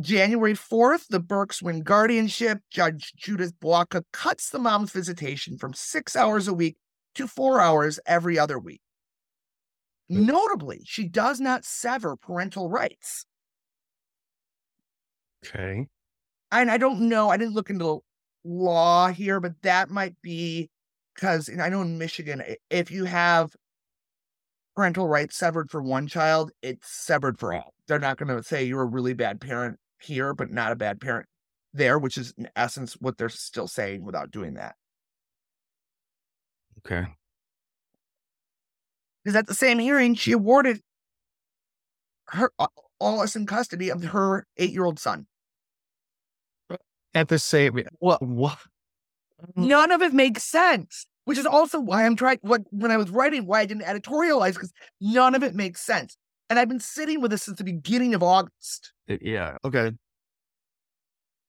January 0.00 0.54
4th, 0.54 1.06
the 1.08 1.20
Burkes 1.20 1.62
win 1.62 1.82
guardianship. 1.82 2.60
Judge 2.70 3.12
Judith 3.14 3.52
Brawka 3.60 4.02
cuts 4.12 4.48
the 4.48 4.58
mom's 4.58 4.90
visitation 4.90 5.58
from 5.58 5.74
six 5.74 6.16
hours 6.16 6.48
a 6.48 6.54
week 6.54 6.76
to 7.14 7.26
four 7.26 7.60
hours 7.60 8.00
every 8.06 8.38
other 8.38 8.58
week. 8.58 8.80
Notably, 10.08 10.80
she 10.84 11.08
does 11.08 11.40
not 11.40 11.64
sever 11.64 12.16
parental 12.16 12.68
rights. 12.68 13.26
Okay. 15.44 15.86
And 16.50 16.70
I 16.70 16.78
don't 16.78 17.08
know, 17.08 17.28
I 17.28 17.36
didn't 17.36 17.54
look 17.54 17.70
into 17.70 18.00
law 18.44 19.08
here, 19.08 19.40
but 19.40 19.52
that 19.62 19.90
might 19.90 20.14
be 20.22 20.70
because 21.14 21.50
I 21.60 21.68
know 21.68 21.82
in 21.82 21.98
Michigan, 21.98 22.42
if 22.70 22.90
you 22.90 23.04
have 23.04 23.54
parental 24.74 25.08
rights 25.08 25.36
severed 25.36 25.70
for 25.70 25.82
one 25.82 26.06
child, 26.06 26.50
it's 26.62 26.88
severed 26.88 27.38
for 27.38 27.52
all. 27.52 27.74
They're 27.86 27.98
not 27.98 28.16
going 28.16 28.34
to 28.34 28.42
say 28.42 28.64
you're 28.64 28.82
a 28.82 28.86
really 28.86 29.14
bad 29.14 29.40
parent 29.40 29.78
here, 30.00 30.34
but 30.34 30.50
not 30.50 30.72
a 30.72 30.76
bad 30.76 31.00
parent 31.00 31.26
there, 31.74 31.98
which 31.98 32.16
is 32.16 32.34
in 32.36 32.48
essence 32.56 32.94
what 32.94 33.18
they're 33.18 33.28
still 33.28 33.68
saying 33.68 34.04
without 34.04 34.30
doing 34.30 34.54
that. 34.54 34.74
Okay. 36.78 37.06
Because 39.22 39.36
at 39.36 39.46
the 39.46 39.54
same 39.54 39.78
hearing, 39.78 40.14
she 40.14 40.32
awarded 40.32 40.80
her 42.28 42.50
Olison 43.00 43.46
custody 43.46 43.90
of 43.90 44.02
her 44.02 44.46
eight 44.56 44.70
year 44.70 44.84
old 44.84 44.98
son. 44.98 45.26
At 47.14 47.28
the 47.28 47.38
same, 47.38 47.78
what? 47.98 48.22
What? 48.22 48.58
Mm. 49.56 49.66
None 49.66 49.90
of 49.90 50.02
it 50.02 50.12
makes 50.12 50.44
sense, 50.44 51.06
which 51.24 51.38
is 51.38 51.46
also 51.46 51.80
why 51.80 52.04
I'm 52.04 52.16
trying. 52.16 52.38
What 52.42 52.62
when 52.70 52.90
I 52.90 52.96
was 52.96 53.10
writing, 53.10 53.46
why 53.46 53.60
I 53.60 53.66
didn't 53.66 53.84
editorialize 53.84 54.54
because 54.54 54.72
none 55.00 55.34
of 55.34 55.42
it 55.42 55.54
makes 55.54 55.80
sense. 55.80 56.16
And 56.48 56.58
I've 56.58 56.68
been 56.68 56.80
sitting 56.80 57.20
with 57.20 57.30
this 57.30 57.42
since 57.44 57.58
the 57.58 57.64
beginning 57.64 58.14
of 58.14 58.22
August. 58.22 58.92
Yeah. 59.06 59.56
Okay. 59.64 59.92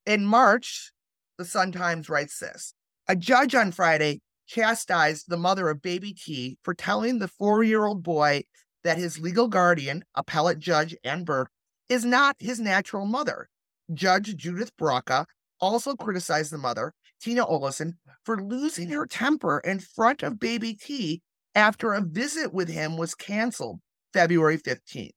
In 0.05 0.25
March, 0.25 0.91
the 1.37 1.45
Sun 1.45 1.71
Times 1.73 2.09
writes 2.09 2.39
this: 2.39 2.73
A 3.07 3.15
judge 3.15 3.55
on 3.55 3.71
Friday 3.71 4.21
chastised 4.47 5.25
the 5.27 5.37
mother 5.37 5.69
of 5.69 5.81
baby 5.81 6.13
T 6.13 6.57
for 6.63 6.73
telling 6.73 7.19
the 7.19 7.27
four-year-old 7.27 8.03
boy 8.03 8.43
that 8.83 8.97
his 8.97 9.19
legal 9.19 9.47
guardian, 9.47 10.03
appellate 10.15 10.59
judge 10.59 10.95
Ann 11.03 11.23
Burke, 11.23 11.49
is 11.89 12.03
not 12.03 12.35
his 12.39 12.59
natural 12.59 13.05
mother. 13.05 13.49
Judge 13.93 14.35
Judith 14.35 14.71
Brawka 14.77 15.25
also 15.59 15.95
criticized 15.95 16.51
the 16.51 16.57
mother, 16.57 16.93
Tina 17.23 17.45
Olison, 17.45 17.93
for 18.25 18.41
losing 18.41 18.89
mm. 18.89 18.95
her 18.95 19.05
temper 19.05 19.59
in 19.59 19.79
front 19.79 20.23
of 20.23 20.39
baby 20.39 20.73
T 20.73 21.21
after 21.55 21.93
a 21.93 22.01
visit 22.01 22.53
with 22.53 22.67
him 22.67 22.97
was 22.97 23.15
canceled 23.15 23.79
February 24.11 24.57
15th. 24.57 25.11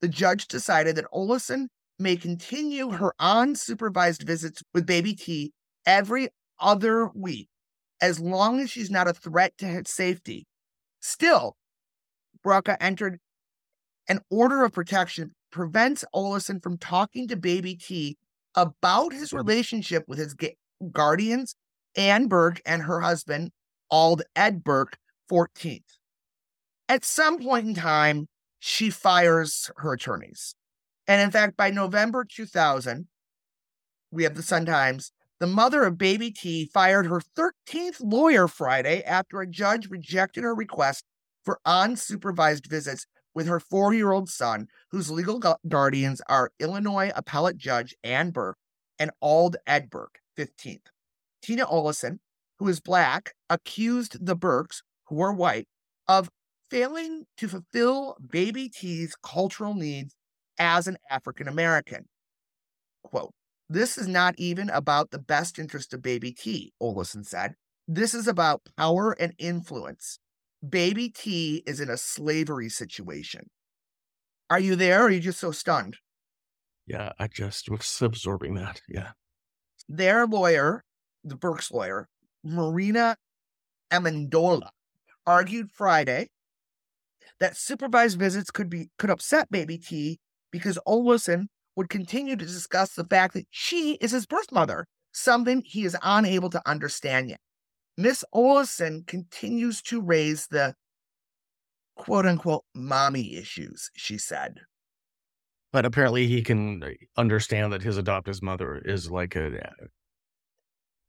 The 0.00 0.08
judge 0.08 0.46
decided 0.46 0.96
that 0.96 1.10
Olison 1.12 1.68
may 1.98 2.16
continue 2.16 2.90
her 2.90 3.14
unsupervised 3.18 4.24
visits 4.24 4.62
with 4.74 4.86
baby 4.86 5.14
T 5.14 5.52
every 5.86 6.28
other 6.60 7.08
week 7.14 7.48
as 8.00 8.20
long 8.20 8.60
as 8.60 8.70
she's 8.70 8.90
not 8.90 9.08
a 9.08 9.14
threat 9.14 9.56
to 9.58 9.66
his 9.66 9.84
safety. 9.86 10.46
Still, 11.00 11.56
Brawka 12.44 12.76
entered 12.78 13.18
an 14.08 14.20
order 14.30 14.64
of 14.64 14.72
protection 14.72 15.32
prevents 15.50 16.04
Olison 16.14 16.62
from 16.62 16.76
talking 16.76 17.26
to 17.28 17.36
baby 17.36 17.74
T 17.74 18.18
about 18.54 19.12
his 19.12 19.32
relationship 19.32 20.04
with 20.06 20.18
his 20.18 20.34
guardians, 20.92 21.54
Ann 21.96 22.28
Burke 22.28 22.60
and 22.64 22.82
her 22.82 23.00
husband, 23.00 23.50
Ald 23.90 24.22
Ed 24.36 24.62
Burke, 24.62 24.98
14th. 25.30 25.98
At 26.88 27.04
some 27.04 27.38
point 27.38 27.66
in 27.66 27.74
time, 27.74 28.28
she 28.58 28.90
fires 28.90 29.70
her 29.76 29.92
attorneys. 29.92 30.54
And 31.06 31.20
in 31.20 31.30
fact, 31.30 31.56
by 31.56 31.70
November 31.70 32.24
2000, 32.24 33.06
we 34.10 34.24
have 34.24 34.34
the 34.34 34.42
Sun 34.42 34.66
Times. 34.66 35.12
The 35.40 35.46
mother 35.46 35.84
of 35.84 35.98
baby 35.98 36.30
T 36.30 36.66
fired 36.66 37.06
her 37.06 37.20
13th 37.20 38.00
lawyer 38.00 38.48
Friday 38.48 39.02
after 39.04 39.40
a 39.40 39.46
judge 39.46 39.88
rejected 39.88 40.42
her 40.42 40.54
request 40.54 41.04
for 41.44 41.60
unsupervised 41.66 42.66
visits 42.66 43.06
with 43.34 43.46
her 43.46 43.60
four 43.60 43.94
year 43.94 44.10
old 44.10 44.28
son, 44.28 44.66
whose 44.90 45.10
legal 45.10 45.40
guardians 45.68 46.20
are 46.28 46.50
Illinois 46.58 47.12
appellate 47.14 47.56
judge 47.56 47.94
Ann 48.02 48.30
Burke 48.30 48.58
and 48.98 49.12
Ald 49.20 49.56
Ed 49.66 49.90
Burke, 49.90 50.18
15th. 50.38 50.86
Tina 51.42 51.66
Olison, 51.66 52.18
who 52.58 52.68
is 52.68 52.80
black, 52.80 53.34
accused 53.50 54.24
the 54.24 54.36
Burkes, 54.36 54.82
who 55.06 55.20
are 55.20 55.32
white, 55.32 55.66
of 56.06 56.28
failing 56.70 57.24
to 57.36 57.48
fulfill 57.48 58.16
baby 58.24 58.68
T's 58.68 59.14
cultural 59.22 59.74
needs 59.74 60.14
as 60.58 60.86
an 60.86 60.96
African 61.10 61.48
American. 61.48 62.06
Quote, 63.04 63.32
this 63.68 63.98
is 63.98 64.08
not 64.08 64.34
even 64.38 64.70
about 64.70 65.10
the 65.10 65.18
best 65.18 65.58
interest 65.58 65.92
of 65.92 66.02
baby 66.02 66.32
T, 66.32 66.72
Olison 66.82 67.24
said. 67.24 67.54
This 67.86 68.14
is 68.14 68.26
about 68.26 68.62
power 68.76 69.12
and 69.12 69.34
influence. 69.38 70.18
Baby 70.66 71.08
T 71.10 71.62
is 71.66 71.80
in 71.80 71.88
a 71.88 71.96
slavery 71.96 72.68
situation. 72.68 73.48
Are 74.50 74.58
you 74.58 74.76
there 74.76 75.02
or 75.02 75.06
are 75.06 75.10
you 75.10 75.20
just 75.20 75.38
so 75.38 75.52
stunned? 75.52 75.96
Yeah, 76.86 77.12
I 77.18 77.28
just 77.28 77.70
was 77.70 77.98
absorbing 78.00 78.54
that. 78.54 78.80
Yeah. 78.88 79.10
Their 79.88 80.26
lawyer, 80.26 80.84
the 81.24 81.36
Burke's 81.36 81.70
lawyer, 81.70 82.08
Marina 82.44 83.16
Ammendola, 83.90 84.68
argued 85.26 85.70
Friday 85.70 86.28
that 87.40 87.56
supervised 87.56 88.18
visits 88.18 88.50
could 88.50 88.68
be 88.68 88.90
could 88.98 89.10
upset 89.10 89.50
baby 89.50 89.78
T 89.78 90.18
because 90.50 90.78
Olison 90.86 91.46
would 91.76 91.88
continue 91.88 92.36
to 92.36 92.44
discuss 92.44 92.94
the 92.94 93.04
fact 93.04 93.34
that 93.34 93.46
she 93.50 93.94
is 94.00 94.10
his 94.10 94.26
birth 94.26 94.50
mother, 94.50 94.86
something 95.12 95.62
he 95.64 95.84
is 95.84 95.96
unable 96.02 96.50
to 96.50 96.62
understand 96.66 97.30
yet. 97.30 97.40
Miss 97.96 98.24
Olison 98.34 99.06
continues 99.06 99.82
to 99.82 100.00
raise 100.00 100.48
the 100.48 100.74
quote 101.96 102.26
unquote 102.26 102.64
mommy 102.74 103.36
issues, 103.36 103.90
she 103.96 104.18
said. 104.18 104.60
But 105.72 105.84
apparently 105.84 106.26
he 106.26 106.42
can 106.42 106.82
uh, 106.82 106.90
understand 107.16 107.72
that 107.72 107.82
his 107.82 107.98
adoptive 107.98 108.42
mother 108.42 108.80
is 108.84 109.10
like 109.10 109.36
a 109.36 109.50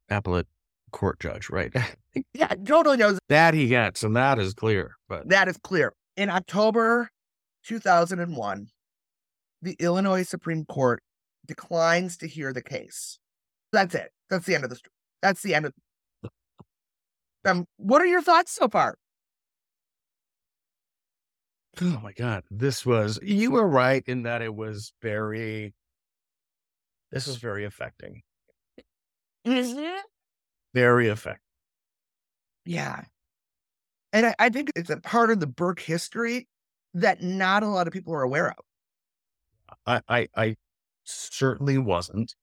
appellate 0.10 0.48
court 0.92 1.20
judge, 1.20 1.50
right? 1.50 1.74
Yeah, 2.34 2.48
totally 2.66 2.98
knows 2.98 3.20
that 3.30 3.54
he 3.54 3.68
gets, 3.68 4.04
and 4.04 4.16
that 4.16 4.40
is 4.40 4.56
clear. 4.56 4.96
But 5.08 5.30
that 5.30 5.48
is 5.48 5.58
clear. 5.58 5.94
In 6.18 6.30
October 6.30 7.10
2001, 7.66 8.68
the 9.62 9.76
Illinois 9.80 10.24
Supreme 10.24 10.66
Court 10.66 11.04
declines 11.46 12.18
to 12.18 12.28
hear 12.28 12.52
the 12.52 12.64
case. 12.64 13.20
That's 13.72 13.94
it. 13.94 14.12
That's 14.30 14.48
the 14.48 14.56
end 14.56 14.64
of 14.64 14.72
the 14.72 14.76
story. 14.78 14.92
That's 15.22 15.42
the 15.44 15.54
end 15.54 15.68
of. 15.68 15.74
Um, 17.46 17.66
what 17.78 18.02
are 18.02 18.06
your 18.06 18.22
thoughts 18.22 18.52
so 18.52 18.68
far? 18.68 18.96
Oh 21.82 22.00
my 22.04 22.14
god, 22.14 22.44
this 22.50 22.86
was 22.86 23.20
you 23.22 23.52
were 23.52 23.68
right 23.68 24.04
in 24.08 24.24
that 24.24 24.42
it 24.42 24.54
was 24.54 24.94
very. 25.02 25.74
This 27.12 27.28
is 27.28 27.38
very 27.38 27.66
affecting. 27.66 28.22
Is 29.46 29.74
it? 29.74 30.04
Very 30.74 31.08
affecting. 31.08 31.42
Yeah. 32.66 33.04
And 34.14 34.28
I, 34.28 34.36
I 34.38 34.50
think 34.50 34.72
it's 34.76 34.90
a 34.90 34.98
part 34.98 35.32
of 35.32 35.40
the 35.40 35.48
Burke 35.48 35.80
history 35.80 36.48
that 36.94 37.24
not 37.24 37.64
a 37.64 37.68
lot 37.68 37.88
of 37.88 37.94
people 37.94 38.14
are 38.14 38.22
aware 38.22 38.52
of. 38.52 38.66
I, 39.86 40.02
I, 40.08 40.28
I 40.36 40.56
certainly 41.04 41.78
wasn't. 41.78 42.36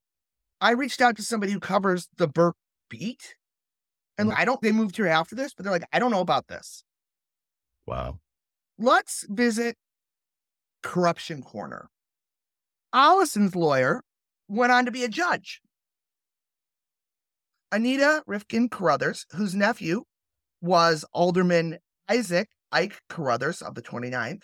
I 0.61 0.73
reached 0.73 1.01
out 1.01 1.17
to 1.17 1.23
somebody 1.23 1.53
who 1.53 1.61
covers 1.61 2.09
the 2.17 2.27
Burke 2.27 2.57
beat. 2.89 3.37
And 4.19 4.31
mm-hmm. 4.31 4.41
I 4.41 4.45
don't, 4.45 4.61
they 4.63 4.73
moved 4.73 4.97
here 4.97 5.07
after 5.07 5.37
this, 5.37 5.55
but 5.55 5.65
they're 5.65 5.73
like, 5.73 5.87
I 5.93 5.99
don't 5.99 6.11
know 6.11 6.21
about 6.21 6.49
this. 6.49 6.83
Wow. 7.87 8.19
Let's 8.79 9.25
visit 9.29 9.77
Corruption 10.83 11.43
Corner. 11.43 11.89
Olison's 12.95 13.57
lawyer 13.57 14.03
went 14.49 14.73
on 14.73 14.85
to 14.85 14.91
be 14.91 15.05
a 15.05 15.09
judge. 15.09 15.61
Anita 17.73 18.23
Rivkin 18.29 18.69
Carothers, 18.69 19.25
whose 19.33 19.55
nephew 19.55 20.03
was 20.61 21.05
Alderman 21.13 21.79
Isaac 22.09 22.49
Ike 22.71 23.01
Carothers 23.09 23.61
of 23.61 23.75
the 23.75 23.83
29th, 23.83 24.43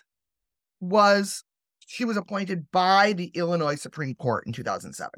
was 0.79 1.43
she 1.85 2.03
was 2.05 2.17
appointed 2.17 2.71
by 2.71 3.13
the 3.13 3.31
Illinois 3.35 3.75
Supreme 3.75 4.15
Court 4.15 4.45
in 4.45 4.53
2007. 4.53 5.11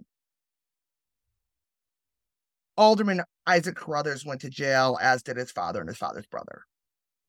Alderman 2.78 3.22
Isaac 3.47 3.76
Carothers 3.76 4.26
went 4.26 4.41
to 4.41 4.49
jail, 4.49 4.97
as 5.01 5.24
did 5.24 5.38
his 5.38 5.51
father 5.51 5.80
and 5.80 5.88
his 5.88 5.97
father's 5.97 6.28
brother. 6.28 6.63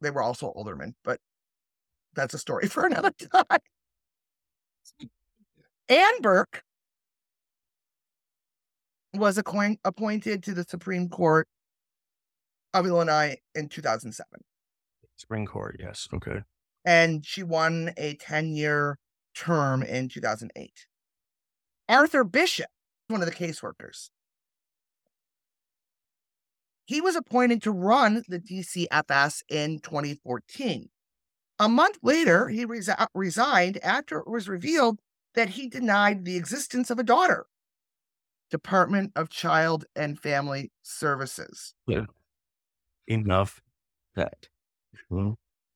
They 0.01 0.11
were 0.11 0.23
also 0.23 0.49
aldermen, 0.49 0.95
but 1.05 1.21
that's 2.17 2.35
a 2.35 2.39
story 2.39 2.67
for 2.69 2.87
another 2.87 3.13
time. 3.13 3.45
Anne 5.89 6.21
Burke 6.21 6.65
was 9.15 9.39
appoint- 9.39 9.81
appointed 9.85 10.43
to 10.45 10.55
the 10.55 10.65
Supreme 10.65 11.09
Court 11.09 11.47
of 12.75 12.87
Illinois 12.87 13.37
in 13.55 13.69
2007. 13.69 14.27
Supreme 15.17 15.47
Court, 15.47 15.77
yes. 15.79 16.09
Okay. 16.13 16.41
And 16.85 17.25
she 17.25 17.43
won 17.43 17.93
a 17.97 18.15
10 18.15 18.55
year 18.55 18.99
term 19.35 19.83
in 19.83 20.09
2008. 20.09 20.87
Arthur 21.89 22.25
Bishop, 22.25 22.67
one 23.09 23.23
of 23.23 23.27
the 23.27 23.35
caseworkers, 23.35 24.11
he 26.85 27.01
was 27.01 27.17
appointed 27.17 27.63
to 27.63 27.73
run 27.73 28.23
the 28.29 28.39
DCFS 28.39 29.43
in 29.49 29.81
2014. 29.81 30.89
A 31.59 31.69
month 31.69 31.99
later, 32.03 32.49
he 32.49 32.67
resi- 32.67 33.07
resigned 33.15 33.79
after 33.83 34.19
it 34.19 34.29
was 34.29 34.49
revealed 34.49 35.01
that 35.35 35.51
he 35.51 35.69
denied 35.69 36.25
the 36.25 36.37
existence 36.37 36.91
of 36.91 36.99
a 36.99 37.03
daughter. 37.03 37.47
Department 38.51 39.13
of 39.17 39.29
Child 39.29 39.87
and 39.95 40.21
Family 40.21 40.71
Services. 40.83 41.75
Yeah. 41.87 42.05
Enough 43.07 43.61
that. 44.15 44.49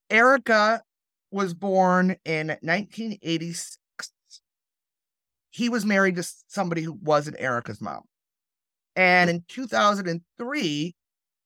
Erica 0.08 0.82
was 1.30 1.54
born 1.54 2.16
in 2.24 2.48
1986. 2.48 3.78
He 5.50 5.68
was 5.68 5.84
married 5.84 6.16
to 6.16 6.28
somebody 6.48 6.82
who 6.82 6.92
wasn't 6.92 7.36
Erica's 7.38 7.80
mom. 7.80 8.02
And 8.96 9.30
in 9.30 9.44
2003, 9.48 10.94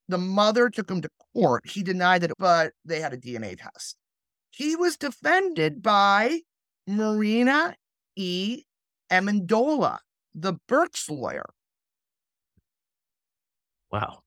the 0.09 0.19
mother 0.19 0.69
took 0.71 0.91
him 0.91 1.01
to 1.03 1.09
court. 1.35 1.67
He 1.67 1.83
denied 1.83 2.25
it, 2.25 2.33
but 2.39 2.73
they 2.85 3.01
had 3.01 3.13
a 3.13 3.19
DNA 3.19 3.59
test. 3.59 3.97
He 4.57 4.77
was 4.77 4.97
defended 4.97 5.83
by 5.83 6.41
Marina 6.87 7.75
E. 8.15 8.63
Ammendola, 9.11 9.99
the 10.33 10.55
Burke's 10.69 11.11
lawyer. 11.11 11.47
Wow. 13.91 14.21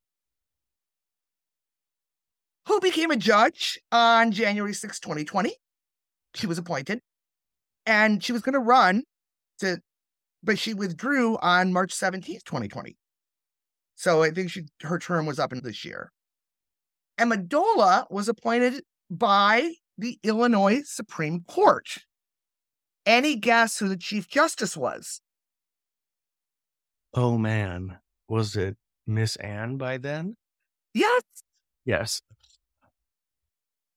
Who 2.68 2.82
became 2.82 3.12
a 3.12 3.16
judge 3.16 3.80
on 3.92 4.32
January 4.32 4.74
6, 4.74 5.00
2020. 5.00 5.56
She 6.36 6.46
was 6.46 6.58
appointed 6.58 7.00
and 7.86 8.22
she 8.22 8.34
was 8.34 8.42
going 8.42 8.54
to 8.54 8.60
run 8.60 9.04
to, 9.60 9.80
but 10.44 10.60
she 10.60 10.74
withdrew 10.74 11.38
on 11.38 11.72
March 11.72 11.94
17th, 11.94 12.44
2020. 12.44 12.98
So 13.96 14.24
I 14.24 14.32
think 14.32 14.52
she 14.52 14.66
her 14.82 15.00
term 15.00 15.26
was 15.26 15.40
up 15.40 15.54
in 15.54 15.64
this 15.64 15.86
year. 15.86 16.12
Ammendola 17.18 18.06
was 18.12 18.28
appointed 18.28 18.84
by 19.10 19.74
the 19.98 20.20
Illinois 20.24 20.82
Supreme 20.86 21.42
Court. 21.48 21.88
Any 23.06 23.36
guess 23.36 23.80
who 23.80 23.88
the 23.90 23.98
Chief 23.98 24.28
Justice 24.28 24.76
was? 24.78 25.22
Oh 27.14 27.38
man, 27.38 27.98
was 28.28 28.56
it 28.56 28.78
Miss 29.06 29.36
Anne 29.38 29.78
by 29.78 29.98
then? 29.98 30.36
Yes, 30.94 31.22
Yes. 31.86 32.22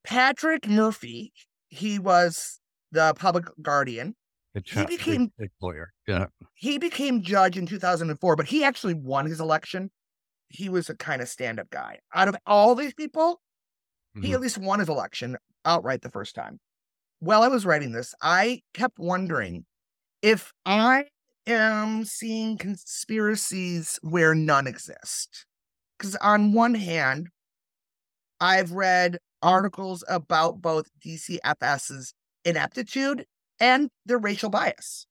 Patrick 0.05 0.66
Murphy. 0.68 1.32
He 1.68 1.98
was 1.98 2.61
the 2.92 3.12
public 3.14 3.44
guardian. 3.61 4.16
The 4.55 4.62
He 4.64 4.84
became- 4.86 5.32
big 5.38 5.51
lawyer. 5.61 5.92
Yeah. 6.07 6.26
He 6.55 6.78
became 6.78 7.22
judge 7.22 7.57
in 7.57 7.66
2004, 7.66 8.34
but 8.36 8.46
he 8.48 8.64
actually 8.64 8.94
won 8.94 9.26
his 9.26 9.40
election. 9.40 9.90
He 10.48 10.68
was 10.68 10.88
a 10.90 10.96
kind 10.96 11.22
of 11.22 11.28
stand 11.28 11.61
up 11.61 11.70
guy. 11.70 12.01
Out 12.14 12.28
of 12.28 12.36
all 12.46 12.74
these 12.74 12.94
people, 12.94 13.40
he 14.14 14.30
Mhm. 14.30 14.34
at 14.34 14.40
least 14.40 14.59
won 14.59 14.80
his 14.80 14.88
election 14.88 15.36
outright 15.65 16.03
the 16.03 16.11
first 16.11 16.35
time. 16.35 16.59
While 17.21 17.43
I 17.43 17.49
was 17.49 17.67
writing 17.67 17.93
this, 17.93 18.15
I 18.23 18.63
kept 18.75 18.99
wondering 18.99 19.67
if 20.23 20.53
I 20.65 21.05
am 21.47 22.05
seeing 22.05 22.57
conspiracies 22.57 23.99
where 24.03 24.35
none 24.35 24.67
exist. 24.67 25.47
Because 25.99 26.17
on 26.17 26.53
one 26.53 26.75
hand, 26.75 27.29
I've 28.41 28.73
read 28.73 29.19
articles 29.43 30.03
about 30.09 30.63
both 30.63 30.87
DCFS's 31.05 32.15
ineptitude 32.45 33.27
and 33.59 33.91
their 34.07 34.19
racial 34.19 34.49
bias. 34.49 35.07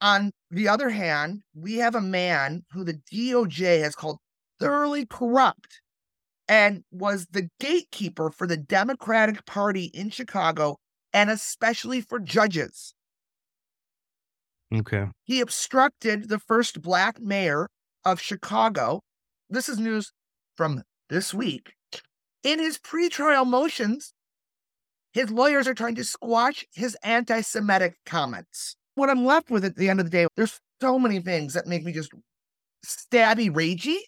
On 0.00 0.30
the 0.50 0.68
other 0.68 0.90
hand, 0.90 1.42
we 1.54 1.76
have 1.76 1.94
a 1.94 2.00
man 2.00 2.64
who 2.72 2.84
the 2.84 3.00
DOJ 3.12 3.82
has 3.82 3.94
called 3.94 4.18
thoroughly 4.60 5.06
corrupt 5.06 5.80
and 6.48 6.82
was 6.90 7.26
the 7.30 7.48
gatekeeper 7.60 8.30
for 8.30 8.46
the 8.46 8.56
Democratic 8.56 9.44
Party 9.44 9.90
in 9.94 10.10
Chicago 10.10 10.76
and 11.12 11.30
especially 11.30 12.00
for 12.00 12.18
judges. 12.18 12.94
Okay. 14.74 15.06
He 15.24 15.40
obstructed 15.40 16.28
the 16.28 16.38
first 16.38 16.82
black 16.82 17.20
mayor 17.20 17.68
of 18.04 18.20
Chicago. 18.20 19.00
This 19.48 19.68
is 19.68 19.78
news 19.78 20.12
from 20.56 20.82
this 21.08 21.32
week. 21.32 21.72
In 22.42 22.58
his 22.58 22.78
pretrial 22.78 23.46
motions, 23.46 24.12
his 25.12 25.30
lawyers 25.30 25.66
are 25.66 25.74
trying 25.74 25.94
to 25.96 26.04
squash 26.04 26.64
his 26.74 26.96
anti 27.02 27.40
Semitic 27.40 27.96
comments. 28.04 28.76
What 28.94 29.10
I'm 29.10 29.24
left 29.24 29.50
with 29.50 29.64
at 29.64 29.76
the 29.76 29.88
end 29.88 30.00
of 30.00 30.06
the 30.06 30.10
day, 30.10 30.26
there's 30.36 30.60
so 30.80 30.98
many 30.98 31.20
things 31.20 31.54
that 31.54 31.66
make 31.66 31.82
me 31.82 31.92
just 31.92 32.12
stabby 32.84 33.50
ragey. 33.50 33.98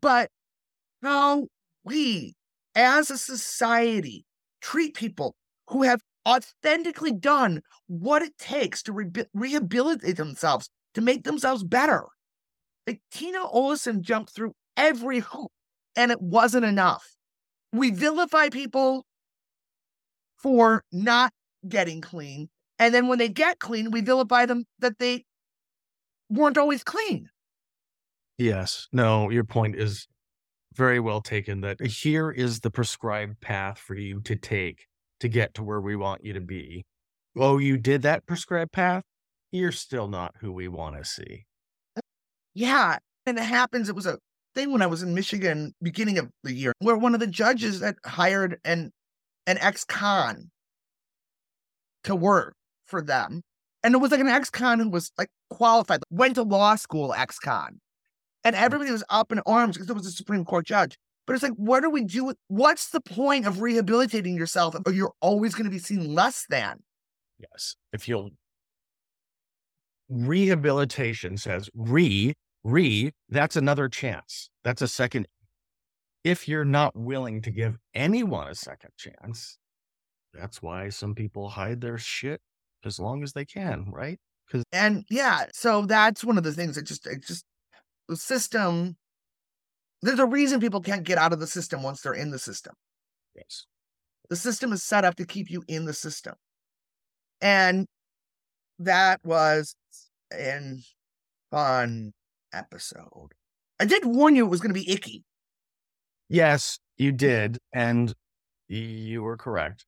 But 0.00 0.28
how 1.02 1.48
we 1.84 2.34
as 2.74 3.10
a 3.10 3.18
society 3.18 4.24
treat 4.60 4.94
people 4.94 5.34
who 5.68 5.82
have 5.82 6.00
authentically 6.26 7.12
done 7.12 7.60
what 7.86 8.22
it 8.22 8.36
takes 8.38 8.82
to 8.84 8.92
re- 8.92 9.10
rehabilitate 9.34 10.16
themselves, 10.16 10.70
to 10.94 11.00
make 11.00 11.24
themselves 11.24 11.64
better. 11.64 12.04
Like 12.86 13.00
Tina 13.10 13.44
Olson 13.44 14.02
jumped 14.02 14.34
through 14.34 14.52
every 14.76 15.20
hoop 15.20 15.50
and 15.96 16.10
it 16.10 16.20
wasn't 16.20 16.64
enough. 16.64 17.14
We 17.72 17.90
vilify 17.90 18.48
people 18.48 19.04
for 20.36 20.84
not 20.92 21.32
getting 21.68 22.00
clean. 22.00 22.48
And 22.78 22.94
then 22.94 23.08
when 23.08 23.18
they 23.18 23.28
get 23.28 23.58
clean, 23.58 23.90
we 23.90 24.00
vilify 24.00 24.46
them 24.46 24.64
that 24.80 24.98
they 24.98 25.24
weren't 26.28 26.58
always 26.58 26.82
clean. 26.82 27.28
Yes. 28.38 28.88
No, 28.92 29.30
your 29.30 29.44
point 29.44 29.76
is 29.76 30.08
very 30.74 31.00
well 31.00 31.20
taken 31.20 31.60
that 31.62 31.80
uh, 31.80 31.86
here 31.86 32.30
is 32.30 32.60
the 32.60 32.70
prescribed 32.70 33.40
path 33.40 33.78
for 33.78 33.94
you 33.94 34.20
to 34.22 34.36
take 34.36 34.86
to 35.20 35.28
get 35.28 35.54
to 35.54 35.62
where 35.62 35.80
we 35.80 35.96
want 35.96 36.24
you 36.24 36.32
to 36.32 36.40
be. 36.40 36.84
Oh, 37.36 37.58
you 37.58 37.78
did 37.78 38.02
that 38.02 38.26
prescribed 38.26 38.72
path? 38.72 39.04
You're 39.50 39.72
still 39.72 40.08
not 40.08 40.34
who 40.40 40.52
we 40.52 40.68
want 40.68 40.96
to 40.96 41.04
see. 41.04 41.46
Uh, 41.96 42.00
yeah. 42.54 42.98
And 43.26 43.38
it 43.38 43.44
happens. 43.44 43.88
It 43.88 43.94
was 43.94 44.06
a 44.06 44.18
thing 44.54 44.72
when 44.72 44.82
I 44.82 44.86
was 44.86 45.02
in 45.02 45.14
Michigan, 45.14 45.74
beginning 45.82 46.18
of 46.18 46.28
the 46.42 46.52
year, 46.52 46.72
where 46.80 46.96
one 46.96 47.14
of 47.14 47.20
the 47.20 47.26
judges 47.26 47.80
that 47.80 47.96
hired 48.04 48.58
an 48.64 48.90
an 49.46 49.58
ex-con 49.58 50.50
to 52.04 52.14
work 52.14 52.54
for 52.86 53.02
them. 53.02 53.42
And 53.82 53.94
it 53.94 53.98
was 53.98 54.12
like 54.12 54.20
an 54.20 54.28
ex-con 54.28 54.78
who 54.78 54.88
was 54.88 55.10
like 55.18 55.28
qualified, 55.50 56.00
went 56.10 56.36
to 56.36 56.42
law 56.42 56.76
school 56.76 57.12
ex-con. 57.12 57.80
And 58.44 58.56
everybody 58.56 58.90
was 58.90 59.04
up 59.08 59.32
in 59.32 59.40
arms 59.46 59.76
because 59.76 59.88
it 59.88 59.94
was 59.94 60.06
a 60.06 60.10
Supreme 60.10 60.44
Court 60.44 60.66
judge. 60.66 60.98
But 61.26 61.34
it's 61.34 61.42
like, 61.42 61.52
what 61.52 61.82
do 61.82 61.90
we 61.90 62.04
do? 62.04 62.24
With, 62.24 62.36
what's 62.48 62.90
the 62.90 63.00
point 63.00 63.46
of 63.46 63.60
rehabilitating 63.60 64.36
yourself? 64.36 64.74
Or 64.84 64.92
you're 64.92 65.12
always 65.20 65.54
going 65.54 65.64
to 65.64 65.70
be 65.70 65.78
seen 65.78 66.12
less 66.12 66.46
than. 66.50 66.80
Yes. 67.38 67.76
If 67.92 68.08
you'll 68.08 68.30
rehabilitation 70.08 71.36
says 71.36 71.70
re, 71.74 72.34
re, 72.64 73.12
that's 73.28 73.56
another 73.56 73.88
chance. 73.88 74.50
That's 74.64 74.82
a 74.82 74.88
second. 74.88 75.26
If 76.24 76.46
you're 76.46 76.64
not 76.64 76.94
willing 76.96 77.42
to 77.42 77.50
give 77.50 77.78
anyone 77.94 78.48
a 78.48 78.54
second 78.54 78.90
chance, 78.96 79.58
that's 80.34 80.62
why 80.62 80.88
some 80.88 81.14
people 81.14 81.48
hide 81.48 81.80
their 81.80 81.98
shit 81.98 82.40
as 82.84 82.98
long 83.00 83.22
as 83.22 83.32
they 83.32 83.44
can, 83.44 83.86
right? 83.90 84.18
Because 84.46 84.64
and 84.72 85.04
yeah, 85.08 85.46
so 85.52 85.86
that's 85.86 86.24
one 86.24 86.38
of 86.38 86.44
the 86.44 86.52
things 86.52 86.76
that 86.76 86.82
just 86.82 87.06
it 87.06 87.24
just 87.24 87.44
the 88.08 88.16
system 88.16 88.96
there's 90.02 90.18
a 90.18 90.26
reason 90.26 90.60
people 90.60 90.80
can't 90.80 91.04
get 91.04 91.18
out 91.18 91.32
of 91.32 91.38
the 91.38 91.46
system 91.46 91.82
once 91.82 92.00
they're 92.00 92.12
in 92.12 92.30
the 92.30 92.38
system. 92.38 92.74
Yes. 93.36 93.66
The 94.28 94.36
system 94.36 94.72
is 94.72 94.82
set 94.82 95.04
up 95.04 95.14
to 95.16 95.24
keep 95.24 95.48
you 95.48 95.62
in 95.68 95.84
the 95.84 95.92
system. 95.92 96.34
And 97.40 97.86
that 98.80 99.20
was 99.24 99.76
an 100.32 100.82
fun 101.50 102.12
episode. 102.52 103.30
I 103.78 103.84
did 103.84 104.04
warn 104.04 104.34
you 104.34 104.44
it 104.44 104.50
was 104.50 104.60
going 104.60 104.74
to 104.74 104.80
be 104.80 104.90
icky. 104.90 105.24
Yes, 106.28 106.78
you 106.96 107.12
did, 107.12 107.58
and 107.72 108.12
you 108.68 109.22
were 109.22 109.36
correct. 109.36 109.84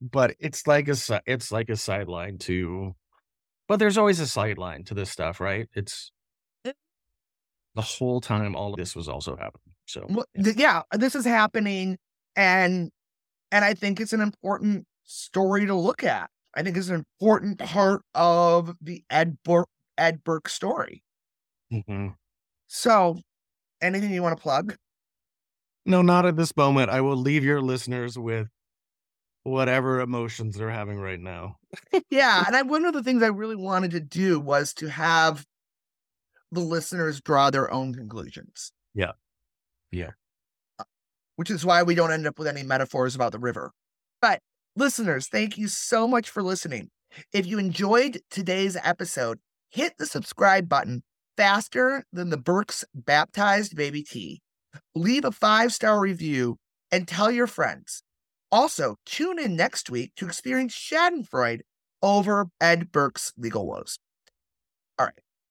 But 0.00 0.34
it's 0.38 0.66
like 0.66 0.88
a 0.88 0.96
it's 1.26 1.52
like 1.52 1.70
a 1.70 1.76
sideline 1.76 2.38
to, 2.38 2.94
but 3.68 3.78
there's 3.78 3.96
always 3.96 4.20
a 4.20 4.26
sideline 4.26 4.84
to 4.84 4.94
this 4.94 5.10
stuff, 5.10 5.40
right? 5.40 5.68
It's 5.74 6.10
the 7.76 7.82
whole 7.82 8.20
time 8.20 8.56
all 8.56 8.72
of 8.72 8.78
this 8.78 8.96
was 8.96 9.08
also 9.08 9.36
happening. 9.36 9.74
So 9.84 10.06
well, 10.08 10.24
th- 10.42 10.56
yeah, 10.56 10.82
this 10.92 11.14
is 11.14 11.24
happening, 11.24 11.98
and 12.34 12.90
and 13.52 13.64
I 13.64 13.74
think 13.74 14.00
it's 14.00 14.14
an 14.14 14.22
important 14.22 14.86
story 15.04 15.66
to 15.66 15.74
look 15.74 16.02
at. 16.02 16.30
I 16.56 16.62
think 16.62 16.76
it's 16.76 16.88
an 16.88 16.96
important 16.96 17.58
part 17.58 18.02
of 18.14 18.74
the 18.80 19.04
Ed 19.10 19.36
Burke 19.44 19.68
Ed 19.98 20.24
Burke 20.24 20.48
story. 20.48 21.04
Mm-hmm. 21.72 22.08
So, 22.66 23.20
anything 23.82 24.10
you 24.10 24.22
want 24.22 24.36
to 24.36 24.42
plug? 24.42 24.74
No, 25.84 26.00
not 26.02 26.26
at 26.26 26.36
this 26.36 26.56
moment. 26.56 26.90
I 26.90 27.02
will 27.02 27.16
leave 27.16 27.44
your 27.44 27.60
listeners 27.60 28.18
with 28.18 28.48
whatever 29.42 30.00
emotions 30.00 30.56
they're 30.56 30.70
having 30.70 30.98
right 30.98 31.20
now. 31.20 31.58
yeah, 32.10 32.42
and 32.46 32.56
I 32.56 32.62
one 32.62 32.86
of 32.86 32.94
the 32.94 33.02
things 33.02 33.22
I 33.22 33.28
really 33.28 33.54
wanted 33.54 33.90
to 33.90 34.00
do 34.00 34.40
was 34.40 34.72
to 34.74 34.88
have 34.88 35.44
the 36.52 36.60
listeners 36.60 37.20
draw 37.20 37.50
their 37.50 37.70
own 37.72 37.94
conclusions. 37.94 38.72
Yeah. 38.94 39.12
Yeah. 39.90 40.10
Uh, 40.78 40.84
which 41.36 41.50
is 41.50 41.64
why 41.64 41.82
we 41.82 41.94
don't 41.94 42.12
end 42.12 42.26
up 42.26 42.38
with 42.38 42.48
any 42.48 42.62
metaphors 42.62 43.14
about 43.14 43.32
the 43.32 43.38
river. 43.38 43.72
But 44.20 44.40
listeners, 44.74 45.28
thank 45.28 45.58
you 45.58 45.68
so 45.68 46.06
much 46.08 46.30
for 46.30 46.42
listening. 46.42 46.90
If 47.32 47.46
you 47.46 47.58
enjoyed 47.58 48.20
today's 48.30 48.76
episode, 48.82 49.38
hit 49.70 49.94
the 49.98 50.06
subscribe 50.06 50.68
button 50.68 51.02
faster 51.36 52.04
than 52.12 52.30
the 52.30 52.36
Burke's 52.36 52.84
baptized 52.94 53.76
baby 53.76 54.02
T. 54.02 54.40
Leave 54.94 55.24
a 55.24 55.32
five 55.32 55.72
star 55.72 56.00
review 56.00 56.56
and 56.90 57.06
tell 57.06 57.30
your 57.30 57.46
friends. 57.46 58.02
Also, 58.52 58.96
tune 59.04 59.38
in 59.38 59.56
next 59.56 59.90
week 59.90 60.12
to 60.16 60.26
experience 60.26 60.74
Schadenfreude 60.74 61.60
over 62.02 62.46
Ed 62.60 62.92
Burke's 62.92 63.32
legal 63.36 63.66
woes. 63.66 63.98
All 64.98 65.06
right. 65.06 65.18